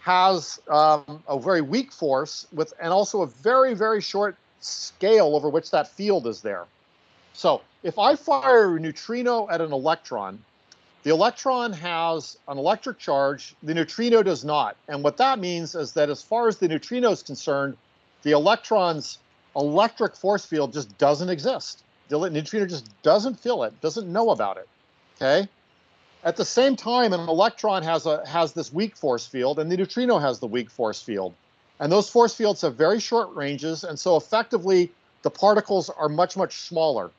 has 0.00 0.60
um, 0.68 1.22
a 1.28 1.38
very 1.38 1.60
weak 1.60 1.92
force 1.92 2.46
with 2.52 2.72
and 2.80 2.92
also 2.92 3.22
a 3.22 3.26
very 3.26 3.74
very 3.74 4.00
short 4.00 4.36
scale 4.64 5.36
over 5.36 5.48
which 5.48 5.70
that 5.70 5.88
field 5.88 6.26
is 6.26 6.40
there. 6.40 6.64
So 7.32 7.60
if 7.82 7.98
I 7.98 8.16
fire 8.16 8.76
a 8.76 8.80
neutrino 8.80 9.48
at 9.50 9.60
an 9.60 9.72
electron, 9.72 10.42
the 11.02 11.10
electron 11.10 11.72
has 11.74 12.38
an 12.48 12.56
electric 12.56 12.98
charge, 12.98 13.54
the 13.62 13.74
neutrino 13.74 14.22
does 14.22 14.44
not. 14.44 14.76
And 14.88 15.04
what 15.04 15.18
that 15.18 15.38
means 15.38 15.74
is 15.74 15.92
that 15.92 16.08
as 16.08 16.22
far 16.22 16.48
as 16.48 16.56
the 16.56 16.68
neutrino 16.68 17.10
is 17.10 17.22
concerned, 17.22 17.76
the 18.22 18.30
electron's 18.30 19.18
electric 19.54 20.16
force 20.16 20.46
field 20.46 20.72
just 20.72 20.96
doesn't 20.96 21.28
exist. 21.28 21.82
The 22.08 22.30
neutrino 22.30 22.66
just 22.66 22.90
doesn't 23.02 23.38
feel 23.38 23.64
it, 23.64 23.78
doesn't 23.80 24.10
know 24.10 24.30
about 24.30 24.56
it. 24.56 24.68
Okay? 25.16 25.48
At 26.24 26.36
the 26.36 26.44
same 26.44 26.74
time, 26.74 27.12
an 27.12 27.28
electron 27.28 27.82
has 27.82 28.06
a 28.06 28.26
has 28.26 28.54
this 28.54 28.72
weak 28.72 28.96
force 28.96 29.26
field, 29.26 29.58
and 29.58 29.70
the 29.70 29.76
neutrino 29.76 30.18
has 30.18 30.38
the 30.38 30.46
weak 30.46 30.70
force 30.70 31.02
field. 31.02 31.34
And 31.80 31.90
those 31.90 32.08
force 32.08 32.34
fields 32.34 32.60
have 32.62 32.76
very 32.76 33.00
short 33.00 33.34
ranges, 33.34 33.84
and 33.84 33.98
so 33.98 34.16
effectively 34.16 34.92
the 35.22 35.30
particles 35.30 35.90
are 35.90 36.08
much, 36.08 36.36
much 36.36 36.56
smaller. 36.60 37.10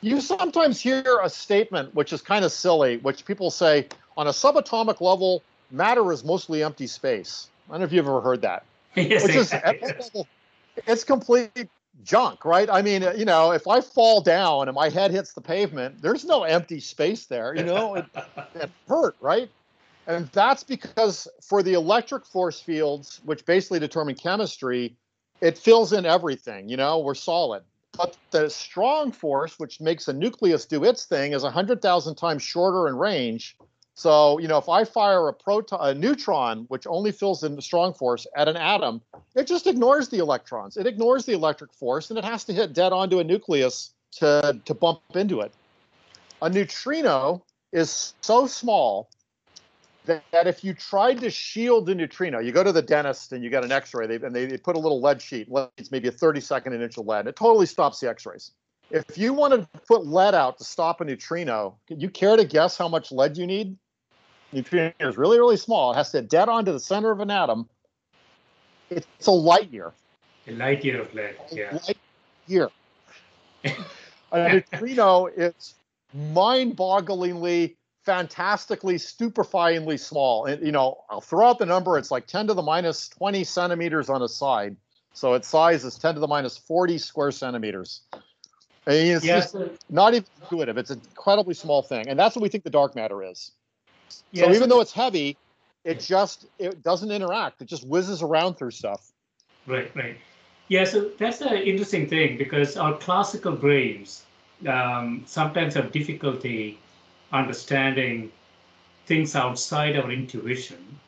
You 0.00 0.20
sometimes 0.20 0.80
hear 0.80 1.18
a 1.22 1.28
statement 1.28 1.94
which 1.94 2.12
is 2.12 2.22
kind 2.22 2.44
of 2.44 2.52
silly, 2.52 2.98
which 2.98 3.24
people 3.24 3.50
say 3.50 3.88
on 4.16 4.28
a 4.28 4.30
subatomic 4.30 5.00
level, 5.00 5.42
matter 5.70 6.12
is 6.12 6.24
mostly 6.24 6.62
empty 6.62 6.86
space. 6.86 7.48
I 7.68 7.72
don't 7.72 7.80
know 7.80 7.86
if 7.86 7.92
you've 7.92 8.06
ever 8.06 8.20
heard 8.20 8.42
that. 8.42 8.64
yes, 8.94 9.22
which 9.22 9.34
is 9.34 9.52
it's 10.86 11.04
complete 11.04 11.68
junk, 12.04 12.44
right? 12.44 12.68
I 12.70 12.82
mean, 12.82 13.04
you 13.16 13.24
know, 13.24 13.52
if 13.52 13.66
I 13.66 13.80
fall 13.80 14.20
down 14.20 14.68
and 14.68 14.74
my 14.74 14.88
head 14.88 15.10
hits 15.10 15.32
the 15.32 15.40
pavement, 15.40 16.00
there's 16.00 16.24
no 16.24 16.44
empty 16.44 16.80
space 16.80 17.26
there. 17.26 17.54
You 17.54 17.64
know, 17.64 17.96
it, 17.96 18.06
it 18.54 18.70
hurt, 18.86 19.16
right? 19.20 19.50
And 20.08 20.26
that's 20.28 20.64
because 20.64 21.28
for 21.42 21.62
the 21.62 21.74
electric 21.74 22.26
force 22.26 22.60
fields, 22.60 23.20
which 23.24 23.46
basically 23.46 23.78
determine 23.78 24.16
chemistry, 24.16 24.96
it 25.40 25.56
fills 25.56 25.92
in 25.92 26.04
everything. 26.04 26.68
You 26.68 26.76
know, 26.76 26.98
we're 26.98 27.14
solid. 27.14 27.62
But 27.96 28.16
the 28.32 28.50
strong 28.50 29.12
force, 29.12 29.58
which 29.58 29.80
makes 29.80 30.08
a 30.08 30.12
nucleus 30.12 30.64
do 30.64 30.82
its 30.82 31.04
thing, 31.04 31.32
is 31.32 31.44
100,000 31.44 32.14
times 32.16 32.42
shorter 32.42 32.88
in 32.88 32.96
range 32.96 33.56
so, 33.98 34.38
you 34.38 34.46
know, 34.46 34.58
if 34.58 34.68
I 34.68 34.84
fire 34.84 35.26
a 35.26 35.32
proton, 35.32 35.80
a 35.82 35.92
neutron, 35.92 36.66
which 36.68 36.86
only 36.86 37.10
fills 37.10 37.42
in 37.42 37.56
the 37.56 37.62
strong 37.62 37.92
force 37.92 38.28
at 38.36 38.46
an 38.46 38.56
atom, 38.56 39.02
it 39.34 39.48
just 39.48 39.66
ignores 39.66 40.08
the 40.08 40.18
electrons. 40.18 40.76
It 40.76 40.86
ignores 40.86 41.24
the 41.24 41.32
electric 41.32 41.74
force, 41.74 42.08
and 42.08 42.16
it 42.16 42.24
has 42.24 42.44
to 42.44 42.52
hit 42.52 42.74
dead 42.74 42.92
onto 42.92 43.18
a 43.18 43.24
nucleus 43.24 43.94
to 44.12 44.60
to 44.64 44.72
bump 44.72 45.00
into 45.16 45.40
it. 45.40 45.52
A 46.42 46.48
neutrino 46.48 47.42
is 47.72 48.14
so 48.20 48.46
small 48.46 49.10
that, 50.08 50.24
that 50.32 50.46
if 50.46 50.64
you 50.64 50.74
tried 50.74 51.20
to 51.20 51.30
shield 51.30 51.86
the 51.86 51.94
neutrino, 51.94 52.40
you 52.40 52.50
go 52.50 52.64
to 52.64 52.72
the 52.72 52.82
dentist 52.82 53.32
and 53.32 53.44
you 53.44 53.50
get 53.50 53.64
an 53.64 53.70
X-ray, 53.70 54.06
they, 54.06 54.16
and 54.16 54.34
they, 54.34 54.46
they 54.46 54.58
put 54.58 54.74
a 54.74 54.78
little 54.78 55.00
lead 55.00 55.22
sheet, 55.22 55.48
it's 55.76 55.92
maybe 55.92 56.08
a 56.08 56.12
30 56.12 56.40
second 56.40 56.72
inch 56.80 56.98
of 56.98 57.06
lead, 57.06 57.20
and 57.20 57.28
it 57.28 57.36
totally 57.36 57.66
stops 57.66 58.00
the 58.00 58.08
X-rays. 58.08 58.50
If 58.90 59.18
you 59.18 59.34
wanted 59.34 59.70
to 59.72 59.80
put 59.86 60.06
lead 60.06 60.34
out 60.34 60.58
to 60.58 60.64
stop 60.64 61.00
a 61.00 61.04
neutrino, 61.04 61.76
you 61.88 62.08
care 62.08 62.36
to 62.36 62.44
guess 62.44 62.76
how 62.76 62.88
much 62.88 63.12
lead 63.12 63.36
you 63.36 63.46
need? 63.46 63.76
neutrino 64.50 64.92
is 65.00 65.18
really, 65.18 65.38
really 65.38 65.58
small. 65.58 65.92
It 65.92 65.96
has 65.96 66.10
to 66.12 66.22
dead 66.22 66.48
on 66.48 66.64
to 66.64 66.72
the 66.72 66.80
center 66.80 67.10
of 67.10 67.20
an 67.20 67.30
atom. 67.30 67.68
It's 68.90 69.26
a 69.26 69.30
light 69.30 69.70
year. 69.70 69.92
A 70.46 70.52
light 70.52 70.82
year 70.82 71.02
of 71.02 71.12
lead, 71.12 71.36
yeah. 71.52 71.72
light 71.86 71.98
year. 72.46 72.70
a 74.32 74.52
neutrino 74.54 75.26
is 75.26 75.74
mind-bogglingly, 76.14 77.76
fantastically, 78.08 78.94
stupefyingly 78.94 80.00
small. 80.00 80.46
And 80.46 80.64
you 80.64 80.72
know, 80.72 81.04
I'll 81.10 81.20
throw 81.20 81.46
out 81.46 81.58
the 81.58 81.66
number. 81.66 81.98
It's 81.98 82.10
like 82.10 82.26
10 82.26 82.46
to 82.46 82.54
the 82.54 82.62
minus 82.62 83.06
20 83.10 83.44
centimeters 83.44 84.08
on 84.08 84.22
a 84.22 84.28
side. 84.28 84.76
So 85.12 85.34
its 85.34 85.46
size 85.46 85.84
is 85.84 85.98
10 85.98 86.14
to 86.14 86.20
the 86.20 86.26
minus 86.26 86.56
40 86.56 86.96
square 86.96 87.30
centimeters. 87.30 88.00
I 88.86 88.90
mean, 88.90 89.16
it's 89.16 89.26
yeah, 89.26 89.40
just 89.40 89.56
not 89.90 90.14
even 90.14 90.24
intuitive. 90.40 90.78
It's 90.78 90.88
an 90.88 91.02
incredibly 91.06 91.52
small 91.52 91.82
thing, 91.82 92.08
and 92.08 92.18
that's 92.18 92.34
what 92.34 92.42
we 92.42 92.48
think 92.48 92.64
the 92.64 92.70
dark 92.70 92.96
matter 92.96 93.22
is. 93.22 93.50
Yeah, 94.32 94.44
so 94.44 94.54
even 94.54 94.70
though 94.70 94.80
it's 94.80 94.92
heavy, 94.92 95.36
it 95.84 96.00
just 96.00 96.46
it 96.58 96.82
doesn't 96.82 97.10
interact. 97.10 97.60
It 97.60 97.66
just 97.66 97.86
whizzes 97.86 98.22
around 98.22 98.54
through 98.54 98.70
stuff. 98.70 99.12
Right, 99.66 99.94
right. 99.94 100.16
Yeah, 100.68 100.84
so 100.84 101.10
that's 101.18 101.42
an 101.42 101.58
interesting 101.58 102.06
thing 102.06 102.38
because 102.38 102.78
our 102.78 102.96
classical 102.96 103.52
brains 103.52 104.22
um, 104.66 105.24
sometimes 105.26 105.74
have 105.74 105.92
difficulty 105.92 106.78
understanding 107.32 108.30
things 109.06 109.34
outside 109.34 109.96
our 109.96 110.10
intuition. 110.10 110.98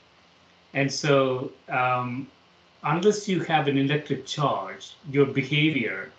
And 0.75 0.93
so, 0.93 1.53
um, 1.69 2.29
unless 2.85 3.29
you 3.29 3.41
have 3.41 3.69
an 3.69 3.77
electric 3.77 4.27
charge, 4.27 4.95
your 5.11 5.27
behavior 5.27 6.11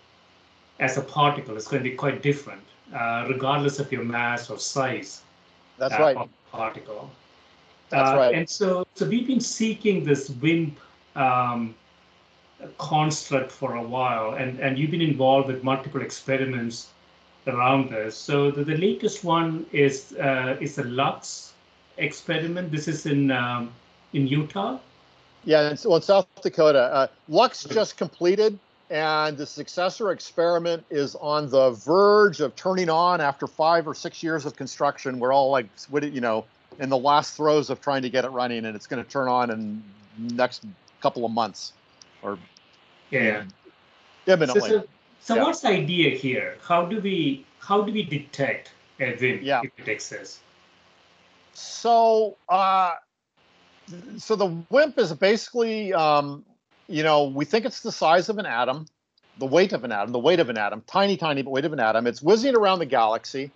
as 0.79 0.97
a 0.97 1.01
particle 1.01 1.55
is 1.55 1.67
going 1.67 1.83
to 1.83 1.89
be 1.89 1.95
quite 1.95 2.21
different, 2.21 2.63
uh, 2.93 3.25
regardless 3.29 3.79
of 3.79 3.91
your 3.91 4.03
mass 4.03 4.49
or 4.49 4.59
size. 4.59 5.21
That's 5.77 5.93
uh, 5.93 5.99
right. 5.99 6.29
particle. 6.51 7.09
That's 7.89 8.09
uh, 8.09 8.17
right. 8.17 8.35
And 8.35 8.49
so, 8.49 8.85
so 8.95 9.07
we've 9.07 9.27
been 9.27 9.39
seeking 9.39 10.03
this 10.03 10.29
WIMP 10.29 10.77
um, 11.15 11.75
construct 12.77 13.51
for 13.51 13.75
a 13.75 13.81
while, 13.81 14.33
and, 14.33 14.59
and 14.59 14.77
you've 14.77 14.91
been 14.91 15.01
involved 15.01 15.47
with 15.47 15.63
multiple 15.63 16.01
experiments 16.01 16.87
around 17.47 17.89
this. 17.89 18.15
So 18.15 18.51
the, 18.51 18.63
the 18.63 18.77
latest 18.77 19.23
one 19.23 19.65
is 19.71 20.13
uh, 20.13 20.57
is 20.59 20.75
the 20.75 20.83
LUX 20.83 21.53
experiment. 21.97 22.71
This 22.71 22.87
is 22.87 23.05
in 23.05 23.31
um, 23.31 23.71
in 24.13 24.27
Utah. 24.27 24.79
Yeah, 25.43 25.69
it's 25.69 25.85
well, 25.85 25.97
in 25.97 26.01
South 26.03 26.27
Dakota. 26.41 26.79
Uh, 26.79 27.07
Lux 27.27 27.63
just 27.63 27.97
completed, 27.97 28.59
and 28.89 29.37
the 29.37 29.45
successor 29.45 30.11
experiment 30.11 30.83
is 30.89 31.15
on 31.15 31.49
the 31.49 31.71
verge 31.71 32.41
of 32.41 32.55
turning 32.55 32.89
on 32.89 33.21
after 33.21 33.47
five 33.47 33.87
or 33.87 33.95
six 33.95 34.21
years 34.21 34.45
of 34.45 34.55
construction. 34.55 35.19
We're 35.19 35.33
all 35.33 35.49
like, 35.49 35.67
what 35.89 36.03
you 36.11 36.21
know, 36.21 36.45
in 36.79 36.89
the 36.89 36.97
last 36.97 37.35
throes 37.35 37.69
of 37.69 37.81
trying 37.81 38.03
to 38.03 38.09
get 38.09 38.23
it 38.23 38.29
running, 38.29 38.65
and 38.65 38.75
it's 38.75 38.87
going 38.87 39.03
to 39.03 39.09
turn 39.09 39.27
on 39.27 39.49
in 39.49 39.83
next 40.17 40.63
couple 41.01 41.25
of 41.25 41.31
months, 41.31 41.73
or 42.21 42.37
yeah, 43.09 43.43
imminently. 44.27 44.69
So, 44.69 44.79
so, 44.81 44.87
so 45.21 45.35
yeah. 45.35 45.43
what's 45.43 45.61
the 45.61 45.69
idea 45.69 46.09
here? 46.09 46.57
How 46.67 46.85
do 46.85 46.99
we 46.99 47.45
how 47.59 47.83
do 47.83 47.93
we 47.93 48.03
detect 48.03 48.71
a 48.99 49.15
WIMP 49.15 49.43
yeah. 49.43 49.61
if 49.63 49.71
it 49.77 49.87
exists? 49.87 50.39
So, 51.53 52.37
uh, 52.49 52.93
so 54.17 54.35
the 54.35 54.47
WIMP 54.69 54.97
is 54.97 55.13
basically, 55.13 55.93
um, 55.93 56.43
you 56.87 57.03
know, 57.03 57.25
we 57.25 57.45
think 57.45 57.65
it's 57.65 57.81
the 57.81 57.91
size 57.91 58.29
of 58.29 58.37
an 58.37 58.45
atom, 58.45 58.87
the 59.37 59.45
weight 59.45 59.73
of 59.73 59.83
an 59.83 59.91
atom, 59.91 60.11
the 60.11 60.19
weight 60.19 60.39
of 60.39 60.49
an 60.49 60.57
atom, 60.57 60.81
tiny, 60.87 61.17
tiny, 61.17 61.41
but 61.41 61.51
weight 61.51 61.65
of 61.65 61.73
an 61.73 61.79
atom. 61.79 62.07
It's 62.07 62.21
whizzing 62.21 62.55
around 62.55 62.79
the 62.79 62.85
galaxy. 62.85 63.51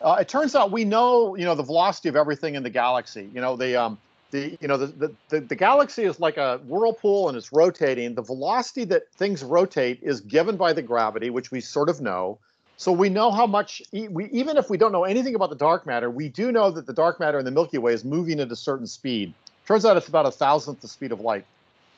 Uh, 0.00 0.16
it 0.20 0.28
turns 0.28 0.54
out 0.54 0.72
we 0.72 0.84
know, 0.84 1.36
you 1.36 1.44
know, 1.44 1.54
the 1.54 1.62
velocity 1.62 2.08
of 2.08 2.16
everything 2.16 2.54
in 2.54 2.62
the 2.62 2.70
galaxy. 2.70 3.28
You 3.34 3.40
know, 3.40 3.56
the 3.56 3.76
um, 3.76 3.98
the 4.32 4.58
you 4.60 4.66
know 4.66 4.76
the, 4.76 4.86
the 4.86 5.14
the, 5.28 5.40
the 5.40 5.54
galaxy 5.54 6.02
is 6.02 6.18
like 6.18 6.36
a 6.36 6.58
whirlpool 6.66 7.28
and 7.28 7.38
it's 7.38 7.52
rotating. 7.52 8.14
The 8.14 8.22
velocity 8.22 8.84
that 8.86 9.08
things 9.12 9.44
rotate 9.44 10.00
is 10.02 10.20
given 10.20 10.56
by 10.56 10.72
the 10.72 10.82
gravity, 10.82 11.30
which 11.30 11.52
we 11.52 11.60
sort 11.60 11.88
of 11.88 12.00
know. 12.00 12.38
So 12.78 12.90
we 12.90 13.10
know 13.10 13.30
how 13.30 13.46
much, 13.46 13.80
we, 13.92 14.28
even 14.30 14.56
if 14.56 14.68
we 14.68 14.76
don't 14.76 14.90
know 14.90 15.04
anything 15.04 15.36
about 15.36 15.50
the 15.50 15.56
dark 15.56 15.86
matter, 15.86 16.10
we 16.10 16.28
do 16.28 16.50
know 16.50 16.68
that 16.72 16.86
the 16.86 16.92
dark 16.92 17.20
matter 17.20 17.38
in 17.38 17.44
the 17.44 17.52
Milky 17.52 17.78
Way 17.78 17.92
is 17.92 18.04
moving 18.04 18.40
at 18.40 18.50
a 18.50 18.56
certain 18.56 18.88
speed. 18.88 19.32
Turns 19.66 19.84
out 19.84 19.96
it's 19.96 20.08
about 20.08 20.26
a 20.26 20.32
thousandth 20.32 20.80
the 20.80 20.88
speed 20.88 21.12
of 21.12 21.20
light, 21.20 21.44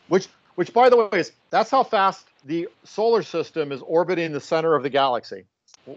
which, 0.09 0.29
which 0.57 0.75
by 0.75 0.91
the 0.91 0.97
way, 0.99 1.09
is 1.13 1.33
that's 1.49 1.71
how 1.71 1.85
fast 1.85 2.27
the 2.45 2.69
solar 2.83 3.23
system 3.23 3.73
is 3.73 3.81
orbiting 3.87 4.33
the 4.33 4.41
center 4.41 4.75
of 4.75 4.83
the 4.83 4.91
galaxy. 4.91 5.45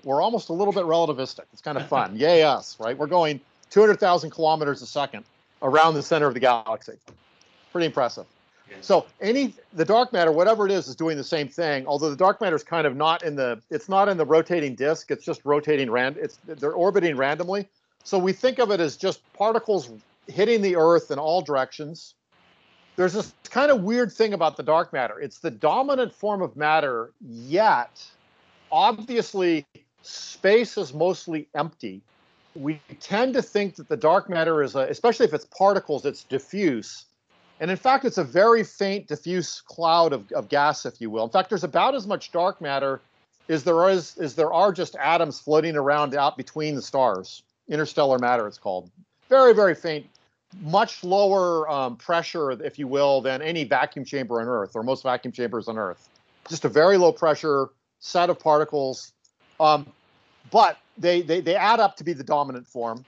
We're 0.06 0.22
almost 0.22 0.48
a 0.48 0.54
little 0.54 0.74
bit 0.74 0.86
relativistic. 0.86 1.44
It's 1.52 1.62
kind 1.62 1.78
of 1.78 1.86
fun. 1.90 2.16
Yay 2.18 2.44
us, 2.44 2.78
right? 2.80 2.98
We're 2.98 3.08
going 3.08 3.42
200,000 3.72 4.30
kilometers 4.30 4.82
a 4.82 4.86
second 4.86 5.26
around 5.62 5.94
the 5.94 6.04
center 6.04 6.28
of 6.28 6.34
the 6.34 6.40
galaxy. 6.40 6.94
Pretty 7.72 7.88
impressive. 7.88 8.26
So 8.82 9.06
any 9.22 9.54
the 9.74 9.86
dark 9.86 10.14
matter, 10.14 10.32
whatever 10.32 10.66
it 10.66 10.72
is, 10.72 10.88
is 10.88 10.96
doing 10.96 11.18
the 11.18 11.24
same 11.24 11.48
thing. 11.48 11.88
Although 11.88 12.10
the 12.10 12.18
dark 12.18 12.42
matter 12.42 12.56
is 12.56 12.64
kind 12.64 12.86
of 12.86 12.96
not 12.96 13.24
in 13.24 13.36
the 13.36 13.62
it's 13.70 13.90
not 13.90 14.10
in 14.10 14.18
the 14.18 14.26
rotating 14.26 14.76
disk. 14.76 15.10
It's 15.10 15.24
just 15.26 15.42
rotating 15.46 15.90
rand. 15.90 16.18
It's 16.18 16.38
they're 16.46 16.74
orbiting 16.74 17.16
randomly. 17.16 17.68
So 18.04 18.18
we 18.18 18.34
think 18.34 18.60
of 18.60 18.72
it 18.72 18.80
as 18.80 18.98
just 18.98 19.22
particles 19.34 19.90
hitting 20.28 20.62
the 20.62 20.76
Earth 20.76 21.12
in 21.12 21.20
all 21.20 21.42
directions. 21.42 22.14
There's 22.96 23.14
this 23.14 23.34
kind 23.50 23.72
of 23.72 23.84
weird 23.84 24.12
thing 24.12 24.34
about 24.34 24.58
the 24.58 24.64
dark 24.64 24.92
matter. 24.92 25.20
It's 25.20 25.40
the 25.40 25.52
dominant 25.52 26.14
form 26.14 26.42
of 26.42 26.56
matter, 26.56 27.12
yet 27.22 28.04
obviously 28.72 29.66
space 30.02 30.78
is 30.78 30.94
mostly 30.94 31.48
empty. 31.56 32.02
We 32.58 32.82
tend 33.00 33.34
to 33.36 33.42
think 33.42 33.76
that 33.76 33.88
the 33.88 33.98
dark 33.98 34.30
matter 34.30 34.64
is, 34.64 34.76
a, 34.76 34.80
especially 34.80 35.26
if 35.26 35.34
it's 35.34 35.46
particles, 35.46 36.06
it's 36.06 36.24
diffuse 36.24 37.06
and 37.60 37.72
in 37.72 37.78
fact, 37.78 38.06
it's 38.06 38.18
a 38.18 38.24
very 38.24 38.64
faint, 38.64 39.08
diffuse 39.08 39.62
cloud 39.62 40.14
of, 40.14 40.32
of 40.32 40.48
gas, 40.50 40.86
if 40.86 41.02
you 41.02 41.10
will. 41.10 41.24
In 41.24 41.30
fact, 41.30 41.50
there's 41.50 41.64
about 41.64 41.96
as 41.96 42.06
much 42.06 42.32
dark 42.32 42.62
matter 42.62 43.02
as 43.50 43.64
there 43.64 43.90
is 43.90 44.18
as 44.18 44.36
there 44.36 44.54
are 44.54 44.72
just 44.72 44.96
atoms 44.98 45.40
floating 45.40 45.76
around 45.76 46.14
out 46.14 46.38
between 46.38 46.76
the 46.76 46.82
stars. 46.82 47.44
Interstellar 47.68 48.20
matter, 48.20 48.48
it's 48.48 48.58
called. 48.58 48.92
Very, 49.30 49.54
very 49.54 49.74
faint, 49.74 50.06
much 50.62 51.04
lower 51.04 51.70
um, 51.70 51.96
pressure, 51.96 52.52
if 52.52 52.78
you 52.78 52.88
will, 52.88 53.22
than 53.22 53.42
any 53.42 53.64
vacuum 53.64 54.06
chamber 54.06 54.40
on 54.42 54.48
Earth 54.48 54.76
or 54.76 54.84
most 54.84 55.04
vacuum 55.04 55.32
chambers 55.32 55.68
on 55.68 55.78
Earth. 55.78 56.10
Just 56.48 56.64
a 56.66 56.70
very 56.70 56.98
low 56.98 57.12
pressure 57.12 57.70
set 58.00 58.30
of 58.30 58.40
particles. 58.40 59.12
Um, 59.60 59.92
but 60.52 60.78
they, 60.98 61.22
they 61.22 61.42
they 61.42 61.56
add 61.56 61.80
up 61.80 61.96
to 61.98 62.04
be 62.04 62.14
the 62.14 62.24
dominant 62.24 62.68
form. 62.68 63.06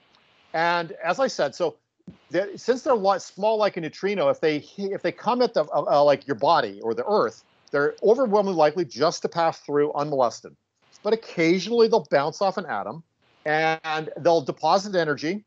And 0.54 0.94
as 1.04 1.20
I 1.20 1.28
said, 1.28 1.56
so 1.56 1.76
they're, 2.30 2.58
since 2.58 2.84
they're 2.84 3.20
small 3.20 3.58
like 3.58 3.78
a 3.78 3.82
neutrino, 3.82 4.30
if 4.30 4.40
they 4.40 4.58
if 4.78 5.02
they 5.02 5.12
come 5.12 5.42
at 5.42 5.54
the 5.54 5.66
uh, 5.66 5.84
uh, 5.88 6.04
like 6.04 6.28
your 6.28 6.36
body 6.36 6.80
or 6.82 6.94
the 6.94 7.06
Earth, 7.06 7.44
they're 7.72 7.96
overwhelmingly 8.04 8.58
likely 8.58 8.86
just 8.86 9.22
to 9.24 9.30
pass 9.30 9.60
through 9.60 9.94
unmolested. 9.94 10.56
But 11.04 11.14
occasionally 11.14 11.88
they'll 11.88 12.08
bounce 12.10 12.42
off 12.42 12.58
an 12.58 12.66
atom, 12.66 13.04
and 13.46 14.10
they'll 14.18 14.42
deposit 14.42 14.96
energy. 14.96 15.44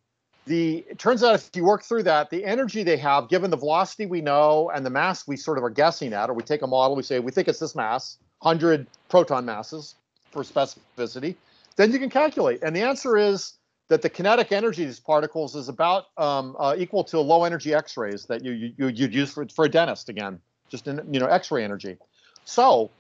The 0.47 0.85
it 0.89 0.99
turns 0.99 1.23
out 1.23 1.35
if 1.35 1.51
you 1.55 1.65
work 1.65 1.85
through 1.85 2.03
that, 2.05 2.31
the 2.31 2.45
energy 2.45 2.83
they 2.83 2.97
have, 2.97 3.29
given 3.29 3.51
the 3.51 3.57
velocity 3.57 4.07
we 4.07 4.21
know 4.21 4.71
and 4.75 4.85
the 4.85 4.91
mass 4.91 5.27
we 5.27 5.37
sort 5.37 5.59
of 5.59 5.65
are 5.65 5.71
guessing 5.71 6.13
at, 6.13 6.31
or 6.31 6.35
we 6.35 6.43
take 6.43 6.63
a 6.63 6.67
model, 6.67 6.97
we 6.97 7.03
say 7.05 7.21
we 7.21 7.31
think 7.31 7.47
it's 7.47 7.61
this 7.61 7.77
mass, 7.77 8.19
100 8.41 8.87
proton 9.09 9.45
masses 9.45 9.95
for 10.33 10.43
specificity, 10.43 11.37
then 11.77 11.93
you 11.93 11.99
can 11.99 12.11
calculate. 12.11 12.63
And 12.63 12.75
the 12.75 12.83
answer 12.83 13.17
is 13.17 13.55
that 13.89 14.03
the 14.03 14.11
kinetic 14.11 14.53
energy 14.53 14.83
of 14.83 14.89
these 14.89 15.01
particles 15.01 15.55
is 15.55 15.69
about 15.69 16.07
um, 16.17 16.57
uh, 16.59 16.75
equal 16.79 17.05
to 17.05 17.21
low 17.21 17.45
energy 17.45 17.75
X-rays 17.75 18.25
that 18.27 18.45
you, 18.45 18.53
you 18.53 18.89
you'd 18.89 19.15
use 19.15 19.33
for, 19.33 19.47
for 19.49 19.65
a 19.65 19.69
dentist 19.69 20.09
again, 20.09 20.41
just 20.69 20.89
in 20.89 21.01
you 21.13 21.21
know 21.21 21.27
X-ray 21.27 21.65
energy. 21.65 21.99
So, 22.45 22.91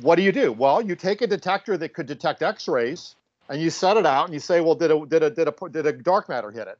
what 0.00 0.16
do 0.16 0.22
you 0.22 0.32
do? 0.32 0.52
Well, 0.52 0.82
you 0.82 0.94
take 0.94 1.22
a 1.22 1.26
detector 1.26 1.76
that 1.78 1.94
could 1.94 2.06
detect 2.06 2.42
X-rays 2.42 3.14
and 3.48 3.60
you 3.60 3.70
set 3.70 3.96
it 3.96 4.06
out 4.06 4.26
and 4.26 4.34
you 4.34 4.40
say, 4.40 4.60
well, 4.60 4.74
did 4.74 4.90
a 4.90 5.06
did 5.06 5.22
a 5.22 5.30
did 5.30 5.48
a 5.48 5.68
did 5.70 5.86
a 5.86 5.92
dark 5.92 6.28
matter 6.28 6.50
hit 6.50 6.68
it? 6.68 6.78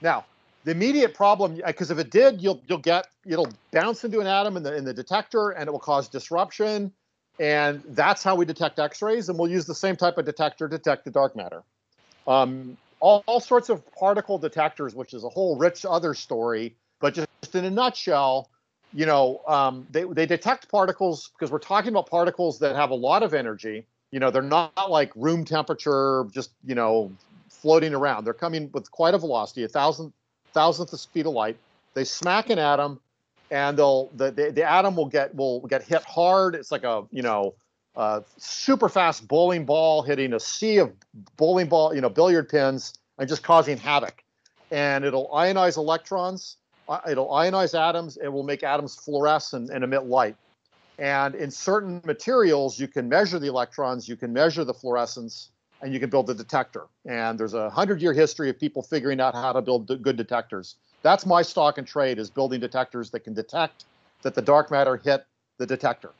Now, 0.00 0.24
the 0.64 0.70
immediate 0.70 1.14
problem, 1.14 1.60
because 1.66 1.90
if 1.90 1.98
it 1.98 2.10
did, 2.10 2.40
you'll 2.40 2.62
you'll 2.66 2.78
get 2.78 3.08
it'll 3.26 3.48
bounce 3.72 4.04
into 4.04 4.20
an 4.20 4.26
atom 4.26 4.56
in 4.56 4.62
the 4.62 4.74
in 4.74 4.84
the 4.84 4.94
detector 4.94 5.50
and 5.50 5.68
it 5.68 5.70
will 5.70 5.78
cause 5.78 6.08
disruption. 6.08 6.92
And 7.40 7.82
that's 7.88 8.22
how 8.22 8.36
we 8.36 8.44
detect 8.44 8.78
X-rays, 8.78 9.28
and 9.28 9.38
we'll 9.38 9.50
use 9.50 9.66
the 9.66 9.74
same 9.74 9.96
type 9.96 10.18
of 10.18 10.24
detector 10.24 10.68
to 10.68 10.78
detect 10.78 11.04
the 11.04 11.10
dark 11.10 11.34
matter. 11.34 11.62
Um, 12.26 12.76
all, 13.00 13.24
all, 13.26 13.40
sorts 13.40 13.68
of 13.68 13.82
particle 13.94 14.38
detectors, 14.38 14.94
which 14.94 15.12
is 15.12 15.24
a 15.24 15.28
whole 15.28 15.56
rich 15.56 15.84
other 15.84 16.14
story. 16.14 16.74
But 17.00 17.14
just 17.14 17.54
in 17.54 17.64
a 17.64 17.70
nutshell, 17.70 18.48
you 18.94 19.04
know, 19.04 19.42
um, 19.48 19.86
they, 19.90 20.04
they 20.04 20.26
detect 20.26 20.70
particles 20.70 21.30
because 21.36 21.50
we're 21.50 21.58
talking 21.58 21.90
about 21.90 22.08
particles 22.08 22.60
that 22.60 22.76
have 22.76 22.90
a 22.90 22.94
lot 22.94 23.22
of 23.22 23.34
energy. 23.34 23.84
You 24.10 24.20
know, 24.20 24.30
they're 24.30 24.42
not 24.42 24.90
like 24.90 25.12
room 25.16 25.44
temperature, 25.44 26.24
just, 26.32 26.52
you 26.64 26.76
know, 26.76 27.12
floating 27.48 27.94
around. 27.94 28.24
They're 28.24 28.32
coming 28.32 28.70
with 28.72 28.90
quite 28.90 29.14
a 29.14 29.18
velocity, 29.18 29.64
a 29.64 29.68
thousand 29.68 30.12
thousandth 30.52 30.92
of 30.92 31.00
speed 31.00 31.26
of 31.26 31.32
light. 31.32 31.56
They 31.94 32.04
smack 32.04 32.48
an 32.48 32.58
atom, 32.58 33.00
and 33.54 33.78
they'll 33.78 34.10
the, 34.16 34.32
the, 34.32 34.50
the 34.50 34.64
atom 34.64 34.96
will 34.96 35.06
get 35.06 35.34
will 35.34 35.60
get 35.60 35.82
hit 35.82 36.02
hard. 36.02 36.54
It's 36.56 36.72
like 36.72 36.84
a 36.84 37.04
you 37.10 37.22
know 37.22 37.54
super 38.38 38.88
fast 38.88 39.28
bowling 39.28 39.64
ball 39.64 40.02
hitting 40.02 40.32
a 40.32 40.40
sea 40.40 40.78
of 40.78 40.92
bowling 41.36 41.68
ball, 41.68 41.94
you 41.94 42.00
know, 42.00 42.08
billiard 42.08 42.48
pins 42.48 42.94
and 43.18 43.28
just 43.28 43.44
causing 43.44 43.78
havoc. 43.78 44.24
And 44.70 45.04
it'll 45.04 45.28
ionize 45.28 45.76
electrons, 45.76 46.56
uh, 46.88 46.98
it'll 47.08 47.28
ionize 47.28 47.78
atoms, 47.78 48.16
it 48.16 48.28
will 48.28 48.42
make 48.42 48.64
atoms 48.64 48.96
fluoresce 48.96 49.52
and, 49.52 49.70
and 49.70 49.84
emit 49.84 50.06
light. 50.06 50.36
And 50.98 51.36
in 51.36 51.50
certain 51.50 52.00
materials, 52.04 52.78
you 52.80 52.88
can 52.88 53.08
measure 53.08 53.38
the 53.38 53.48
electrons, 53.48 54.08
you 54.08 54.16
can 54.16 54.32
measure 54.32 54.64
the 54.64 54.74
fluorescence, 54.74 55.50
and 55.80 55.92
you 55.92 56.00
can 56.00 56.10
build 56.10 56.30
a 56.30 56.34
detector. 56.34 56.86
And 57.06 57.38
there's 57.38 57.54
a 57.54 57.70
hundred 57.70 58.02
year 58.02 58.12
history 58.12 58.50
of 58.50 58.58
people 58.58 58.82
figuring 58.82 59.20
out 59.20 59.34
how 59.34 59.52
to 59.52 59.62
build 59.62 60.02
good 60.02 60.16
detectors. 60.16 60.76
That's 61.04 61.26
my 61.26 61.42
stock 61.42 61.76
and 61.76 61.86
trade 61.86 62.18
is 62.18 62.30
building 62.30 62.60
detectors 62.60 63.10
that 63.10 63.20
can 63.20 63.34
detect 63.34 63.84
that 64.22 64.34
the 64.34 64.40
dark 64.40 64.70
matter 64.70 64.96
hit 64.96 65.26
the 65.58 65.66
detector. 65.66 66.10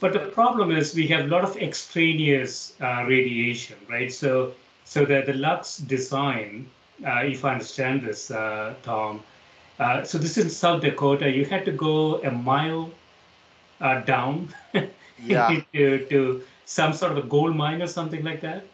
but 0.00 0.14
the 0.14 0.30
problem 0.32 0.70
is 0.70 0.94
we 0.94 1.06
have 1.08 1.26
a 1.26 1.28
lot 1.28 1.44
of 1.44 1.58
extraneous 1.58 2.72
uh, 2.80 3.04
radiation, 3.06 3.76
right? 3.90 4.10
So, 4.10 4.54
so 4.86 5.04
the, 5.04 5.22
the 5.26 5.34
LUX 5.34 5.76
design, 5.76 6.70
uh, 7.06 7.20
if 7.24 7.44
I 7.44 7.52
understand 7.52 8.00
this, 8.00 8.30
uh, 8.30 8.74
Tom, 8.82 9.22
uh, 9.78 10.04
so 10.04 10.16
this 10.16 10.38
is 10.38 10.44
in 10.44 10.50
South 10.50 10.80
Dakota. 10.80 11.30
You 11.30 11.44
had 11.44 11.66
to 11.66 11.72
go 11.72 12.22
a 12.22 12.30
mile 12.30 12.90
uh, 13.82 14.00
down 14.00 14.54
yeah. 15.22 15.60
to, 15.74 16.06
to 16.06 16.42
some 16.64 16.94
sort 16.94 17.12
of 17.12 17.18
a 17.18 17.28
gold 17.28 17.54
mine 17.54 17.82
or 17.82 17.86
something 17.86 18.24
like 18.24 18.40
that. 18.40 18.64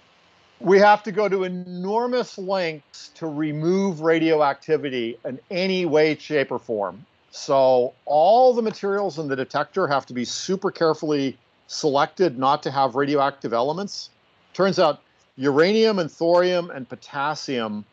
We 0.62 0.78
have 0.78 1.02
to 1.02 1.12
go 1.12 1.28
to 1.28 1.42
enormous 1.42 2.38
lengths 2.38 3.08
to 3.16 3.26
remove 3.26 4.00
radioactivity 4.00 5.18
in 5.24 5.40
any 5.50 5.86
way, 5.86 6.14
shape, 6.14 6.52
or 6.52 6.60
form. 6.60 7.04
So 7.32 7.94
all 8.04 8.54
the 8.54 8.62
materials 8.62 9.18
in 9.18 9.26
the 9.26 9.34
detector 9.34 9.88
have 9.88 10.06
to 10.06 10.14
be 10.14 10.24
super 10.24 10.70
carefully 10.70 11.36
selected 11.66 12.38
not 12.38 12.62
to 12.62 12.70
have 12.70 12.94
radioactive 12.94 13.52
elements. 13.52 14.10
Turns 14.54 14.78
out 14.78 15.00
uranium 15.36 15.98
and 15.98 16.10
thorium 16.10 16.70
and 16.70 16.88
potassium 16.88 17.84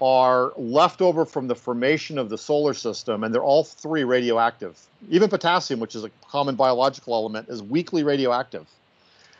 are 0.00 0.54
left 0.56 1.02
over 1.02 1.26
from 1.26 1.48
the 1.48 1.54
formation 1.54 2.16
of 2.16 2.30
the 2.30 2.38
solar 2.38 2.72
system, 2.72 3.24
and 3.24 3.34
they're 3.34 3.44
all 3.44 3.64
three 3.64 4.04
radioactive. 4.04 4.78
Even 5.10 5.28
potassium, 5.28 5.80
which 5.80 5.94
is 5.94 6.04
a 6.04 6.10
common 6.26 6.54
biological 6.54 7.14
element, 7.14 7.48
is 7.50 7.62
weakly 7.62 8.04
radioactive. 8.04 8.66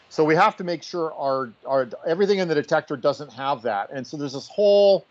So 0.08 0.24
we 0.24 0.34
have 0.34 0.56
to 0.56 0.64
make 0.64 0.82
sure 0.82 1.12
our, 1.14 1.50
our 1.66 1.88
everything 2.06 2.38
in 2.38 2.48
the 2.48 2.54
detector 2.54 2.96
doesn't 2.96 3.32
have 3.32 3.62
that. 3.62 3.90
And 3.92 4.06
so 4.06 4.16
there's 4.16 4.32
this 4.32 4.48
whole 4.48 5.04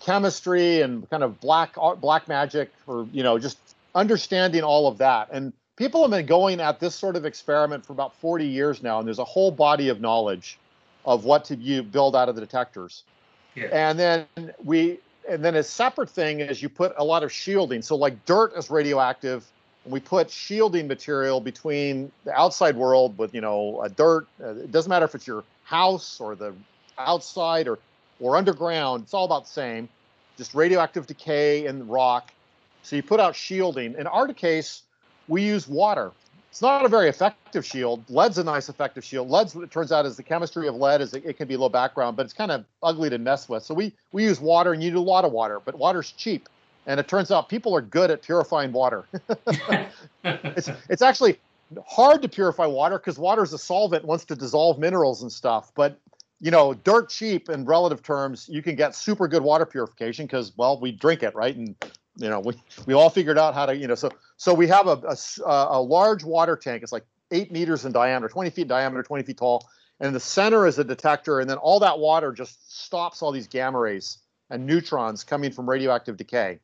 chemistry 0.00 0.80
and 0.80 1.08
kind 1.10 1.22
of 1.22 1.40
black 1.40 1.74
uh, 1.80 1.94
black 1.94 2.28
magic, 2.28 2.72
or 2.86 3.06
you 3.12 3.22
know, 3.22 3.38
just 3.38 3.58
understanding 3.94 4.62
all 4.62 4.86
of 4.86 4.98
that. 4.98 5.28
And 5.30 5.52
people 5.76 6.02
have 6.02 6.10
been 6.10 6.26
going 6.26 6.60
at 6.60 6.80
this 6.80 6.94
sort 6.94 7.16
of 7.16 7.24
experiment 7.24 7.86
for 7.86 7.92
about 7.92 8.14
40 8.16 8.46
years 8.46 8.82
now, 8.82 8.98
and 8.98 9.06
there's 9.06 9.18
a 9.18 9.24
whole 9.24 9.50
body 9.50 9.88
of 9.88 10.00
knowledge 10.00 10.58
of 11.04 11.24
what 11.24 11.44
to 11.46 11.56
you 11.56 11.82
build 11.82 12.14
out 12.14 12.28
of 12.28 12.34
the 12.34 12.40
detectors. 12.40 13.04
Yeah. 13.54 13.68
And 13.72 13.98
then 13.98 14.26
we 14.62 14.98
and 15.28 15.44
then 15.44 15.54
a 15.54 15.62
separate 15.62 16.10
thing 16.10 16.40
is 16.40 16.62
you 16.62 16.68
put 16.68 16.92
a 16.96 17.04
lot 17.04 17.22
of 17.22 17.32
shielding. 17.32 17.82
So 17.82 17.96
like 17.96 18.24
dirt 18.24 18.52
is 18.56 18.70
radioactive, 18.70 19.46
and 19.84 19.92
we 19.92 20.00
put 20.00 20.30
shielding 20.30 20.86
material 20.86 21.40
between 21.40 22.12
the 22.24 22.32
outside 22.38 22.76
world 22.76 23.16
with 23.18 23.34
you 23.34 23.40
know 23.40 23.80
a 23.82 23.88
dirt. 23.88 24.26
Uh, 24.42 24.50
it 24.50 24.72
doesn't 24.72 24.90
matter 24.90 25.04
if 25.04 25.14
it's 25.14 25.26
your 25.26 25.44
house 25.64 26.20
or 26.20 26.34
the 26.34 26.54
outside 26.98 27.68
or 27.68 27.78
or 28.18 28.36
underground. 28.36 29.04
It's 29.04 29.14
all 29.14 29.24
about 29.24 29.44
the 29.44 29.50
same. 29.50 29.88
Just 30.36 30.54
radioactive 30.54 31.06
decay 31.06 31.66
in 31.66 31.86
rock. 31.88 32.32
So 32.82 32.96
you 32.96 33.02
put 33.02 33.20
out 33.20 33.34
shielding. 33.34 33.94
In 33.98 34.06
our 34.06 34.32
case, 34.32 34.82
we 35.28 35.42
use 35.42 35.68
water. 35.68 36.12
It's 36.50 36.62
not 36.62 36.84
a 36.84 36.88
very 36.88 37.08
effective 37.08 37.64
shield. 37.64 38.02
Lead's 38.08 38.38
a 38.38 38.44
nice 38.44 38.68
effective 38.68 39.04
shield. 39.04 39.30
Lead's 39.30 39.54
it 39.54 39.70
turns 39.70 39.92
out 39.92 40.04
is 40.04 40.16
the 40.16 40.22
chemistry 40.22 40.66
of 40.66 40.74
lead 40.74 41.00
is 41.00 41.14
it, 41.14 41.24
it 41.24 41.36
can 41.36 41.46
be 41.46 41.56
low 41.56 41.68
background, 41.68 42.16
but 42.16 42.24
it's 42.24 42.32
kind 42.32 42.50
of 42.50 42.64
ugly 42.82 43.08
to 43.08 43.18
mess 43.18 43.48
with. 43.48 43.62
So 43.62 43.72
we 43.72 43.94
we 44.12 44.24
use 44.24 44.40
water 44.40 44.72
and 44.72 44.82
you 44.82 44.90
do 44.90 44.98
a 44.98 45.00
lot 45.00 45.24
of 45.24 45.32
water, 45.32 45.60
but 45.64 45.78
water's 45.78 46.12
cheap. 46.12 46.48
And 46.86 46.98
it 46.98 47.08
turns 47.08 47.30
out 47.30 47.48
people 47.48 47.74
are 47.74 47.82
good 47.82 48.10
at 48.10 48.22
purifying 48.22 48.72
water. 48.72 49.04
it's 50.24 50.70
it's 50.88 51.02
actually 51.02 51.38
hard 51.86 52.22
to 52.22 52.28
purify 52.28 52.66
water 52.66 52.98
because 52.98 53.18
water 53.18 53.42
is 53.42 53.52
a 53.52 53.58
solvent 53.58 54.04
wants 54.04 54.24
to 54.26 54.34
dissolve 54.34 54.78
minerals 54.78 55.22
and 55.22 55.30
stuff. 55.30 55.72
But 55.74 55.98
you 56.40 56.50
know, 56.50 56.74
dirt 56.74 57.10
cheap 57.10 57.50
in 57.50 57.64
relative 57.66 58.02
terms, 58.02 58.48
you 58.48 58.62
can 58.62 58.74
get 58.74 58.94
super 58.94 59.28
good 59.28 59.42
water 59.42 59.66
purification 59.66 60.26
because 60.26 60.52
well, 60.56 60.80
we 60.80 60.90
drink 60.90 61.22
it, 61.22 61.34
right? 61.34 61.54
And 61.54 61.76
you 62.16 62.28
know, 62.28 62.40
we, 62.40 62.54
we 62.86 62.94
all 62.94 63.10
figured 63.10 63.38
out 63.38 63.54
how 63.54 63.66
to, 63.66 63.76
you 63.76 63.86
know, 63.86 63.94
so 63.94 64.10
so 64.36 64.54
we 64.54 64.66
have 64.68 64.86
a, 64.86 65.16
a, 65.46 65.66
a 65.70 65.80
large 65.80 66.24
water 66.24 66.56
tank. 66.56 66.82
It's 66.82 66.92
like 66.92 67.04
eight 67.30 67.52
meters 67.52 67.84
in 67.84 67.92
diameter, 67.92 68.28
20 68.28 68.50
feet 68.50 68.68
diameter, 68.68 69.02
20 69.02 69.22
feet 69.22 69.36
tall. 69.36 69.68
And 70.00 70.14
the 70.14 70.20
center 70.20 70.66
is 70.66 70.78
a 70.78 70.84
detector. 70.84 71.40
And 71.40 71.48
then 71.48 71.58
all 71.58 71.78
that 71.80 71.98
water 71.98 72.32
just 72.32 72.82
stops 72.82 73.22
all 73.22 73.32
these 73.32 73.46
gamma 73.46 73.78
rays 73.78 74.18
and 74.48 74.66
neutrons 74.66 75.24
coming 75.24 75.52
from 75.52 75.68
radioactive 75.68 76.16
decay. 76.16 76.58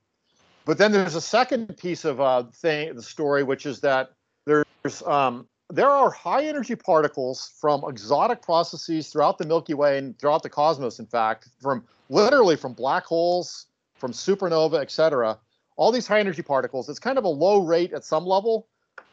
But 0.66 0.76
then 0.76 0.92
there's 0.92 1.14
a 1.14 1.20
second 1.20 1.74
piece 1.78 2.04
of 2.04 2.20
uh, 2.20 2.42
thing, 2.52 2.94
the 2.94 3.02
story, 3.02 3.42
which 3.42 3.64
is 3.64 3.80
that 3.80 4.10
there's 4.44 5.02
um, 5.04 5.46
there 5.70 5.88
are 5.88 6.10
high 6.10 6.44
energy 6.44 6.76
particles 6.76 7.52
from 7.60 7.82
exotic 7.88 8.42
processes 8.42 9.08
throughout 9.08 9.38
the 9.38 9.46
Milky 9.46 9.74
Way 9.74 9.96
and 9.96 10.18
throughout 10.18 10.42
the 10.42 10.50
cosmos. 10.50 10.98
In 10.98 11.06
fact, 11.06 11.48
from 11.62 11.84
literally 12.10 12.56
from 12.56 12.74
black 12.74 13.04
holes 13.04 13.66
from 13.96 14.12
supernova, 14.12 14.80
et 14.80 14.90
cetera, 14.90 15.38
all 15.76 15.92
these 15.92 16.06
high 16.06 16.20
energy 16.20 16.42
particles. 16.42 16.88
It's 16.88 16.98
kind 16.98 17.18
of 17.18 17.24
a 17.24 17.28
low 17.28 17.58
rate 17.58 17.92
at 17.92 18.04
some 18.04 18.24
level, 18.24 18.68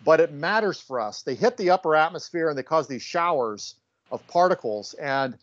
but 0.06 0.20
it 0.20 0.34
matters 0.34 0.80
for 0.80 1.00
us. 1.00 1.22
They 1.22 1.36
hit 1.36 1.58
the 1.58 1.70
upper 1.70 1.96
atmosphere 1.96 2.50
and 2.50 2.58
they 2.58 2.64
cause 2.64 2.88
these 2.88 3.02
showers 3.02 3.76
of 4.12 4.26
particles. 4.28 4.94
And 4.96 5.38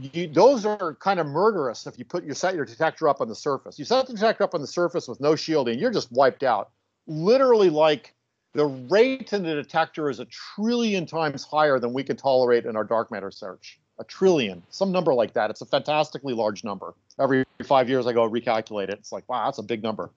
you, 0.00 0.28
those 0.28 0.66
are 0.66 0.94
kind 0.94 1.20
of 1.20 1.26
murderous 1.26 1.86
if 1.86 1.98
you 1.98 2.04
put 2.04 2.24
you 2.24 2.34
set 2.34 2.54
your 2.54 2.64
detector 2.64 3.08
up 3.08 3.20
on 3.20 3.28
the 3.28 3.34
surface. 3.34 3.78
You 3.78 3.84
set 3.84 4.06
the 4.06 4.14
detector 4.14 4.44
up 4.44 4.54
on 4.54 4.60
the 4.60 4.66
surface 4.66 5.08
with 5.08 5.20
no 5.20 5.36
shielding, 5.36 5.78
you're 5.78 5.92
just 5.92 6.10
wiped 6.12 6.42
out. 6.42 6.70
Literally, 7.06 7.70
like 7.70 8.14
the 8.52 8.66
rate 8.66 9.32
in 9.32 9.42
the 9.42 9.54
detector 9.54 10.10
is 10.10 10.20
a 10.20 10.26
trillion 10.26 11.06
times 11.06 11.44
higher 11.44 11.78
than 11.78 11.92
we 11.92 12.04
can 12.04 12.16
tolerate 12.16 12.66
in 12.66 12.76
our 12.76 12.84
dark 12.84 13.10
matter 13.10 13.30
search 13.30 13.78
a 13.98 14.04
trillion, 14.04 14.62
some 14.70 14.90
number 14.90 15.14
like 15.14 15.32
that. 15.34 15.50
It's 15.50 15.60
a 15.60 15.66
fantastically 15.66 16.34
large 16.34 16.64
number. 16.64 16.94
Every 17.18 17.44
five 17.64 17.88
years, 17.88 18.06
I 18.06 18.12
go 18.12 18.28
recalculate 18.28 18.88
it. 18.88 18.98
It's 18.98 19.12
like, 19.12 19.28
wow, 19.28 19.44
that's 19.44 19.58
a 19.58 19.62
big 19.62 19.82
number. 19.82 20.10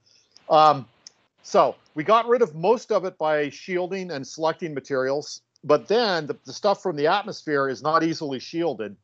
Um, 0.49 0.87
so 1.43 1.75
we 1.93 2.03
got 2.03 2.27
rid 2.27 2.41
of 2.41 2.55
most 2.55 2.91
of 2.91 3.05
it 3.05 3.17
by 3.17 3.49
shielding 3.49 4.11
and 4.11 4.25
selecting 4.25 4.73
materials. 4.73 5.41
But 5.63 5.87
then 5.87 6.27
the, 6.27 6.37
the 6.45 6.53
stuff 6.53 6.81
from 6.81 6.95
the 6.95 7.07
atmosphere 7.07 7.69
is 7.69 7.81
not 7.81 8.03
easily 8.03 8.39
shielded. 8.39 8.95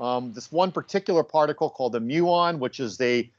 Um, 0.00 0.32
this 0.32 0.52
one 0.52 0.72
particular 0.72 1.22
particle 1.22 1.70
called 1.70 1.92
the 1.92 2.00
muon, 2.00 2.58
which 2.58 2.80
is 2.80 3.00
a 3.00 3.30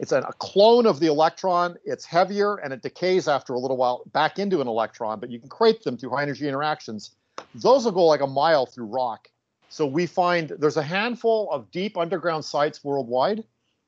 it's 0.00 0.10
a 0.12 0.22
clone 0.38 0.86
of 0.86 0.98
the 0.98 1.06
electron. 1.06 1.76
It's 1.84 2.04
heavier 2.04 2.56
and 2.56 2.72
it 2.72 2.82
decays 2.82 3.28
after 3.28 3.54
a 3.54 3.58
little 3.58 3.76
while 3.76 4.02
back 4.12 4.38
into 4.38 4.60
an 4.60 4.66
electron, 4.66 5.20
but 5.20 5.30
you 5.30 5.38
can 5.38 5.48
create 5.48 5.84
them 5.84 5.96
through 5.96 6.10
high 6.10 6.22
energy 6.22 6.48
interactions. 6.48 7.12
Those 7.54 7.84
will 7.84 7.92
go 7.92 8.04
like 8.04 8.20
a 8.20 8.26
mile 8.26 8.66
through 8.66 8.86
rock 8.86 9.28
so 9.74 9.84
we 9.86 10.06
find 10.06 10.50
there's 10.50 10.76
a 10.76 10.84
handful 10.84 11.50
of 11.50 11.68
deep 11.72 11.98
underground 11.98 12.44
sites 12.44 12.84
worldwide 12.84 13.42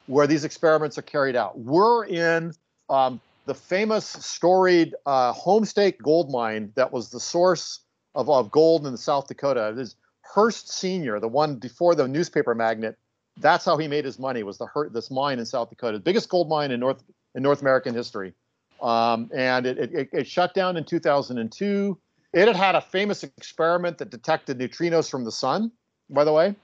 where 0.06 0.26
these 0.26 0.42
experiments 0.42 0.98
are 0.98 1.02
carried 1.02 1.36
out. 1.36 1.56
We're 1.60 2.06
in 2.06 2.54
um, 2.90 3.20
the 3.44 3.54
famous 3.54 4.04
storied 4.04 4.96
uh, 5.06 5.32
Homestake 5.32 5.98
gold 6.02 6.28
mine 6.28 6.72
that 6.74 6.92
was 6.92 7.10
the 7.10 7.20
source 7.20 7.82
of, 8.16 8.28
of 8.28 8.50
gold 8.50 8.84
in 8.84 8.96
South 8.96 9.28
Dakota. 9.28 9.68
Is 9.78 9.94
Hearst 10.34 10.70
Senior, 10.70 11.20
the 11.20 11.28
one 11.28 11.56
before 11.56 11.94
the 11.94 12.06
newspaper 12.06 12.54
magnate. 12.54 12.94
That's 13.38 13.64
how 13.64 13.76
he 13.76 13.86
made 13.86 14.04
his 14.04 14.18
money. 14.18 14.42
Was 14.42 14.58
the 14.58 14.66
this 14.92 15.10
mine 15.10 15.38
in 15.38 15.46
South 15.46 15.68
Dakota, 15.68 15.98
the 15.98 16.02
biggest 16.02 16.28
gold 16.28 16.48
mine 16.48 16.70
in 16.70 16.80
North 16.80 17.02
in 17.34 17.42
North 17.42 17.60
American 17.60 17.94
history, 17.94 18.32
um, 18.80 19.30
and 19.34 19.66
it, 19.66 19.78
it, 19.78 20.08
it 20.12 20.26
shut 20.26 20.54
down 20.54 20.76
in 20.76 20.84
2002. 20.84 21.98
It 22.32 22.46
had 22.46 22.56
had 22.56 22.74
a 22.74 22.80
famous 22.80 23.22
experiment 23.22 23.98
that 23.98 24.10
detected 24.10 24.58
neutrinos 24.58 25.10
from 25.10 25.24
the 25.24 25.32
sun, 25.32 25.70
by 26.10 26.24
the 26.24 26.32
way. 26.32 26.54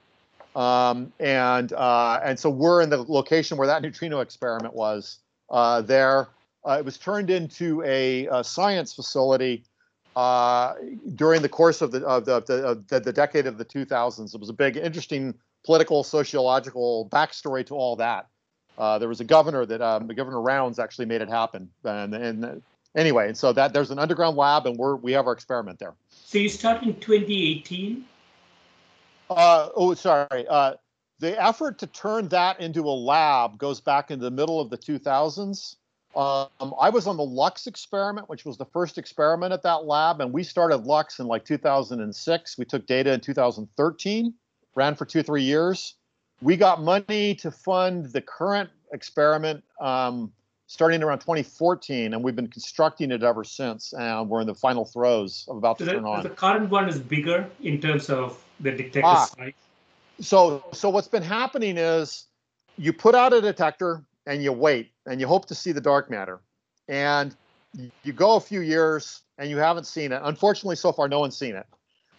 Um, 0.55 1.11
and 1.19 1.73
uh, 1.73 2.19
and 2.23 2.39
so 2.39 2.49
we're 2.49 2.81
in 2.81 2.89
the 2.89 3.03
location 3.03 3.57
where 3.57 3.67
that 3.67 3.81
neutrino 3.81 4.19
experiment 4.19 4.75
was 4.75 5.19
uh, 5.49 5.81
there. 5.81 6.27
Uh, 6.65 6.77
it 6.79 6.85
was 6.85 6.97
turned 6.97 7.29
into 7.29 7.83
a, 7.83 8.27
a 8.27 8.43
science 8.43 8.93
facility 8.93 9.65
uh, 10.15 10.75
during 11.15 11.41
the 11.41 11.49
course 11.49 11.81
of 11.81 11.91
the 11.91 12.05
of 12.05 12.25
the, 12.25 12.35
of 12.35 12.87
the, 12.87 12.99
the 12.99 13.13
decade 13.13 13.47
of 13.47 13.57
the 13.57 13.65
2000s. 13.65 14.33
It 14.33 14.39
was 14.39 14.49
a 14.49 14.53
big, 14.53 14.77
interesting 14.77 15.33
political, 15.63 16.03
sociological 16.03 17.09
backstory 17.11 17.65
to 17.67 17.75
all 17.75 17.95
that. 17.95 18.27
Uh, 18.77 18.97
there 18.97 19.09
was 19.09 19.19
a 19.19 19.23
governor 19.23 19.65
that 19.65 19.81
um, 19.81 20.07
Governor 20.07 20.41
Rounds 20.41 20.79
actually 20.79 21.05
made 21.05 21.21
it 21.21 21.29
happen, 21.29 21.69
and, 21.83 22.13
and 22.13 22.61
anyway, 22.95 23.27
and 23.27 23.37
so 23.37 23.53
that 23.53 23.73
there's 23.73 23.91
an 23.91 23.99
underground 23.99 24.35
lab, 24.35 24.65
and 24.65 24.77
we're 24.77 24.95
we 24.95 25.11
have 25.11 25.27
our 25.27 25.33
experiment 25.33 25.79
there. 25.79 25.93
So 26.09 26.39
you 26.39 26.49
start 26.49 26.81
in 26.83 26.95
2018. 26.99 28.05
Uh, 29.29 29.69
oh, 29.75 29.93
sorry. 29.93 30.47
Uh, 30.47 30.73
the 31.19 31.41
effort 31.41 31.77
to 31.79 31.87
turn 31.87 32.27
that 32.29 32.59
into 32.59 32.83
a 32.83 32.91
lab 32.91 33.57
goes 33.57 33.79
back 33.79 34.11
into 34.11 34.23
the 34.23 34.31
middle 34.31 34.59
of 34.59 34.69
the 34.69 34.77
2000s. 34.77 35.75
Um, 36.15 36.75
I 36.79 36.89
was 36.89 37.07
on 37.07 37.17
the 37.17 37.23
Lux 37.23 37.65
experiment, 37.65 38.29
which 38.29 38.45
was 38.45 38.57
the 38.57 38.65
first 38.65 38.97
experiment 38.97 39.51
at 39.51 39.63
that 39.63 39.85
lab, 39.85 40.21
and 40.21 40.31
we 40.31 40.43
started 40.43 40.85
Lux 40.85 41.19
in 41.19 41.25
like 41.25 41.43
2006. 41.43 42.57
We 42.57 42.65
took 42.65 42.85
data 42.85 43.13
in 43.13 43.19
2013, 43.19 44.33
ran 44.75 44.95
for 44.95 45.05
two, 45.05 45.23
three 45.23 45.41
years. 45.41 45.95
We 46.41 46.55
got 46.55 46.81
money 46.81 47.35
to 47.35 47.49
fund 47.49 48.11
the 48.11 48.21
current 48.21 48.69
experiment 48.91 49.63
um, 49.81 50.31
starting 50.67 51.01
around 51.01 51.19
2014, 51.19 52.13
and 52.13 52.23
we've 52.23 52.35
been 52.35 52.47
constructing 52.47 53.09
it 53.11 53.23
ever 53.23 53.43
since. 53.43 53.93
And 53.93 54.29
we're 54.29 54.41
in 54.41 54.47
the 54.47 54.55
final 54.55 54.85
throes 54.85 55.45
of 55.47 55.57
about 55.57 55.79
so 55.79 55.85
to 55.85 55.91
the, 55.91 55.97
turn 55.97 56.05
on. 56.05 56.23
The 56.23 56.29
current 56.29 56.69
one 56.69 56.87
is 56.89 56.99
bigger 56.99 57.49
in 57.63 57.81
terms 57.81 58.11
of 58.11 58.43
the 58.59 58.71
detector 58.71 59.01
ah, 59.03 59.25
size. 59.25 59.53
So, 60.21 60.63
so 60.73 60.89
what's 60.89 61.07
been 61.07 61.23
happening 61.23 61.77
is 61.77 62.25
you 62.77 62.93
put 62.93 63.15
out 63.15 63.33
a 63.33 63.41
detector 63.41 64.03
and 64.27 64.43
you 64.43 64.51
wait 64.51 64.92
and 65.05 65.19
you 65.19 65.27
hope 65.27 65.45
to 65.47 65.55
see 65.55 65.71
the 65.71 65.81
dark 65.81 66.09
matter. 66.09 66.39
And 66.87 67.35
you 68.03 68.13
go 68.13 68.35
a 68.35 68.39
few 68.39 68.61
years 68.61 69.21
and 69.37 69.49
you 69.49 69.57
haven't 69.57 69.85
seen 69.85 70.11
it. 70.11 70.21
Unfortunately, 70.23 70.75
so 70.75 70.91
far, 70.91 71.07
no 71.07 71.19
one's 71.19 71.37
seen 71.37 71.55
it. 71.55 71.65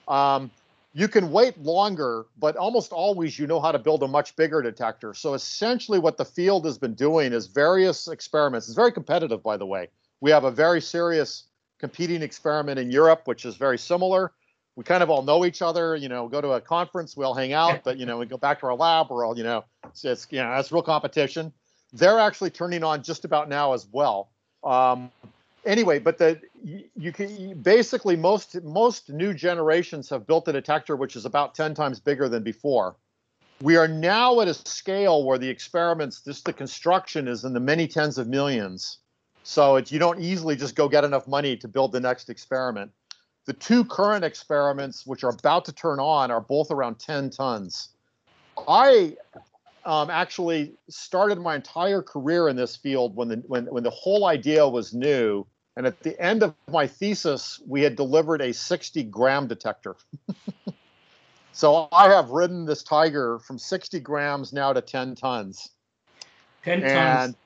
Um, 0.09 0.51
you 0.93 1.09
can 1.09 1.32
wait 1.32 1.59
longer, 1.59 2.26
but 2.39 2.57
almost 2.57 2.93
always 2.93 3.39
you 3.39 3.47
know 3.47 3.61
how 3.61 3.72
to 3.72 3.78
build 3.78 4.03
a 4.05 4.09
much 4.09 4.37
bigger 4.37 4.62
detector. 4.62 5.12
So 5.12 5.35
essentially, 5.35 5.99
what 5.99 6.16
the 6.16 6.24
field 6.24 6.64
has 6.66 6.78
been 6.78 6.95
doing 6.95 7.32
is 7.32 7.47
various 7.47 8.07
experiments. 8.07 8.68
It's 8.68 8.76
very 8.76 8.93
competitive, 8.93 9.43
by 9.43 9.57
the 9.57 9.66
way. 9.66 9.89
We 10.20 10.30
have 10.30 10.45
a 10.45 10.53
very 10.53 10.80
serious 10.80 11.45
competing 11.80 12.22
experiment 12.22 12.78
in 12.78 12.91
Europe, 12.93 13.22
which 13.24 13.45
is 13.45 13.57
very 13.57 13.76
similar. 13.76 14.32
We 14.76 14.85
kind 14.85 15.03
of 15.03 15.11
all 15.11 15.22
know 15.22 15.45
each 15.45 15.62
other. 15.62 15.97
You 15.97 16.09
know, 16.09 16.28
go 16.28 16.41
to 16.41 16.53
a 16.53 16.61
conference, 16.61 17.16
we 17.16 17.24
all 17.24 17.35
hang 17.35 17.53
out, 17.53 17.82
but 17.85 17.99
you 17.99 18.07
know, 18.07 18.18
we 18.18 18.26
go 18.26 18.39
back 18.39 18.61
to 18.61 18.66
our 18.66 18.74
lab. 18.74 19.11
We're 19.11 19.24
all, 19.26 19.37
you 19.37 19.45
know, 19.45 19.64
it's, 19.85 20.05
it's 20.05 20.26
you 20.30 20.39
know, 20.39 20.51
that's 20.51 20.70
real 20.70 20.82
competition. 20.82 21.53
They're 21.95 22.18
actually 22.18 22.51
turning 22.51 22.84
on 22.84 23.03
just 23.03 23.24
about 23.24 23.49
now 23.49 23.72
as 23.72 23.86
well. 23.90 24.28
Um, 24.62 25.11
anyway, 25.64 25.99
but 25.99 26.18
the 26.18 26.40
you, 26.62 26.84
you 26.97 27.12
can 27.12 27.62
basically 27.62 28.16
most 28.16 28.61
most 28.62 29.11
new 29.11 29.32
generations 29.32 30.11
have 30.11 30.26
built 30.26 30.49
a 30.49 30.53
detector 30.53 30.97
which 30.97 31.16
is 31.16 31.24
about 31.24 31.55
10 31.55 31.74
times 31.74 32.01
bigger 32.01 32.28
than 32.28 32.42
before. 32.42 32.97
We 33.62 33.76
are 33.76 33.88
now 33.88 34.40
at 34.40 34.49
a 34.49 34.55
scale 34.55 35.24
where 35.24 35.38
the 35.38 35.49
experiments, 35.49 36.20
just 36.20 36.45
the 36.45 36.53
construction 36.53 37.28
is 37.28 37.45
in 37.45 37.53
the 37.53 37.61
many 37.61 37.86
tens 37.86 38.18
of 38.18 38.26
millions. 38.26 38.99
So 39.45 39.76
it, 39.76 39.92
you 39.92 39.99
don't 39.99 40.20
easily 40.20 40.57
just 40.57 40.74
go 40.74 40.88
get 40.88 41.05
enough 41.05 41.28
money 41.28 41.57
to 41.59 41.68
build 41.68 41.92
the 41.92 42.01
next 42.01 42.28
experiment. 42.28 42.90
The 43.47 43.53
two 43.53 43.84
current 43.84 44.24
experiments, 44.24 45.07
which 45.07 45.22
are 45.22 45.30
about 45.30 45.66
to 45.66 45.72
turn 45.72 46.01
on, 46.01 46.30
are 46.30 46.40
both 46.40 46.70
around 46.70 46.99
10 46.99 47.30
tons. 47.30 47.90
I 48.66 49.16
um, 49.85 50.11
actually 50.11 50.74
started 50.89 51.39
my 51.39 51.55
entire 51.55 52.03
career 52.03 52.49
in 52.49 52.57
this 52.57 52.76
field 52.76 53.14
when 53.16 53.28
the 53.28 53.37
when 53.47 53.66
when 53.66 53.82
the 53.82 53.91
whole 53.91 54.26
idea 54.26 54.68
was 54.68 54.95
new 54.95 55.47
and 55.76 55.87
at 55.87 56.01
the 56.01 56.20
end 56.20 56.43
of 56.43 56.55
my 56.70 56.87
thesis, 56.87 57.61
we 57.66 57.82
had 57.82 57.97
delivered 57.97 58.41
a 58.41 58.53
60 58.53 59.03
gram 59.05 59.47
detector. 59.49 59.97
so 61.53 61.89
I 61.91 62.09
have 62.11 62.30
ridden 62.30 62.64
this 62.64 62.82
tiger 62.82 63.41
from 63.41 63.59
60 63.59 63.99
grams 64.01 64.53
now 64.53 64.72
to 64.72 64.80
10 64.80 65.16
tons. 65.16 65.70
10 66.64 66.82
and 66.82 66.93
tons. 66.93 67.37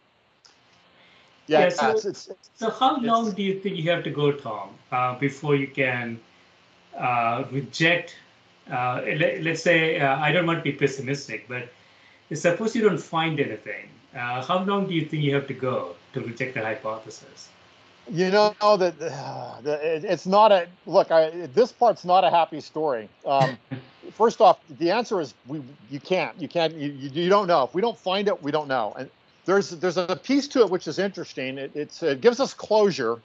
Yeah, 1.46 1.60
yeah 1.60 1.68
so, 1.70 1.90
it's, 1.90 2.04
it's, 2.04 2.28
so 2.54 2.68
how 2.68 3.00
long 3.00 3.32
do 3.32 3.42
you 3.42 3.58
think 3.60 3.76
you 3.76 3.90
have 3.90 4.04
to 4.04 4.10
go, 4.10 4.32
Tom, 4.32 4.74
uh, 4.92 5.18
before 5.18 5.56
you 5.56 5.68
can 5.68 6.20
uh, 6.98 7.44
reject? 7.50 8.14
Uh, 8.70 9.00
let, 9.16 9.46
us 9.46 9.62
say, 9.62 9.98
uh, 9.98 10.18
I 10.18 10.30
don't 10.32 10.46
want 10.46 10.58
to 10.58 10.62
be 10.62 10.72
pessimistic, 10.72 11.48
but 11.48 11.70
suppose 12.34 12.74
you 12.74 12.82
don't 12.82 13.00
find 13.00 13.40
anything. 13.40 13.88
Uh, 14.14 14.42
how 14.44 14.62
long 14.64 14.86
do 14.86 14.94
you 14.94 15.04
think 15.04 15.22
you 15.22 15.34
have 15.34 15.46
to 15.48 15.54
go 15.54 15.94
to 16.14 16.20
reject 16.20 16.54
the 16.54 16.62
hypothesis? 16.62 17.48
You 18.10 18.30
know 18.30 18.54
that 18.62 18.94
uh, 19.02 19.60
it's 19.64 20.26
not 20.26 20.50
a 20.50 20.66
look. 20.86 21.10
I, 21.10 21.30
this 21.54 21.72
part's 21.72 22.06
not 22.06 22.24
a 22.24 22.30
happy 22.30 22.60
story. 22.60 23.08
Um, 23.26 23.58
first 24.12 24.40
off, 24.40 24.60
the 24.78 24.90
answer 24.90 25.20
is 25.20 25.34
we. 25.46 25.62
You 25.90 26.00
can't. 26.00 26.40
You 26.40 26.48
can't. 26.48 26.74
You, 26.74 26.90
you 26.90 27.28
don't 27.28 27.46
know. 27.46 27.64
If 27.64 27.74
we 27.74 27.82
don't 27.82 27.98
find 27.98 28.26
it, 28.28 28.42
we 28.42 28.50
don't 28.50 28.68
know. 28.68 28.94
And 28.98 29.10
there's 29.44 29.70
there's 29.70 29.98
a 29.98 30.16
piece 30.16 30.48
to 30.48 30.60
it 30.60 30.70
which 30.70 30.88
is 30.88 30.98
interesting. 30.98 31.58
It, 31.58 32.02
it 32.02 32.20
gives 32.22 32.40
us 32.40 32.54
closure, 32.54 33.18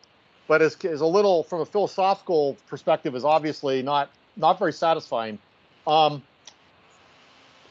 but 0.47 0.61
is, 0.61 0.75
is 0.83 1.01
a 1.01 1.05
little 1.05 1.43
from 1.43 1.61
a 1.61 1.65
philosophical 1.65 2.57
perspective 2.67 3.15
is 3.15 3.23
obviously 3.23 3.81
not 3.81 4.09
not 4.35 4.59
very 4.59 4.73
satisfying. 4.73 5.39
Um, 5.87 6.21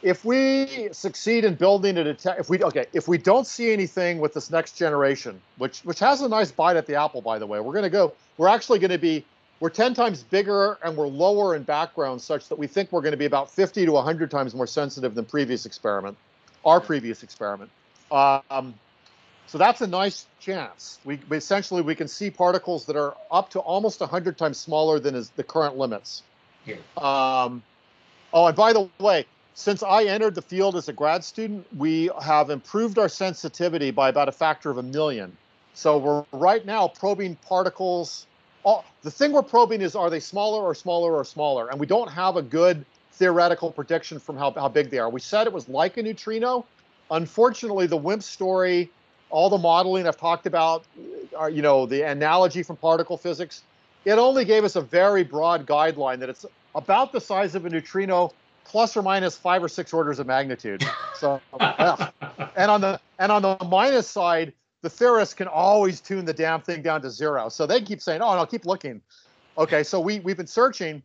if 0.03 0.25
we 0.25 0.89
succeed 0.93 1.45
in 1.45 1.55
building 1.55 1.97
a 1.99 2.05
detect, 2.05 2.41
if 2.41 2.51
we 2.51 2.63
okay, 2.63 2.87
if 2.93 3.09
we 3.09 3.19
don't 3.19 3.47
see 3.47 3.73
anything 3.73 4.19
with 4.19 4.35
this 4.35 4.51
next 4.51 4.77
generation, 4.77 5.41
which 5.59 5.81
which 5.81 5.99
has 6.01 6.21
a 6.21 6.29
nice 6.29 6.51
bite 6.51 6.77
at 6.77 6.87
the 6.87 6.95
apple, 6.95 7.21
by 7.21 7.39
the 7.39 7.47
way, 7.47 7.61
we're 7.61 7.73
going 7.73 7.85
to 7.85 7.91
go. 7.91 8.13
We're 8.37 8.49
actually 8.49 8.79
going 8.79 8.91
to 8.91 8.99
be 8.99 9.25
we're 9.63 9.71
10 9.71 9.95
times 9.95 10.25
bigger 10.25 10.77
and 10.83 10.97
we're 10.97 11.07
lower 11.07 11.55
in 11.55 11.63
background, 11.63 12.21
such 12.21 12.49
that 12.49 12.59
we 12.59 12.67
think 12.67 12.91
we're 12.91 13.01
going 13.01 13.13
to 13.13 13.17
be 13.17 13.27
about 13.27 13.49
50 13.49 13.87
to 13.87 13.93
100 13.93 14.29
times 14.29 14.57
more 14.57 14.67
sensitive 14.67 15.15
than 15.15 15.25
previous 15.25 15.67
experiment, 15.67 16.17
our 16.65 16.81
previous 16.81 17.23
experiment. 17.23 17.71
Um, 18.11 18.75
so 19.47 19.59
that's 19.59 19.81
a 19.81 19.87
nice 19.87 20.27
chance. 20.41 20.99
We, 21.05 21.21
we, 21.29 21.37
essentially 21.37 21.81
we 21.81 21.95
can 21.95 22.09
see 22.09 22.29
particles 22.29 22.87
that 22.87 22.97
are 22.97 23.15
up 23.31 23.51
to 23.51 23.61
almost 23.61 24.01
100 24.01 24.37
times 24.37 24.59
smaller 24.59 24.99
than 24.99 25.15
is 25.15 25.31
the 25.31 25.45
current 25.45 25.79
limits. 25.79 26.25
Yeah. 26.67 26.77
Um, 26.97 27.63
oh, 28.33 28.47
and 28.47 28.57
by 28.57 28.73
the 28.73 28.89
way, 28.99 29.27
since 29.55 29.83
I 29.83 30.05
entered 30.05 30.35
the 30.35 30.43
field 30.43 30.77
as 30.77 30.89
a 30.89 30.93
grad 30.93 31.23
student, 31.25 31.67
we 31.77 32.11
have 32.23 32.51
improved 32.51 32.99
our 32.99 33.09
sensitivity 33.09 33.91
by 33.91 34.09
about 34.09 34.29
a 34.29 34.33
factor 34.33 34.71
of 34.71 34.79
a 34.79 34.83
million. 34.83 35.37
So 35.75 35.99
we're 35.99 36.25
right 36.33 36.65
now 36.65 36.89
probing 36.89 37.37
particles. 37.37 38.27
All, 38.65 38.85
the 39.03 39.11
thing 39.11 39.33
we're 39.33 39.43
probing 39.43 39.83
is 39.83 39.95
are 39.95 40.11
they 40.11 40.21
smaller 40.21 40.63
or 40.63 40.75
smaller 40.75 41.15
or 41.15 41.25
smaller? 41.25 41.71
And 41.71 41.79
we 41.79 41.87
don't 41.87 42.11
have 42.11 42.37
a 42.37 42.43
good 42.43 42.85
theoretical 43.13 43.71
prediction 43.71 44.19
from 44.19 44.37
how, 44.37 44.53
how 44.53 44.69
big 44.69 44.91
they 44.91 44.99
are. 44.99 45.11
We 45.11 45.21
said 45.21 45.47
it 45.47 45.53
was 45.53 45.69
like 45.69 45.97
a 45.97 46.03
neutrino. 46.03 46.65
Unfortunately, 47.11 47.87
the 47.87 47.97
WIMP 47.97 48.23
story, 48.23 48.91
all 49.29 49.51
the 49.51 49.59
modeling 49.59 50.07
I've 50.07 50.17
talked 50.17 50.47
about, 50.47 50.85
are, 51.37 51.51
you 51.51 51.63
know, 51.63 51.85
the 51.85 52.03
analogy 52.03 52.63
from 52.63 52.77
particle 52.77 53.19
physics, 53.19 53.63
it 54.05 54.13
only 54.13 54.45
gave 54.45 54.65
us 54.65 54.77
a 54.77 54.81
very 54.81 55.25
broad 55.25 55.67
guideline 55.67 56.19
that 56.21 56.29
it's 56.29 56.47
about 56.75 57.13
the 57.13 57.21
size 57.21 57.55
of 57.55 57.67
a 57.67 57.71
neutrino 57.71 58.33
plus 58.65 58.97
or 58.97 59.03
minus 59.03 59.37
five 59.37 59.63
or 59.63 59.69
six 59.69 59.93
orders 59.93 60.19
of 60.19 60.27
magnitude. 60.27 60.85
So, 61.15 61.41
yeah. 61.61 62.11
and 62.57 62.71
on 62.71 62.81
the 62.81 63.01
and 63.19 63.31
on 63.33 63.43
the 63.43 63.57
minus 63.69 64.09
side, 64.09 64.53
the 64.83 64.91
theorists 64.91 65.35
can 65.35 65.49
always 65.49 66.01
tune 66.01 66.25
the 66.25 66.33
damn 66.33 66.61
thing 66.61 66.83
down 66.83 67.03
to 67.03 67.11
zero. 67.11 67.49
So 67.49 67.67
they 67.67 67.81
keep 67.81 68.01
saying, 68.01 68.23
"Oh 68.23 68.37
no, 68.37 68.47
keep 68.47 68.67
looking." 68.67 69.01
Okay, 69.59 69.83
so 69.83 70.01
we 70.01 70.21
we've 70.21 70.37
been 70.37 70.47
searching. 70.47 71.03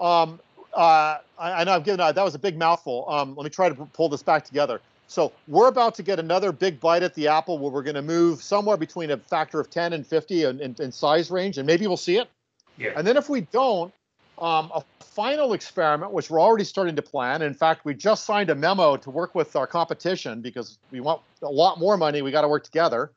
Um, 0.00 0.40
uh, 0.74 1.18
I, 1.38 1.52
I 1.52 1.64
know 1.64 1.72
I've 1.72 1.84
given 1.84 2.00
uh, 2.00 2.12
that 2.12 2.24
was 2.24 2.34
a 2.34 2.38
big 2.38 2.58
mouthful. 2.58 3.06
Um, 3.08 3.34
let 3.34 3.44
me 3.44 3.50
try 3.50 3.68
to 3.68 3.74
pull 3.74 4.08
this 4.08 4.22
back 4.22 4.44
together. 4.44 4.80
So 5.08 5.32
we're 5.46 5.68
about 5.68 5.94
to 5.96 6.02
get 6.02 6.18
another 6.18 6.52
big 6.52 6.80
bite 6.80 7.02
at 7.02 7.14
the 7.14 7.28
apple 7.28 7.58
where 7.58 7.70
we're 7.70 7.82
going 7.82 7.94
to 7.94 8.02
move 8.02 8.42
somewhere 8.42 8.76
between 8.76 9.10
a 9.12 9.16
factor 9.16 9.60
of 9.60 9.70
10 9.70 9.92
and 9.92 10.06
50 10.06 10.44
in, 10.44 10.60
in, 10.60 10.76
in 10.80 10.90
size 10.90 11.30
range, 11.30 11.58
and 11.58 11.66
maybe 11.66 11.86
we'll 11.86 11.96
see 11.96 12.18
it. 12.18 12.28
Yeah. 12.76 12.92
And 12.96 13.06
then 13.06 13.16
if 13.16 13.28
we 13.28 13.42
don't, 13.42 13.92
um, 14.38 14.70
a 14.74 14.82
final 15.00 15.54
experiment, 15.54 16.12
which 16.12 16.30
we're 16.30 16.40
already 16.40 16.64
starting 16.64 16.94
to 16.96 17.02
plan. 17.02 17.42
In 17.42 17.54
fact, 17.54 17.84
we 17.84 17.94
just 17.94 18.26
signed 18.26 18.50
a 18.50 18.54
memo 18.54 18.96
to 18.96 19.10
work 19.10 19.34
with 19.34 19.56
our 19.56 19.66
competition 19.66 20.42
because 20.42 20.78
we 20.90 21.00
want 21.00 21.22
a 21.42 21.48
lot 21.48 21.78
more 21.78 21.96
money. 21.96 22.22
We 22.22 22.30
got 22.30 22.42
to 22.42 22.48
work 22.48 22.64
together, 22.64 23.10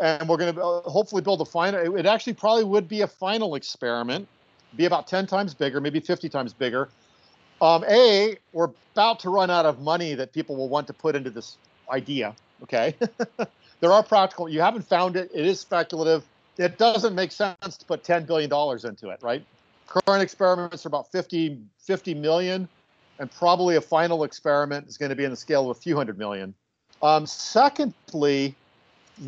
and 0.00 0.28
we're 0.28 0.36
going 0.36 0.54
to 0.54 0.60
uh, 0.60 0.80
hopefully 0.82 1.22
build 1.22 1.40
a 1.40 1.44
final. 1.44 1.96
It 1.96 2.06
actually 2.06 2.34
probably 2.34 2.64
would 2.64 2.88
be 2.88 3.02
a 3.02 3.06
final 3.06 3.54
experiment, 3.54 4.26
be 4.76 4.84
about 4.84 5.06
10 5.06 5.26
times 5.26 5.54
bigger, 5.54 5.80
maybe 5.80 6.00
50 6.00 6.28
times 6.28 6.52
bigger. 6.52 6.88
Um, 7.62 7.84
a, 7.88 8.36
we're 8.52 8.70
about 8.94 9.20
to 9.20 9.30
run 9.30 9.50
out 9.50 9.64
of 9.64 9.80
money 9.80 10.14
that 10.14 10.32
people 10.32 10.56
will 10.56 10.68
want 10.68 10.88
to 10.88 10.92
put 10.92 11.14
into 11.14 11.30
this 11.30 11.56
idea. 11.88 12.34
Okay, 12.62 12.96
there 13.80 13.92
are 13.92 14.02
practical. 14.02 14.48
You 14.48 14.60
haven't 14.60 14.82
found 14.82 15.16
it. 15.16 15.30
It 15.32 15.46
is 15.46 15.60
speculative. 15.60 16.24
It 16.58 16.78
doesn't 16.78 17.14
make 17.14 17.30
sense 17.32 17.76
to 17.76 17.84
put 17.84 18.04
10 18.04 18.26
billion 18.26 18.50
dollars 18.50 18.84
into 18.84 19.10
it, 19.10 19.20
right? 19.22 19.44
Current 19.86 20.22
experiments 20.22 20.84
are 20.84 20.88
about 20.88 21.10
50, 21.12 21.60
50 21.78 22.14
million, 22.14 22.68
and 23.18 23.30
probably 23.30 23.76
a 23.76 23.80
final 23.80 24.24
experiment 24.24 24.88
is 24.88 24.96
going 24.96 25.10
to 25.10 25.16
be 25.16 25.24
in 25.24 25.30
the 25.30 25.36
scale 25.36 25.70
of 25.70 25.76
a 25.76 25.80
few 25.80 25.96
hundred 25.96 26.18
million. 26.18 26.54
Um, 27.02 27.26
secondly, 27.26 28.54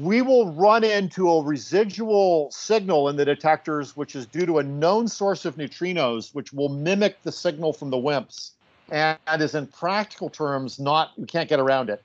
we 0.01 0.23
will 0.23 0.53
run 0.53 0.83
into 0.83 1.31
a 1.31 1.43
residual 1.43 2.51
signal 2.51 3.09
in 3.09 3.17
the 3.17 3.25
detectors, 3.25 3.97
which 3.97 4.17
is 4.17 4.27
due 4.27 4.47
to 4.47 4.59
a 4.59 4.63
known 4.63 5.07
source 5.07 5.45
of 5.45 5.57
neutrinos, 5.57 6.35
which 6.35 6.53
will 6.53 6.69
mimic 6.69 7.23
the 7.23 7.31
signal 7.31 7.73
from 7.73 7.91
the 7.91 7.97
WIMPs, 7.97 8.53
and 8.91 9.19
is 9.39 9.55
in 9.55 9.67
practical 9.67 10.29
terms 10.29 10.79
not 10.81 11.13
we 11.17 11.27
can't 11.27 11.49
get 11.49 11.61
around 11.61 11.91
it. 11.91 12.03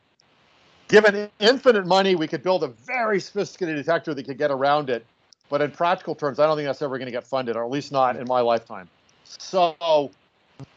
Given 0.89 1.29
infinite 1.39 1.85
money, 1.85 2.15
we 2.15 2.27
could 2.27 2.43
build 2.43 2.63
a 2.63 2.67
very 2.67 3.19
sophisticated 3.19 3.77
detector 3.77 4.13
that 4.13 4.23
could 4.23 4.37
get 4.37 4.51
around 4.51 4.89
it, 4.89 5.05
but 5.51 5.61
in 5.61 5.69
practical 5.69 6.15
terms, 6.15 6.39
I 6.39 6.47
don't 6.47 6.55
think 6.55 6.65
that's 6.65 6.81
ever 6.81 6.97
going 6.97 7.07
to 7.07 7.11
get 7.11 7.27
funded, 7.27 7.57
or 7.57 7.63
at 7.63 7.69
least 7.69 7.91
not 7.91 8.15
in 8.15 8.25
my 8.25 8.39
lifetime. 8.39 8.89
So 9.25 10.09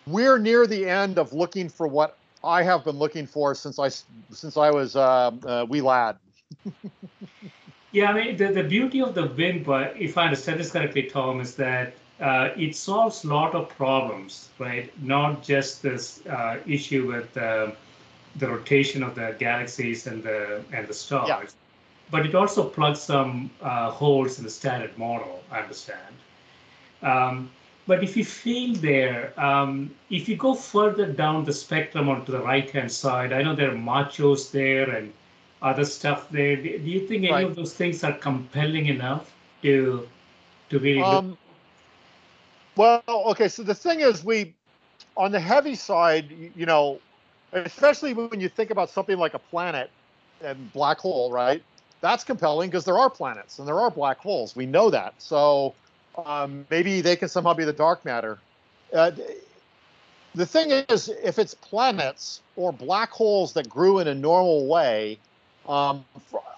we're 0.06 0.38
near 0.38 0.66
the 0.66 0.86
end 0.86 1.16
of 1.16 1.32
looking 1.32 1.68
for 1.68 1.86
what 1.86 2.18
I 2.42 2.64
have 2.64 2.84
been 2.84 2.98
looking 2.98 3.26
for 3.26 3.54
since 3.54 3.78
I 3.78 3.88
since 4.32 4.56
I 4.56 4.70
was 4.70 4.96
uh, 4.96 5.30
uh, 5.46 5.66
wee 5.68 5.80
lad. 5.80 6.16
yeah, 7.92 8.10
I 8.10 8.14
mean 8.14 8.36
the, 8.36 8.48
the 8.48 8.64
beauty 8.64 9.00
of 9.00 9.14
the 9.14 9.28
WIMP, 9.28 9.68
uh, 9.68 9.88
if 9.96 10.18
I 10.18 10.24
understand 10.24 10.58
this 10.58 10.72
correctly, 10.72 11.04
Tom, 11.04 11.40
is 11.40 11.54
that 11.54 11.94
uh, 12.20 12.48
it 12.56 12.74
solves 12.74 13.24
a 13.24 13.28
lot 13.28 13.54
of 13.54 13.68
problems, 13.68 14.48
right? 14.58 14.92
Not 15.00 15.42
just 15.44 15.82
this 15.82 16.26
uh, 16.26 16.58
issue 16.66 17.06
with 17.06 17.36
uh, 17.36 17.70
the 18.36 18.48
rotation 18.48 19.04
of 19.04 19.14
the 19.14 19.36
galaxies 19.38 20.08
and 20.08 20.20
the 20.24 20.64
and 20.72 20.88
the 20.88 20.94
stars. 20.94 21.54
But 22.14 22.26
it 22.26 22.34
also 22.36 22.62
plugs 22.62 23.00
some 23.00 23.50
uh, 23.60 23.90
holes 23.90 24.38
in 24.38 24.44
the 24.44 24.50
standard 24.50 24.96
model, 24.96 25.42
I 25.50 25.58
understand. 25.58 26.14
Um, 27.02 27.50
but 27.88 28.04
if 28.04 28.16
you 28.16 28.24
fail 28.24 28.72
there, 28.76 29.32
um, 29.36 29.90
if 30.10 30.28
you 30.28 30.36
go 30.36 30.54
further 30.54 31.06
down 31.06 31.44
the 31.44 31.52
spectrum 31.52 32.08
onto 32.08 32.30
the 32.30 32.38
right-hand 32.38 32.92
side, 32.92 33.32
I 33.32 33.42
know 33.42 33.56
there 33.56 33.72
are 33.72 33.76
machos 33.90 34.52
there 34.52 34.88
and 34.90 35.12
other 35.60 35.84
stuff 35.84 36.30
there. 36.30 36.54
Do 36.54 36.68
you 36.68 37.00
think 37.00 37.24
any 37.24 37.32
right. 37.32 37.46
of 37.46 37.56
those 37.56 37.74
things 37.74 38.04
are 38.04 38.12
compelling 38.12 38.86
enough 38.86 39.32
to 39.62 40.08
to 40.70 40.78
really 40.78 41.02
um, 41.02 41.36
well 42.76 43.02
okay 43.08 43.48
so 43.48 43.62
the 43.62 43.74
thing 43.74 44.00
is 44.00 44.24
we 44.24 44.54
on 45.16 45.32
the 45.32 45.40
heavy 45.40 45.74
side 45.74 46.26
you 46.54 46.66
know 46.66 47.00
especially 47.52 48.14
when 48.14 48.40
you 48.40 48.48
think 48.48 48.70
about 48.70 48.88
something 48.88 49.18
like 49.18 49.34
a 49.34 49.38
planet 49.38 49.90
and 50.42 50.72
black 50.72 50.98
hole 50.98 51.30
right 51.32 51.62
that's 52.04 52.24
compelling 52.24 52.70
because 52.70 52.84
there 52.84 52.98
are 52.98 53.08
planets 53.08 53.58
and 53.58 53.66
there 53.66 53.80
are 53.80 53.90
black 53.90 54.18
holes. 54.18 54.54
We 54.54 54.66
know 54.66 54.90
that. 54.90 55.14
So 55.18 55.74
um, 56.24 56.66
maybe 56.70 57.00
they 57.00 57.16
can 57.16 57.28
somehow 57.28 57.54
be 57.54 57.64
the 57.64 57.72
dark 57.72 58.04
matter. 58.04 58.38
Uh, 58.92 59.10
the 60.34 60.46
thing 60.46 60.70
is 60.70 61.08
if 61.22 61.38
it's 61.38 61.54
planets 61.54 62.40
or 62.56 62.72
black 62.72 63.10
holes 63.10 63.52
that 63.52 63.68
grew 63.68 64.00
in 64.00 64.08
a 64.08 64.14
normal 64.14 64.66
way 64.66 65.18
um, 65.68 66.04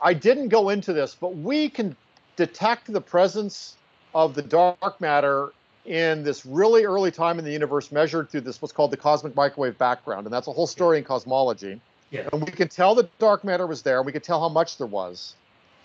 i 0.02 0.12
didn't 0.12 0.48
go 0.48 0.70
into 0.70 0.92
this 0.92 1.14
but 1.14 1.36
we 1.36 1.68
can 1.68 1.94
detect 2.36 2.92
the 2.92 3.00
presence 3.00 3.76
of 4.14 4.34
the 4.34 4.42
dark 4.42 5.00
matter 5.00 5.52
in 5.84 6.24
this 6.24 6.44
really 6.44 6.84
early 6.84 7.10
time 7.10 7.38
in 7.38 7.44
the 7.44 7.52
universe 7.52 7.92
measured 7.92 8.30
through 8.30 8.40
this 8.40 8.60
what's 8.60 8.72
called 8.72 8.90
the 8.90 8.96
cosmic 8.96 9.36
microwave 9.36 9.76
background 9.78 10.26
and 10.26 10.32
that's 10.32 10.48
a 10.48 10.52
whole 10.52 10.66
story 10.66 10.98
in 10.98 11.04
cosmology 11.04 11.80
yeah. 12.10 12.28
and 12.32 12.42
we 12.44 12.50
can 12.50 12.68
tell 12.68 12.94
the 12.94 13.08
dark 13.18 13.44
matter 13.44 13.66
was 13.66 13.82
there 13.82 13.98
and 13.98 14.06
we 14.06 14.12
could 14.12 14.24
tell 14.24 14.40
how 14.40 14.48
much 14.48 14.78
there 14.78 14.86
was 14.86 15.34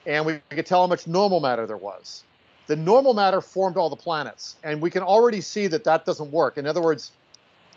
and 0.06 0.26
we 0.26 0.40
could 0.50 0.66
tell 0.66 0.82
how 0.82 0.88
much 0.88 1.08
normal 1.08 1.40
matter 1.40 1.66
there 1.66 1.78
was 1.78 2.24
the 2.68 2.76
normal 2.76 3.14
matter 3.14 3.42
formed 3.42 3.78
all 3.78 3.90
the 3.90 3.96
planets 3.96 4.56
and 4.64 4.82
we 4.82 4.90
can 4.90 5.04
already 5.04 5.42
see 5.42 5.68
that 5.68 5.84
that 5.84 6.06
doesn't 6.06 6.32
work 6.32 6.58
in 6.58 6.66
other 6.66 6.82
words 6.82 7.12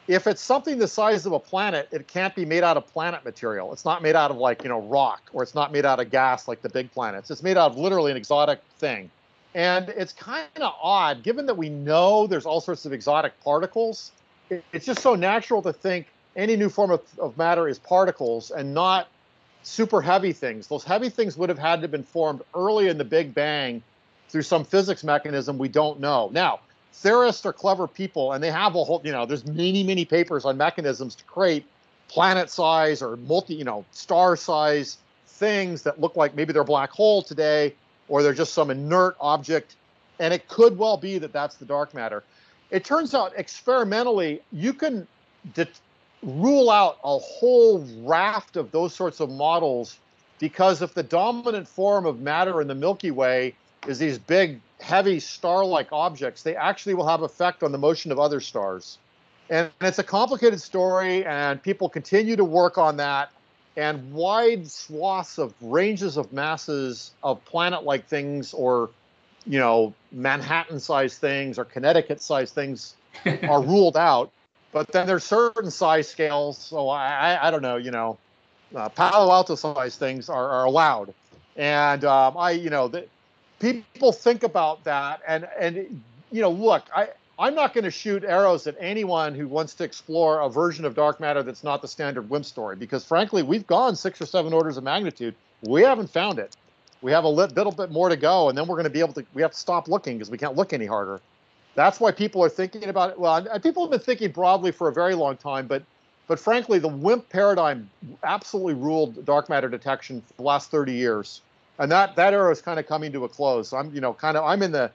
if 0.06 0.26
it's 0.26 0.42
something 0.42 0.78
the 0.78 0.88
size 0.88 1.24
of 1.24 1.32
a 1.32 1.40
planet 1.40 1.88
it 1.90 2.06
can't 2.06 2.34
be 2.34 2.44
made 2.44 2.62
out 2.62 2.76
of 2.76 2.86
planet 2.86 3.24
material 3.24 3.72
it's 3.72 3.84
not 3.84 4.02
made 4.02 4.14
out 4.14 4.30
of 4.30 4.36
like 4.36 4.62
you 4.62 4.68
know 4.68 4.80
rock 4.82 5.22
or 5.32 5.42
it's 5.42 5.54
not 5.54 5.72
made 5.72 5.84
out 5.84 5.98
of 6.00 6.10
gas 6.10 6.46
like 6.46 6.60
the 6.62 6.68
big 6.68 6.90
planets 6.92 7.30
it's 7.30 7.42
made 7.42 7.56
out 7.56 7.70
of 7.70 7.78
literally 7.78 8.10
an 8.10 8.16
exotic 8.16 8.60
thing 8.78 9.10
and 9.54 9.88
it's 9.90 10.12
kind 10.12 10.48
of 10.56 10.74
odd, 10.82 11.22
given 11.22 11.46
that 11.46 11.56
we 11.56 11.68
know 11.68 12.26
there's 12.26 12.46
all 12.46 12.60
sorts 12.60 12.86
of 12.86 12.92
exotic 12.92 13.38
particles. 13.42 14.10
It's 14.50 14.84
just 14.84 15.00
so 15.00 15.14
natural 15.14 15.62
to 15.62 15.72
think 15.72 16.08
any 16.36 16.56
new 16.56 16.68
form 16.68 16.90
of, 16.90 17.02
of 17.18 17.36
matter 17.38 17.68
is 17.68 17.78
particles 17.78 18.50
and 18.50 18.74
not 18.74 19.08
super 19.62 20.02
heavy 20.02 20.32
things. 20.32 20.66
Those 20.66 20.84
heavy 20.84 21.08
things 21.08 21.36
would 21.36 21.48
have 21.48 21.58
had 21.58 21.76
to 21.76 21.82
have 21.82 21.90
been 21.90 22.02
formed 22.02 22.42
early 22.54 22.88
in 22.88 22.98
the 22.98 23.04
Big 23.04 23.34
Bang 23.34 23.82
through 24.28 24.42
some 24.42 24.64
physics 24.64 25.04
mechanism 25.04 25.58
we 25.58 25.68
don't 25.68 26.00
know. 26.00 26.28
Now, 26.32 26.60
theorists 26.92 27.46
are 27.46 27.52
clever 27.52 27.86
people, 27.86 28.32
and 28.32 28.42
they 28.42 28.50
have 28.50 28.74
a 28.74 28.84
whole, 28.84 29.00
you 29.04 29.12
know, 29.12 29.26
there's 29.26 29.46
many, 29.46 29.82
many 29.82 30.04
papers 30.04 30.44
on 30.44 30.56
mechanisms 30.56 31.14
to 31.16 31.24
create 31.24 31.66
planet 32.08 32.50
size 32.50 33.02
or 33.02 33.16
multi, 33.16 33.54
you 33.54 33.64
know, 33.64 33.84
star 33.92 34.36
size 34.36 34.98
things 35.26 35.82
that 35.82 36.00
look 36.00 36.16
like 36.16 36.34
maybe 36.34 36.52
they're 36.52 36.62
a 36.62 36.64
black 36.64 36.90
hole 36.90 37.22
today 37.22 37.74
or 38.08 38.22
they're 38.22 38.34
just 38.34 38.54
some 38.54 38.70
inert 38.70 39.16
object. 39.20 39.76
And 40.20 40.32
it 40.32 40.46
could 40.48 40.78
well 40.78 40.96
be 40.96 41.18
that 41.18 41.32
that's 41.32 41.56
the 41.56 41.64
dark 41.64 41.92
matter. 41.94 42.22
It 42.70 42.84
turns 42.84 43.14
out 43.14 43.32
experimentally, 43.36 44.42
you 44.52 44.72
can 44.72 45.06
rule 46.24 46.70
out 46.70 46.98
a 47.04 47.18
whole 47.18 47.86
raft 48.02 48.56
of 48.56 48.70
those 48.70 48.94
sorts 48.94 49.20
of 49.20 49.30
models 49.30 49.98
because 50.38 50.82
if 50.82 50.94
the 50.94 51.02
dominant 51.02 51.68
form 51.68 52.06
of 52.06 52.20
matter 52.20 52.60
in 52.60 52.68
the 52.68 52.74
Milky 52.74 53.10
Way 53.10 53.54
is 53.86 53.98
these 53.98 54.18
big, 54.18 54.60
heavy 54.80 55.20
star 55.20 55.64
like 55.64 55.88
objects, 55.92 56.42
they 56.42 56.56
actually 56.56 56.94
will 56.94 57.06
have 57.06 57.22
effect 57.22 57.62
on 57.62 57.72
the 57.72 57.78
motion 57.78 58.10
of 58.10 58.18
other 58.18 58.40
stars. 58.40 58.98
And 59.50 59.70
it's 59.82 59.98
a 59.98 60.04
complicated 60.04 60.60
story, 60.60 61.24
and 61.26 61.62
people 61.62 61.88
continue 61.88 62.34
to 62.36 62.44
work 62.44 62.78
on 62.78 62.96
that 62.96 63.30
and 63.76 64.12
wide 64.12 64.70
swaths 64.70 65.38
of 65.38 65.52
ranges 65.60 66.16
of 66.16 66.32
masses 66.32 67.12
of 67.22 67.44
planet-like 67.44 68.06
things 68.06 68.54
or 68.54 68.90
you 69.46 69.58
know 69.58 69.92
manhattan-sized 70.12 71.18
things 71.18 71.58
or 71.58 71.64
connecticut-sized 71.64 72.54
things 72.54 72.94
are 73.48 73.62
ruled 73.62 73.96
out 73.96 74.30
but 74.74 74.90
then 74.92 75.06
there's 75.06 75.24
certain 75.24 75.70
size 75.70 76.06
scales 76.06 76.58
so 76.58 76.90
i 76.90 77.38
i 77.46 77.50
don't 77.50 77.62
know 77.62 77.76
you 77.76 77.90
know 77.90 78.18
uh, 78.74 78.88
palo 78.90 79.32
alto 79.32 79.54
size 79.54 79.96
things 79.96 80.28
are, 80.28 80.50
are 80.50 80.64
allowed 80.64 81.14
and 81.56 82.04
um, 82.04 82.36
i 82.36 82.50
you 82.50 82.68
know 82.68 82.88
the, 82.88 83.06
people 83.60 84.12
think 84.12 84.42
about 84.42 84.84
that 84.84 85.20
and 85.26 85.48
and 85.58 86.02
you 86.30 86.42
know 86.42 86.50
look 86.50 86.84
i 86.94 87.08
I'm 87.36 87.54
not 87.54 87.74
going 87.74 87.84
to 87.84 87.90
shoot 87.90 88.22
arrows 88.22 88.66
at 88.68 88.76
anyone 88.78 89.34
who 89.34 89.48
wants 89.48 89.74
to 89.74 89.84
explore 89.84 90.40
a 90.40 90.48
version 90.48 90.84
of 90.84 90.94
dark 90.94 91.18
matter 91.18 91.42
that's 91.42 91.64
not 91.64 91.82
the 91.82 91.88
standard 91.88 92.30
WIMP 92.30 92.44
story, 92.44 92.76
because 92.76 93.04
frankly, 93.04 93.42
we've 93.42 93.66
gone 93.66 93.96
six 93.96 94.22
or 94.22 94.26
seven 94.26 94.52
orders 94.52 94.76
of 94.76 94.84
magnitude. 94.84 95.34
We 95.62 95.82
haven't 95.82 96.10
found 96.10 96.38
it. 96.38 96.56
We 97.02 97.10
have 97.10 97.24
a 97.24 97.28
little 97.28 97.72
bit 97.72 97.90
more 97.90 98.08
to 98.08 98.16
go, 98.16 98.48
and 98.48 98.56
then 98.56 98.68
we're 98.68 98.76
going 98.76 98.84
to 98.84 98.90
be 98.90 99.00
able 99.00 99.14
to. 99.14 99.26
We 99.34 99.42
have 99.42 99.50
to 99.50 99.58
stop 99.58 99.88
looking 99.88 100.16
because 100.16 100.30
we 100.30 100.38
can't 100.38 100.54
look 100.54 100.72
any 100.72 100.86
harder. 100.86 101.20
That's 101.74 102.00
why 102.00 102.12
people 102.12 102.42
are 102.44 102.48
thinking 102.48 102.84
about 102.84 103.10
it. 103.10 103.18
Well, 103.18 103.42
people 103.60 103.84
have 103.84 103.90
been 103.90 104.00
thinking 104.00 104.30
broadly 104.30 104.70
for 104.70 104.88
a 104.88 104.92
very 104.92 105.14
long 105.14 105.36
time, 105.36 105.66
but 105.66 105.82
but 106.26 106.38
frankly, 106.38 106.78
the 106.78 106.88
WIMP 106.88 107.28
paradigm 107.28 107.90
absolutely 108.22 108.74
ruled 108.74 109.26
dark 109.26 109.48
matter 109.48 109.68
detection 109.68 110.22
for 110.22 110.34
the 110.34 110.42
last 110.42 110.70
30 110.70 110.92
years, 110.92 111.42
and 111.78 111.90
that 111.92 112.16
that 112.16 112.32
era 112.32 112.50
is 112.50 112.62
kind 112.62 112.78
of 112.78 112.86
coming 112.86 113.12
to 113.12 113.24
a 113.24 113.28
close. 113.28 113.72
I'm 113.72 113.94
you 113.94 114.00
know 114.00 114.14
kind 114.14 114.36
of 114.36 114.44
I'm 114.44 114.62
in 114.62 114.72
the 114.72 114.90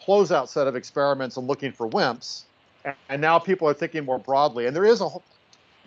closeout 0.00 0.48
set 0.48 0.66
of 0.66 0.76
experiments 0.76 1.36
and 1.36 1.46
looking 1.46 1.72
for 1.72 1.88
WIMPs. 1.88 2.42
And 3.08 3.20
now 3.20 3.38
people 3.38 3.68
are 3.68 3.74
thinking 3.74 4.04
more 4.04 4.18
broadly. 4.18 4.66
And 4.66 4.74
there 4.74 4.86
is 4.86 5.00
a 5.00 5.08
whole, 5.08 5.22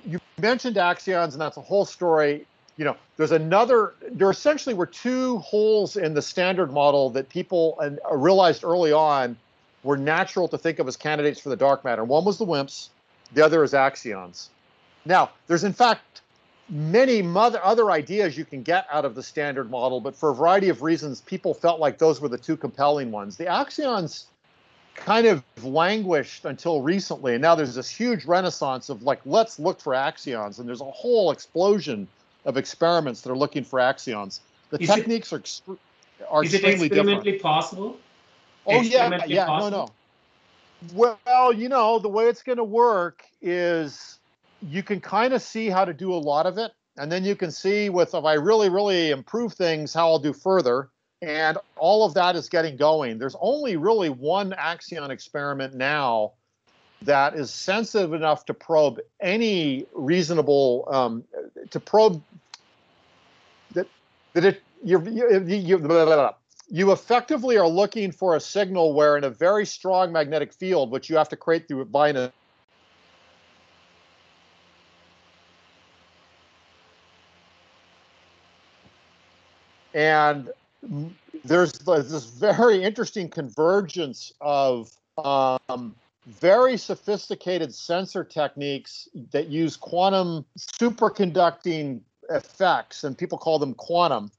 you 0.05 0.19
mentioned 0.37 0.75
axions, 0.75 1.31
and 1.31 1.41
that's 1.41 1.57
a 1.57 1.61
whole 1.61 1.85
story. 1.85 2.45
You 2.77 2.85
know, 2.85 2.95
there's 3.17 3.31
another, 3.31 3.95
there 4.11 4.29
essentially 4.29 4.75
were 4.75 4.85
two 4.85 5.39
holes 5.39 5.95
in 5.95 6.13
the 6.13 6.21
standard 6.21 6.71
model 6.71 7.09
that 7.11 7.29
people 7.29 7.79
uh, 7.81 8.15
realized 8.15 8.63
early 8.63 8.91
on 8.91 9.35
were 9.83 9.97
natural 9.97 10.47
to 10.47 10.57
think 10.57 10.79
of 10.79 10.87
as 10.87 10.97
candidates 10.97 11.39
for 11.39 11.49
the 11.49 11.55
dark 11.55 11.83
matter. 11.83 12.03
One 12.03 12.25
was 12.25 12.37
the 12.37 12.45
WIMPs, 12.45 12.89
the 13.33 13.43
other 13.43 13.63
is 13.63 13.73
axions. 13.73 14.49
Now, 15.05 15.31
there's 15.47 15.63
in 15.63 15.73
fact 15.73 16.21
many 16.69 17.21
other 17.35 17.91
ideas 17.91 18.37
you 18.37 18.45
can 18.45 18.63
get 18.63 18.87
out 18.91 19.05
of 19.05 19.15
the 19.15 19.23
standard 19.23 19.69
model, 19.69 19.99
but 19.99 20.15
for 20.15 20.29
a 20.29 20.35
variety 20.35 20.69
of 20.69 20.81
reasons, 20.81 21.21
people 21.21 21.53
felt 21.53 21.79
like 21.79 21.97
those 21.97 22.21
were 22.21 22.29
the 22.29 22.37
two 22.37 22.55
compelling 22.55 23.11
ones. 23.11 23.35
The 23.35 23.45
axions 23.45 24.25
kind 24.95 25.27
of 25.27 25.43
languished 25.63 26.45
until 26.45 26.81
recently, 26.81 27.33
and 27.33 27.41
now 27.41 27.55
there's 27.55 27.75
this 27.75 27.89
huge 27.89 28.25
renaissance 28.25 28.89
of 28.89 29.03
like, 29.03 29.19
let's 29.25 29.59
look 29.59 29.81
for 29.81 29.93
axions, 29.93 30.59
and 30.59 30.67
there's 30.67 30.81
a 30.81 30.85
whole 30.85 31.31
explosion 31.31 32.07
of 32.45 32.57
experiments 32.57 33.21
that 33.21 33.31
are 33.31 33.37
looking 33.37 33.63
for 33.63 33.79
axions. 33.79 34.39
The 34.69 34.81
is 34.81 34.89
techniques 34.89 35.33
it, 35.33 35.53
are 35.67 35.77
are 36.29 36.43
is 36.43 36.53
extremely 36.53 36.85
it 36.85 36.93
experimentally 36.93 37.33
different. 37.33 37.41
possible? 37.41 37.97
Oh 38.65 38.81
yeah, 38.81 39.25
yeah, 39.25 39.45
possible? 39.45 39.71
no, 39.71 39.85
no. 39.85 41.17
Well, 41.25 41.53
you 41.53 41.69
know, 41.69 41.99
the 41.99 42.09
way 42.09 42.25
it's 42.25 42.43
going 42.43 42.57
to 42.57 42.63
work 42.63 43.23
is 43.41 44.19
you 44.69 44.83
can 44.83 44.99
kind 44.99 45.33
of 45.33 45.41
see 45.41 45.69
how 45.69 45.85
to 45.85 45.93
do 45.93 46.13
a 46.13 46.15
lot 46.15 46.45
of 46.45 46.57
it. 46.57 46.71
And 46.97 47.11
then 47.11 47.23
you 47.23 47.35
can 47.35 47.51
see 47.51 47.89
with 47.89 48.13
if 48.13 48.23
I 48.23 48.33
really, 48.33 48.69
really 48.69 49.11
improve 49.11 49.53
things, 49.53 49.93
how 49.93 50.09
I'll 50.09 50.19
do 50.19 50.33
further. 50.33 50.89
And 51.21 51.57
all 51.77 52.05
of 52.05 52.13
that 52.15 52.35
is 52.35 52.49
getting 52.49 52.75
going. 52.75 53.17
There's 53.17 53.35
only 53.39 53.77
really 53.77 54.09
one 54.09 54.51
axion 54.51 55.09
experiment 55.09 55.73
now 55.73 56.33
that 57.01 57.35
is 57.35 57.51
sensitive 57.51 58.13
enough 58.13 58.45
to 58.45 58.53
probe 58.53 58.99
any 59.21 59.85
reasonable 59.93 60.87
um, 60.91 61.23
to 61.69 61.79
probe 61.79 62.21
that 63.73 63.87
that 64.33 64.45
it 64.45 64.61
you 64.83 65.01
you, 65.09 65.43
you, 65.43 65.77
blah, 65.79 66.05
blah, 66.05 66.05
blah. 66.05 66.33
You 66.69 66.91
effectively 66.91 67.57
are 67.57 67.67
looking 67.67 68.11
for 68.11 68.35
a 68.35 68.39
signal 68.39 68.93
where 68.93 69.17
in 69.17 69.23
a 69.23 69.29
very 69.29 69.65
strong 69.65 70.11
magnetic 70.11 70.53
field, 70.53 70.91
which 70.91 71.09
you 71.09 71.17
have 71.17 71.29
to 71.29 71.35
create 71.35 71.67
through 71.67 71.81
an 71.81 72.31
And 79.93 80.49
there's 81.45 81.73
this 81.73 82.25
very 82.25 82.83
interesting 82.83 83.29
convergence 83.29 84.33
of 84.41 84.91
um, 85.23 85.95
very 86.25 86.77
sophisticated 86.77 87.73
sensor 87.73 88.23
techniques 88.23 89.07
that 89.31 89.47
use 89.49 89.75
quantum 89.77 90.45
superconducting 90.57 91.99
effects, 92.29 93.03
and 93.03 93.17
people 93.17 93.37
call 93.37 93.59
them 93.59 93.73
quantum. 93.73 94.31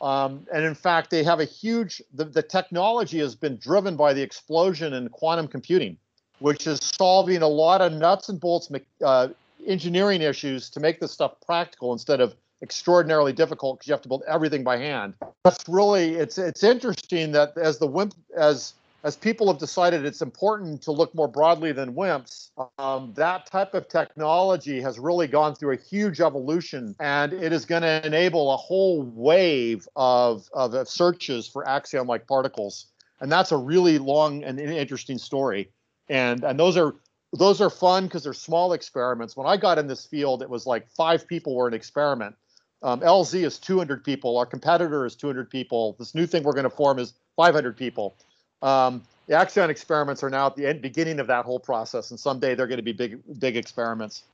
Um, 0.00 0.46
and 0.52 0.64
in 0.64 0.74
fact, 0.74 1.10
they 1.10 1.22
have 1.24 1.40
a 1.40 1.44
huge, 1.44 2.02
the, 2.14 2.24
the 2.24 2.42
technology 2.42 3.18
has 3.18 3.34
been 3.34 3.56
driven 3.56 3.96
by 3.96 4.14
the 4.14 4.22
explosion 4.22 4.94
in 4.94 5.08
quantum 5.10 5.46
computing, 5.46 5.98
which 6.38 6.66
is 6.66 6.80
solving 6.80 7.42
a 7.42 7.48
lot 7.48 7.82
of 7.82 7.92
nuts 7.92 8.28
and 8.28 8.40
bolts 8.40 8.70
uh, 9.04 9.28
engineering 9.66 10.22
issues 10.22 10.70
to 10.70 10.80
make 10.80 11.00
this 11.00 11.12
stuff 11.12 11.34
practical 11.44 11.92
instead 11.92 12.20
of 12.20 12.34
extraordinarily 12.62 13.32
difficult 13.32 13.78
because 13.78 13.88
you 13.88 13.92
have 13.92 14.02
to 14.02 14.08
build 14.08 14.22
everything 14.26 14.62
by 14.64 14.76
hand. 14.76 15.14
That's 15.44 15.68
really 15.68 16.14
it's 16.14 16.38
it's 16.38 16.62
interesting 16.62 17.32
that 17.32 17.56
as 17.56 17.78
the 17.78 17.86
WIMP 17.86 18.14
as 18.36 18.74
as 19.02 19.16
people 19.16 19.46
have 19.48 19.58
decided 19.58 20.04
it's 20.04 20.20
important 20.20 20.82
to 20.82 20.92
look 20.92 21.14
more 21.14 21.28
broadly 21.28 21.72
than 21.72 21.94
WIMPs, 21.94 22.50
um, 22.78 23.12
that 23.16 23.46
type 23.46 23.74
of 23.74 23.88
technology 23.88 24.80
has 24.80 24.98
really 24.98 25.26
gone 25.26 25.54
through 25.54 25.72
a 25.72 25.78
huge 25.78 26.20
evolution, 26.20 26.94
and 27.00 27.32
it 27.32 27.52
is 27.52 27.64
going 27.64 27.82
to 27.82 28.06
enable 28.06 28.52
a 28.52 28.56
whole 28.56 29.02
wave 29.02 29.88
of, 29.96 30.48
of, 30.52 30.88
searches 30.88 31.48
for 31.48 31.64
axion-like 31.64 32.26
particles. 32.26 32.86
and 33.20 33.30
that's 33.30 33.52
a 33.52 33.56
really 33.56 33.98
long 33.98 34.44
and 34.44 34.58
interesting 34.58 35.18
story. 35.18 35.70
And 36.08 36.42
and 36.42 36.58
those 36.58 36.76
are 36.76 36.94
those 37.32 37.60
are 37.60 37.70
fun 37.70 38.06
because 38.06 38.24
they're 38.24 38.32
small 38.32 38.72
experiments. 38.72 39.36
When 39.36 39.46
I 39.46 39.56
got 39.56 39.78
in 39.78 39.86
this 39.86 40.04
field, 40.04 40.42
it 40.42 40.50
was 40.50 40.66
like 40.66 40.88
five 40.90 41.26
people 41.28 41.54
were 41.54 41.68
an 41.68 41.74
experiment. 41.74 42.34
Um, 42.82 43.00
LZ 43.00 43.44
is 43.44 43.58
200 43.58 44.02
people. 44.02 44.38
Our 44.38 44.46
competitor 44.46 45.04
is 45.04 45.14
200 45.14 45.50
people. 45.50 45.96
This 45.98 46.14
new 46.14 46.26
thing 46.26 46.42
we're 46.42 46.54
going 46.54 46.64
to 46.64 46.70
form 46.70 46.98
is 46.98 47.12
500 47.36 47.76
people. 47.76 48.16
Um, 48.62 49.02
the 49.26 49.34
Axion 49.34 49.68
experiments 49.68 50.22
are 50.22 50.30
now 50.30 50.46
at 50.46 50.56
the 50.56 50.66
end, 50.66 50.82
beginning 50.82 51.20
of 51.20 51.28
that 51.28 51.44
whole 51.44 51.60
process, 51.60 52.10
and 52.10 52.18
someday 52.18 52.54
they're 52.54 52.66
going 52.66 52.78
to 52.78 52.82
be 52.82 52.92
big, 52.92 53.20
big 53.38 53.56
experiments. 53.56 54.24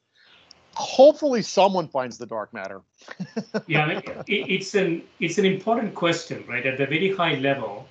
Hopefully, 0.74 1.42
someone 1.42 1.88
finds 1.88 2.18
the 2.18 2.26
dark 2.26 2.52
matter. 2.52 2.80
yeah, 3.66 3.88
it, 3.88 4.24
it's 4.26 4.74
an 4.74 5.02
it's 5.20 5.38
an 5.38 5.44
important 5.44 5.94
question, 5.94 6.44
right? 6.48 6.64
At 6.64 6.78
the 6.78 6.86
very 6.86 7.14
high 7.14 7.34
level, 7.34 7.86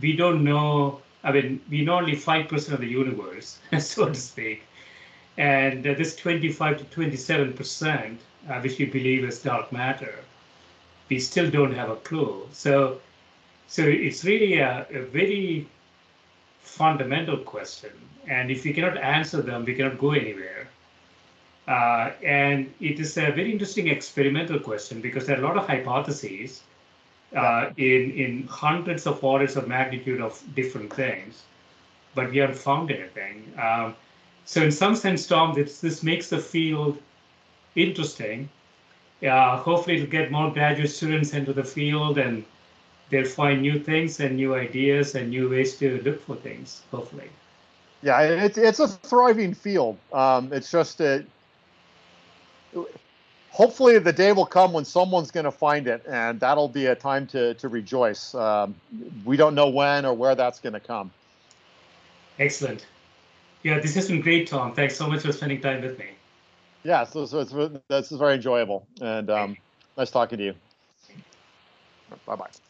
we 0.00 0.16
don't 0.16 0.44
know. 0.44 1.00
I 1.24 1.32
mean, 1.32 1.60
we 1.70 1.82
know 1.82 1.96
only 1.96 2.16
five 2.16 2.48
percent 2.48 2.74
of 2.74 2.80
the 2.80 2.88
universe, 2.88 3.58
so 3.78 4.08
to 4.08 4.14
speak, 4.14 4.62
and 5.36 5.86
uh, 5.86 5.94
this 5.94 6.16
twenty-five 6.16 6.78
to 6.78 6.84
twenty-seven 6.84 7.52
percent, 7.52 8.20
uh, 8.48 8.60
which 8.60 8.78
we 8.78 8.86
believe 8.86 9.24
is 9.24 9.42
dark 9.42 9.72
matter, 9.72 10.14
we 11.10 11.18
still 11.20 11.50
don't 11.50 11.74
have 11.74 11.90
a 11.90 11.96
clue. 11.96 12.46
So, 12.52 13.00
so 13.70 13.84
it's 13.84 14.24
really 14.24 14.58
a, 14.58 14.84
a 14.90 15.02
very 15.02 15.64
fundamental 16.60 17.36
question, 17.36 17.92
and 18.26 18.50
if 18.50 18.64
we 18.64 18.72
cannot 18.72 18.96
answer 18.98 19.40
them, 19.40 19.64
we 19.64 19.74
cannot 19.74 19.96
go 19.96 20.10
anywhere. 20.10 20.68
Uh, 21.68 22.10
and 22.24 22.74
it 22.80 22.98
is 22.98 23.16
a 23.16 23.30
very 23.30 23.52
interesting 23.52 23.86
experimental 23.86 24.58
question 24.58 25.00
because 25.00 25.24
there 25.24 25.36
are 25.36 25.44
a 25.44 25.46
lot 25.46 25.56
of 25.56 25.68
hypotheses 25.68 26.62
uh, 27.36 27.70
in 27.76 28.10
in 28.10 28.48
hundreds 28.48 29.06
of 29.06 29.22
orders 29.22 29.54
of 29.56 29.68
magnitude 29.68 30.20
of 30.20 30.42
different 30.56 30.92
things, 30.92 31.44
but 32.16 32.28
we 32.30 32.38
haven't 32.38 32.58
found 32.58 32.90
anything. 32.90 33.36
Um, 33.56 33.94
so 34.46 34.62
in 34.62 34.72
some 34.72 34.96
sense, 34.96 35.28
Tom, 35.28 35.54
this 35.54 35.80
this 35.80 36.02
makes 36.02 36.28
the 36.28 36.38
field 36.38 36.98
interesting. 37.76 38.48
Uh, 39.22 39.58
hopefully, 39.58 39.98
it'll 39.98 40.10
get 40.10 40.32
more 40.32 40.50
graduate 40.50 40.90
students 40.90 41.34
into 41.34 41.52
the 41.52 41.62
field, 41.62 42.18
and 42.18 42.44
they'll 43.10 43.26
find 43.26 43.60
new 43.62 43.78
things 43.78 44.20
and 44.20 44.36
new 44.36 44.54
ideas 44.54 45.14
and 45.14 45.30
new 45.30 45.50
ways 45.50 45.76
to 45.78 46.00
look 46.02 46.24
for 46.24 46.36
things. 46.36 46.82
Hopefully. 46.90 47.28
Yeah, 48.02 48.22
it's 48.22 48.56
it's 48.56 48.80
a 48.80 48.88
thriving 48.88 49.52
field. 49.52 49.98
Um, 50.12 50.52
it's 50.52 50.70
just 50.70 50.98
that 50.98 51.24
hopefully 53.50 53.98
the 53.98 54.12
day 54.12 54.32
will 54.32 54.46
come 54.46 54.72
when 54.72 54.84
someone's 54.84 55.30
going 55.30 55.44
to 55.44 55.50
find 55.50 55.86
it, 55.86 56.02
and 56.08 56.40
that'll 56.40 56.68
be 56.68 56.86
a 56.86 56.94
time 56.94 57.26
to 57.28 57.54
to 57.54 57.68
rejoice. 57.68 58.34
Um, 58.34 58.74
we 59.24 59.36
don't 59.36 59.54
know 59.54 59.68
when 59.68 60.06
or 60.06 60.14
where 60.14 60.34
that's 60.34 60.60
going 60.60 60.72
to 60.72 60.80
come. 60.80 61.10
Excellent. 62.38 62.86
Yeah, 63.62 63.78
this 63.78 63.94
has 63.94 64.08
been 64.08 64.22
great, 64.22 64.48
Tom. 64.48 64.72
Thanks 64.72 64.96
so 64.96 65.06
much 65.06 65.20
for 65.20 65.32
spending 65.32 65.60
time 65.60 65.82
with 65.82 65.98
me. 65.98 66.06
Yeah, 66.82 67.04
so, 67.04 67.26
so 67.26 67.40
it's 67.40 67.52
this 67.88 68.10
is 68.10 68.18
very 68.18 68.34
enjoyable, 68.34 68.86
and 69.02 69.28
um, 69.28 69.56
nice 69.98 70.10
talking 70.10 70.38
to 70.38 70.44
you. 70.44 70.54
Bye 72.26 72.36
bye. 72.36 72.69